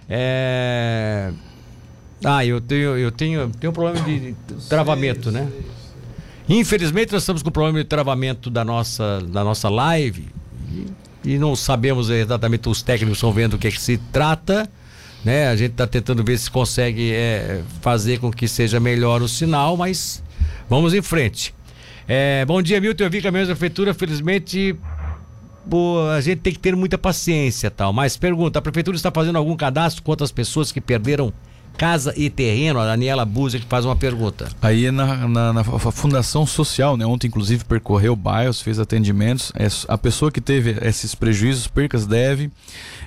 É... 0.08 1.32
Ah, 2.24 2.46
eu 2.46 2.62
tenho, 2.62 2.96
eu 2.96 3.12
tenho, 3.12 3.50
tenho 3.60 3.72
um 3.72 3.74
problema 3.74 4.06
de 4.06 4.36
travamento, 4.70 5.32
né? 5.32 5.50
Infelizmente 6.48 7.12
nós 7.12 7.24
estamos 7.24 7.42
com 7.42 7.50
problema 7.50 7.80
de 7.80 7.86
travamento 7.86 8.52
da 8.52 8.64
nossa, 8.64 9.20
da 9.22 9.44
nossa 9.44 9.68
live 9.68 10.28
e, 10.72 11.32
e 11.34 11.40
não 11.40 11.56
sabemos 11.56 12.12
exatamente, 12.12 12.70
os 12.70 12.84
técnicos 12.84 13.18
estão 13.18 13.32
vendo 13.32 13.56
o 13.56 13.58
que, 13.58 13.68
é 13.68 13.72
que 13.72 13.82
se 13.82 13.98
trata, 14.12 14.70
né? 15.26 15.48
A 15.48 15.56
gente 15.56 15.72
está 15.72 15.88
tentando 15.88 16.24
ver 16.24 16.38
se 16.38 16.52
consegue 16.52 17.12
é, 17.14 17.64
fazer 17.82 18.20
com 18.20 18.30
que 18.30 18.48
seja 18.48 18.80
melhor 18.80 19.24
o 19.24 19.28
sinal, 19.28 19.76
mas 19.76 20.22
vamos 20.70 20.94
em 20.94 21.02
frente. 21.02 21.52
É, 22.08 22.46
bom 22.46 22.62
dia, 22.62 22.80
Milton. 22.80 23.06
Eu 23.06 23.10
vi 23.10 23.22
que 23.22 23.28
a 23.28 23.32
minha 23.32 23.46
prefeitura, 23.46 23.92
felizmente, 23.92 24.76
pô, 25.70 26.08
a 26.10 26.22
gente 26.22 26.40
tem 26.40 26.54
que 26.54 26.60
ter 26.60 26.76
muita 26.76 26.98
paciência 26.98 27.72
tal. 27.72 27.92
Mas 27.92 28.18
pergunta, 28.18 28.60
a 28.60 28.62
prefeitura 28.62 28.96
está 28.96 29.12
fazendo 29.12 29.38
algum 29.38 29.56
cadastro 29.56 30.04
com 30.04 30.12
outras 30.12 30.32
pessoas 30.32 30.72
que 30.72 30.80
perderam 30.82 31.34
casa 31.80 32.14
e 32.18 32.30
terreno? 32.30 32.78
A 32.78 32.86
Daniela 32.86 33.24
Búzia 33.24 33.60
que 33.60 33.66
faz 33.66 33.86
uma 33.86 33.96
pergunta. 33.96 34.50
Aí 34.62 34.92
na, 34.92 35.28
na, 35.28 35.54
na, 35.54 35.64
Fundação 35.64 36.46
Social, 36.46 36.98
né? 36.98 37.06
Ontem, 37.06 37.28
inclusive, 37.28 37.64
percorreu 37.64 38.16
bairros, 38.18 38.62
fez 38.62 38.80
atendimentos. 38.80 39.54
É, 39.56 39.68
a 39.88 39.98
pessoa 39.98 40.30
que 40.30 40.42
teve 40.42 40.78
esses 40.82 41.16
prejuízos, 41.16 41.68
percas, 41.68 42.06
deve 42.06 42.52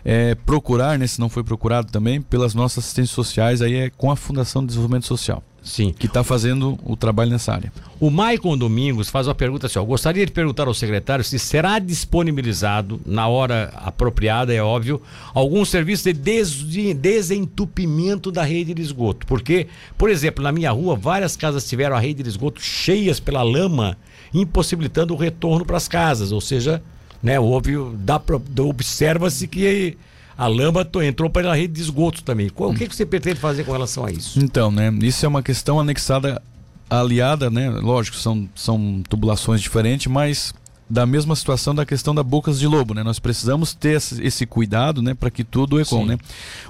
é, 0.02 0.34
procurar, 0.34 0.98
né? 0.98 1.06
Se 1.06 1.20
não 1.20 1.28
foi 1.28 1.44
procurado 1.44 1.92
também, 1.92 2.22
pelas 2.22 2.54
nossas 2.54 2.84
assistências 2.84 3.14
sociais, 3.14 3.60
aí 3.60 3.74
é 3.74 3.90
com 3.90 4.10
a 4.10 4.16
Fundação 4.16 4.62
de 4.62 4.68
Desenvolvimento 4.68 5.06
Social. 5.06 5.42
Sim. 5.62 5.94
Que 5.96 6.06
está 6.06 6.24
fazendo 6.24 6.76
o 6.82 6.96
trabalho 6.96 7.30
nessa 7.30 7.52
área. 7.52 7.72
O 8.00 8.10
Maicon 8.10 8.58
Domingos 8.58 9.08
faz 9.08 9.28
uma 9.28 9.34
pergunta 9.34 9.66
assim: 9.68 9.78
ó, 9.78 9.84
gostaria 9.84 10.26
de 10.26 10.32
perguntar 10.32 10.66
ao 10.66 10.74
secretário 10.74 11.24
se 11.24 11.38
será 11.38 11.78
disponibilizado, 11.78 13.00
na 13.06 13.28
hora 13.28 13.72
apropriada, 13.76 14.52
é 14.52 14.60
óbvio, 14.60 15.00
algum 15.32 15.64
serviço 15.64 16.04
de 16.04 16.12
des 16.12 16.52
desentupimento 16.94 18.32
da 18.32 18.42
rede 18.42 18.74
de 18.74 18.82
esgoto. 18.82 19.24
Porque, 19.26 19.68
por 19.96 20.10
exemplo, 20.10 20.42
na 20.42 20.50
minha 20.50 20.72
rua, 20.72 20.96
várias 20.96 21.36
casas 21.36 21.68
tiveram 21.68 21.94
a 21.94 22.00
rede 22.00 22.24
de 22.24 22.28
esgoto 22.28 22.60
cheias 22.60 23.20
pela 23.20 23.42
lama, 23.42 23.96
impossibilitando 24.34 25.14
o 25.14 25.16
retorno 25.16 25.64
para 25.64 25.76
as 25.76 25.86
casas. 25.86 26.32
Ou 26.32 26.40
seja, 26.40 26.82
né, 27.22 27.38
houve, 27.38 27.76
observa-se 28.58 29.46
que 29.46 29.96
a 30.42 30.48
lama 30.48 30.84
entrou 31.04 31.30
para 31.30 31.52
a 31.52 31.54
rede 31.54 31.74
de 31.74 31.82
esgoto 31.82 32.24
também. 32.24 32.50
O 32.56 32.74
que, 32.74 32.88
que 32.88 32.96
você 32.96 33.06
pretende 33.06 33.38
fazer 33.38 33.62
com 33.62 33.70
relação 33.70 34.04
a 34.04 34.10
isso? 34.10 34.40
Então, 34.40 34.72
né? 34.72 34.92
Isso 35.00 35.24
é 35.24 35.28
uma 35.28 35.40
questão 35.40 35.78
anexada 35.78 36.42
aliada, 36.90 37.48
né? 37.48 37.70
Lógico, 37.70 38.16
são, 38.16 38.48
são 38.52 39.04
tubulações 39.08 39.60
diferentes, 39.60 40.08
mas 40.08 40.52
da 40.88 41.06
mesma 41.06 41.34
situação 41.34 41.74
da 41.74 41.86
questão 41.86 42.14
da 42.14 42.22
bocas 42.22 42.58
de 42.58 42.66
lobo, 42.66 42.92
né? 42.94 43.02
Nós 43.02 43.18
precisamos 43.18 43.74
ter 43.74 43.96
esse, 43.96 44.44
cuidado, 44.46 45.00
né, 45.00 45.14
para 45.14 45.30
que 45.30 45.42
tudo 45.42 45.80
ecoe, 45.80 46.04
né? 46.04 46.18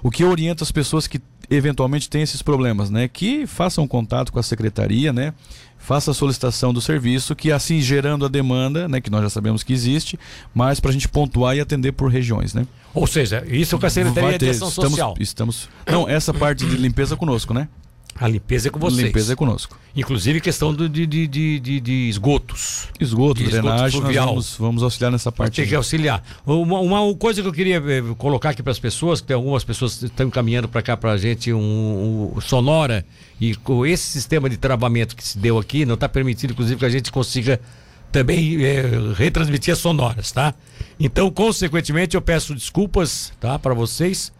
O 0.03 0.11
que 0.11 0.25
orienta 0.25 0.63
as 0.63 0.71
pessoas 0.71 1.07
que 1.07 1.21
eventualmente 1.51 2.09
têm 2.09 2.23
esses 2.23 2.41
problemas, 2.41 2.89
né, 2.89 3.09
que 3.09 3.47
façam 3.47 3.87
contato 3.87 4.33
com 4.33 4.39
a 4.39 4.43
secretaria, 4.43 5.13
né? 5.13 5.35
Faça 5.77 6.13
a 6.13 6.15
solicitação 6.15 6.73
do 6.73 6.81
serviço, 6.81 7.35
que 7.35 7.51
assim 7.51 7.81
gerando 7.81 8.25
a 8.25 8.29
demanda, 8.29 8.87
né, 8.89 9.01
que 9.01 9.11
nós 9.11 9.23
já 9.23 9.31
sabemos 9.31 9.65
que 9.65 9.73
existe, 9.73 10.19
mas 10.55 10.79
para 10.79 10.91
a 10.91 10.93
gente 10.93 11.09
pontuar 11.09 11.57
e 11.57 11.61
atender 11.61 11.91
por 11.93 12.09
regiões, 12.09 12.55
né? 12.55 12.67
Ou 12.95 13.07
seja, 13.07 13.45
isso 13.49 13.77
com 13.79 13.87
a 13.87 13.91
Secretaria 13.91 14.23
Vai 14.23 14.39
de 14.39 14.39
ter, 14.39 14.51
Ação 14.51 14.69
estamos, 14.69 14.91
Social. 14.91 15.15
estamos. 15.19 15.69
Não, 15.87 16.09
essa 16.09 16.33
parte 16.33 16.65
de 16.65 16.77
limpeza 16.77 17.17
conosco, 17.17 17.53
né? 17.53 17.69
A 18.15 18.29
limpeza 18.29 18.69
é 18.69 18.71
com 18.71 18.79
vocês. 18.79 19.03
Limpeza 19.07 19.33
é 19.33 19.37
conosco. 19.37 19.77
Inclusive 19.97 20.41
questão 20.41 20.73
do, 20.73 20.89
de, 20.89 21.07
de, 21.07 21.27
de, 21.27 21.81
de- 21.81 22.09
esgotos. 22.09 22.89
Esgoto, 23.01 23.35
De 23.43 23.49
esgoto 23.49 23.63
drenagem, 23.63 24.01
fluvial. 24.01 24.27
vamos, 24.29 24.57
vamos 24.59 24.83
auxiliar 24.83 25.11
nessa 25.11 25.33
parte. 25.33 25.57
Tem 25.57 25.67
que 25.67 25.75
auxiliar. 25.75 26.23
Uma, 26.47 26.79
uma 26.81 27.15
coisa 27.17 27.43
que 27.43 27.49
eu 27.49 27.53
queria 27.53 27.77
eh, 27.79 28.03
colocar 28.19 28.51
aqui 28.51 28.63
para 28.63 28.71
as 28.71 28.79
pessoas, 28.79 29.21
que 29.21 29.27
tem 29.27 29.35
algumas 29.35 29.65
pessoas 29.65 29.97
que 29.99 30.07
estão 30.07 30.27
encaminhando 30.27 30.69
para 30.69 30.83
cá 30.83 30.97
para 30.97 31.13
a 31.13 31.17
gente 31.17 31.53
um, 31.53 32.33
um 32.37 32.41
sonora 32.41 33.05
e 33.41 33.55
com 33.57 33.85
esse 33.85 34.05
sistema 34.05 34.49
de 34.49 34.57
travamento 34.57 35.17
que 35.17 35.25
se 35.25 35.37
deu 35.39 35.59
aqui, 35.59 35.85
não 35.85 35.95
está 35.95 36.09
permitindo, 36.09 36.53
inclusive, 36.53 36.79
que 36.79 36.85
a 36.87 36.91
gente 36.91 37.11
consiga 37.11 37.61
também 38.13 38.63
eh, 38.65 38.85
retransmitir 39.17 39.73
as 39.73 39.79
sonoras, 39.79 40.31
tá? 40.31 40.55
Então, 41.01 41.31
consequentemente, 41.31 42.15
eu 42.15 42.21
peço 42.23 42.55
desculpas, 42.55 43.33
tá, 43.41 43.59
para 43.59 43.75
vocês. 43.75 44.33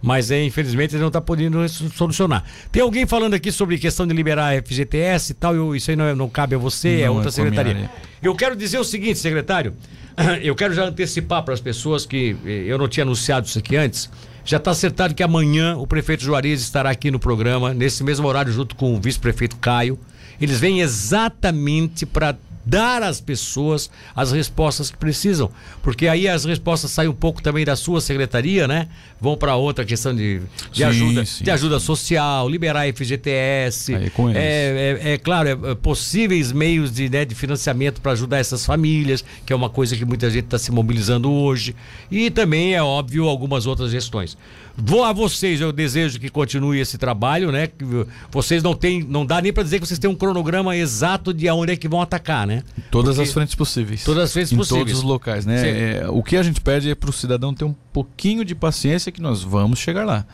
Mas 0.00 0.30
é, 0.30 0.44
infelizmente 0.44 0.94
ele 0.94 1.00
não 1.00 1.08
está 1.08 1.20
podendo 1.20 1.68
solucionar. 1.68 2.44
Tem 2.70 2.80
alguém 2.82 3.04
falando 3.06 3.34
aqui 3.34 3.50
sobre 3.50 3.76
questão 3.78 4.06
de 4.06 4.14
liberar 4.14 4.50
a 4.54 4.62
FGTS 4.62 5.32
e 5.32 5.34
tal, 5.34 5.54
eu- 5.56 5.74
isso 5.74 5.90
aí 5.90 5.96
não, 5.96 6.04
é- 6.04 6.14
não 6.14 6.28
cabe 6.28 6.54
a 6.54 6.58
você, 6.58 7.00
é 7.00 7.06
Não, 7.06 7.16
outra 7.16 7.30
é 7.30 7.32
com 7.34 7.40
a 7.40 7.44
minha 7.44 7.54
secretaria. 7.56 7.90
Eu 8.22 8.34
quero 8.34 8.54
dizer 8.54 8.78
o 8.78 8.84
seguinte, 8.84 9.18
secretário. 9.18 9.74
Eu 10.42 10.54
quero 10.56 10.74
já 10.74 10.84
antecipar 10.84 11.42
para 11.44 11.54
as 11.54 11.60
pessoas 11.60 12.04
que 12.04 12.36
eh, 12.44 12.64
eu 12.66 12.76
não 12.76 12.88
tinha 12.88 13.04
anunciado 13.04 13.46
isso 13.46 13.56
aqui 13.58 13.76
antes. 13.76 14.10
Já 14.44 14.56
está 14.56 14.72
acertado 14.72 15.14
que 15.14 15.22
amanhã 15.22 15.76
o 15.76 15.86
prefeito 15.86 16.24
Juarez 16.24 16.60
estará 16.60 16.90
aqui 16.90 17.08
no 17.10 17.20
programa, 17.20 17.72
nesse 17.72 18.02
mesmo 18.02 18.26
horário, 18.26 18.52
junto 18.52 18.74
com 18.74 18.96
o 18.96 19.00
vice-prefeito 19.00 19.56
Caio. 19.58 19.96
Eles 20.40 20.58
vêm 20.58 20.80
exatamente 20.80 22.04
para 22.06 22.36
dar 22.68 23.02
às 23.02 23.18
pessoas 23.18 23.90
as 24.14 24.30
respostas 24.30 24.90
que 24.90 24.96
precisam. 24.96 25.50
Porque 25.82 26.06
aí 26.06 26.28
as 26.28 26.44
respostas 26.44 26.90
saem 26.90 27.08
um 27.08 27.14
pouco 27.14 27.42
também 27.42 27.64
da 27.64 27.74
sua 27.74 28.00
secretaria, 28.00 28.68
né? 28.68 28.88
Vão 29.18 29.36
para 29.36 29.56
outra 29.56 29.84
questão 29.84 30.14
de, 30.14 30.40
de 30.70 30.78
Sim, 30.78 30.84
ajuda, 30.84 31.24
sim, 31.24 31.44
de 31.44 31.50
ajuda 31.50 31.80
social, 31.80 32.48
liberar 32.48 32.86
FGTS. 32.92 33.94
Aí 33.94 34.12
é. 34.34 34.38
É, 34.38 34.98
é, 35.02 35.12
é 35.14 35.18
claro, 35.18 35.48
é, 35.48 35.70
é 35.70 35.74
possíveis 35.74 36.52
meios 36.52 36.92
de, 36.92 37.08
né, 37.08 37.24
de 37.24 37.34
financiamento 37.34 38.02
para 38.02 38.12
ajudar 38.12 38.38
essas 38.38 38.66
famílias, 38.66 39.24
que 39.46 39.52
é 39.52 39.56
uma 39.56 39.70
coisa 39.70 39.96
que 39.96 40.04
muita 40.04 40.28
gente 40.28 40.44
está 40.44 40.58
se 40.58 40.70
mobilizando 40.70 41.32
hoje. 41.32 41.74
E 42.10 42.30
também, 42.30 42.74
é 42.74 42.82
óbvio, 42.82 43.24
algumas 43.26 43.66
outras 43.66 43.90
gestões. 43.90 44.36
Vou 44.80 45.02
a 45.02 45.12
vocês, 45.12 45.60
eu 45.60 45.72
desejo 45.72 46.20
que 46.20 46.28
continue 46.28 46.78
esse 46.78 46.96
trabalho, 46.96 47.50
né? 47.50 47.66
Que 47.66 47.84
vocês 48.30 48.62
não 48.62 48.74
têm, 48.74 49.02
não 49.02 49.26
dá 49.26 49.40
nem 49.42 49.52
para 49.52 49.64
dizer 49.64 49.80
que 49.80 49.86
vocês 49.86 49.98
têm 49.98 50.08
um 50.08 50.14
cronograma 50.14 50.76
exato 50.76 51.34
de 51.34 51.48
aonde 51.48 51.72
é 51.72 51.76
que 51.76 51.88
vão 51.88 52.00
atacar, 52.00 52.46
né? 52.46 52.62
Todas 52.90 53.16
Porque- 53.16 53.28
as 53.28 53.34
frentes 53.34 53.54
possíveis. 53.56 54.04
Todas 54.04 54.24
as 54.24 54.32
frentes 54.32 54.52
em 54.52 54.56
possíveis. 54.56 54.84
todos 54.86 54.98
os 54.98 55.04
locais, 55.04 55.44
né? 55.44 55.98
É, 56.02 56.08
o 56.08 56.22
que 56.22 56.36
a 56.36 56.42
gente 56.44 56.60
pede 56.60 56.90
é 56.90 56.94
para 56.94 57.10
o 57.10 57.12
cidadão 57.12 57.52
ter 57.52 57.64
um 57.64 57.74
pouquinho 57.98 58.44
de 58.44 58.54
paciência 58.54 59.10
que 59.10 59.20
nós 59.20 59.42
vamos 59.42 59.80
chegar 59.80 60.04
lá. 60.04 60.24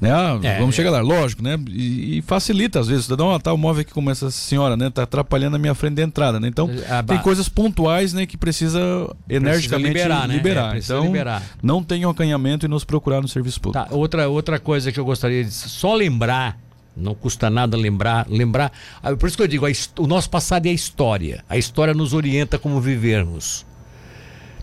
Né? 0.00 0.10
Ah, 0.10 0.38
É, 0.42 0.58
vamos 0.58 0.74
é. 0.74 0.76
chegar 0.76 0.90
lá, 0.90 1.00
lógico, 1.02 1.42
né? 1.42 1.58
E, 1.68 2.18
e 2.18 2.22
facilita, 2.22 2.80
às 2.80 2.88
vezes, 2.88 3.02
o 3.02 3.04
cidadão, 3.04 3.34
ah, 3.34 3.38
tá, 3.38 3.54
móvel 3.54 3.82
aqui 3.82 3.92
como 3.92 4.10
essa 4.10 4.30
senhora, 4.30 4.74
né? 4.74 4.88
Tá 4.88 5.02
atrapalhando 5.02 5.56
a 5.56 5.58
minha 5.58 5.74
frente 5.74 5.96
de 5.96 6.02
entrada, 6.02 6.40
né? 6.40 6.48
Então, 6.48 6.70
Ah, 6.88 7.02
tem 7.02 7.18
coisas 7.18 7.46
pontuais, 7.46 8.14
né, 8.14 8.24
que 8.24 8.38
precisa 8.38 8.80
energicamente 9.28 9.88
liberar, 9.88 10.26
né? 10.26 10.36
É, 10.36 10.70
precisa 10.70 10.94
então, 10.94 11.04
liberar. 11.04 11.42
não 11.62 11.82
tenham 11.84 12.10
acanhamento 12.10 12.64
e 12.64 12.68
nos 12.68 12.84
procurar 12.84 13.20
no 13.20 13.28
serviço 13.28 13.60
público. 13.60 13.86
Tá, 13.86 13.94
outra, 13.94 14.28
outra 14.28 14.58
coisa 14.58 14.90
que 14.90 14.98
eu 14.98 15.04
gostaria 15.04 15.44
de 15.44 15.50
só 15.52 15.94
lembrar, 15.94 16.58
não 16.96 17.14
custa 17.14 17.50
nada 17.50 17.76
lembrar, 17.76 18.26
lembrar. 18.28 18.72
ah, 19.02 19.14
Por 19.14 19.26
isso 19.28 19.36
que 19.36 19.42
eu 19.42 19.48
digo, 19.48 19.66
a 19.66 19.70
o 19.98 20.06
nosso 20.06 20.30
passado 20.30 20.66
é 20.66 20.70
a 20.70 20.72
história. 20.72 21.44
A 21.48 21.58
história 21.58 21.92
nos 21.92 22.14
orienta 22.14 22.58
como 22.58 22.80
vivermos. 22.80 23.66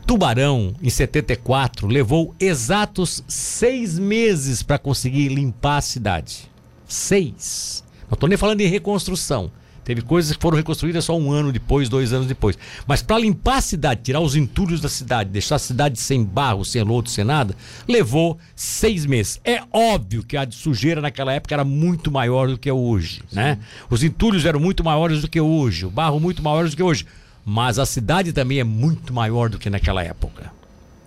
Tubarão, 0.08 0.74
em 0.82 0.90
74, 0.90 1.86
levou 1.86 2.34
exatos 2.40 3.22
seis 3.28 4.00
meses 4.00 4.64
para 4.64 4.80
conseguir 4.80 5.28
limpar 5.28 5.80
a 5.80 5.82
cidade. 5.82 6.50
Seis. 6.88 7.84
Não 8.10 8.14
estou 8.14 8.30
nem 8.30 8.38
falando 8.38 8.62
em 8.62 8.70
reconstrução. 8.70 9.52
Teve 9.84 10.02
coisas 10.02 10.34
que 10.34 10.42
foram 10.42 10.56
reconstruídas 10.56 11.04
só 11.04 11.18
um 11.18 11.30
ano 11.30 11.52
depois, 11.52 11.90
dois 11.90 12.14
anos 12.14 12.26
depois. 12.26 12.58
Mas 12.88 13.02
para 13.02 13.20
limpar 13.20 13.58
a 13.58 13.62
cidade, 13.62 14.02
tirar 14.02 14.22
os 14.22 14.38
entulhos 14.38 14.80
da 14.80 14.88
cidade, 14.88 15.30
deixar 15.30 15.56
a 15.56 15.60
cidade 15.60 16.00
sem 16.00 16.24
barro, 16.24 16.64
sem 16.64 16.84
lodo, 16.84 17.10
sem 17.10 17.26
nada, 17.26 17.54
levou 17.86 18.38
seis 18.56 19.06
meses. 19.06 19.42
É 19.44 19.62
óbvio 19.74 20.24
que 20.24 20.38
a 20.38 20.46
de 20.46 20.56
sujeira 20.56 21.02
naquela 21.02 21.34
época 21.34 21.54
era 21.54 21.66
muito 21.66 22.10
maior 22.10 22.48
do 22.48 22.58
que 22.58 22.70
é 22.70 22.74
hoje, 22.74 23.22
né? 23.30 23.60
Os 23.90 24.04
entulhos 24.04 24.46
eram 24.46 24.60
muito 24.60 24.86
maiores 24.86 25.22
do 25.22 25.28
que 25.28 25.42
hoje, 25.42 25.86
o 25.86 25.92
barro 25.92 26.18
muito 26.18 26.42
maior 26.42 26.70
do 26.70 26.76
que 26.76 26.84
hoje. 26.84 27.06
Mas 27.50 27.80
a 27.80 27.86
cidade 27.86 28.34
também 28.34 28.60
é 28.60 28.64
muito 28.66 29.14
maior 29.14 29.50
do 29.50 29.58
que 29.58 29.70
naquela 29.70 30.04
época. 30.04 30.52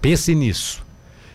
Pense 0.01 0.35
nisso. 0.35 0.83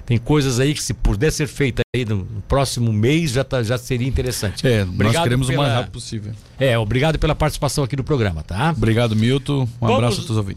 Tem 0.04 0.18
coisas 0.18 0.60
aí 0.60 0.74
que 0.74 0.82
se 0.82 0.94
puder 0.96 1.32
ser 1.32 1.46
feita 1.48 1.82
aí 1.96 2.04
no 2.06 2.26
próximo 2.48 2.92
mês 2.92 3.32
já, 3.32 3.44
tá- 3.44 3.62
já 3.62 3.78
seria 3.78 4.08
interessante. 4.08 4.66
É, 4.66 4.80
nós 4.84 4.94
Obrigado 4.94 5.24
queremos 5.24 5.48
o 5.48 5.54
mais 5.54 5.60
pela- 5.62 5.76
rápido 5.76 5.92
possível. 5.94 6.34
É, 6.60 6.78
obrigado 6.78 7.20
pela 7.20 7.36
participação 7.36 7.84
aqui 7.84 7.96
no 7.96 8.04
programa, 8.04 8.42
tá? 8.44 8.72
Obrigado, 8.76 9.16
Milton. 9.16 9.62
Um 9.64 9.68
Vamos- 9.80 9.96
abraço 9.96 10.14
a 10.14 10.22
todos 10.22 10.32
os 10.32 10.38
ouvintes. 10.38 10.54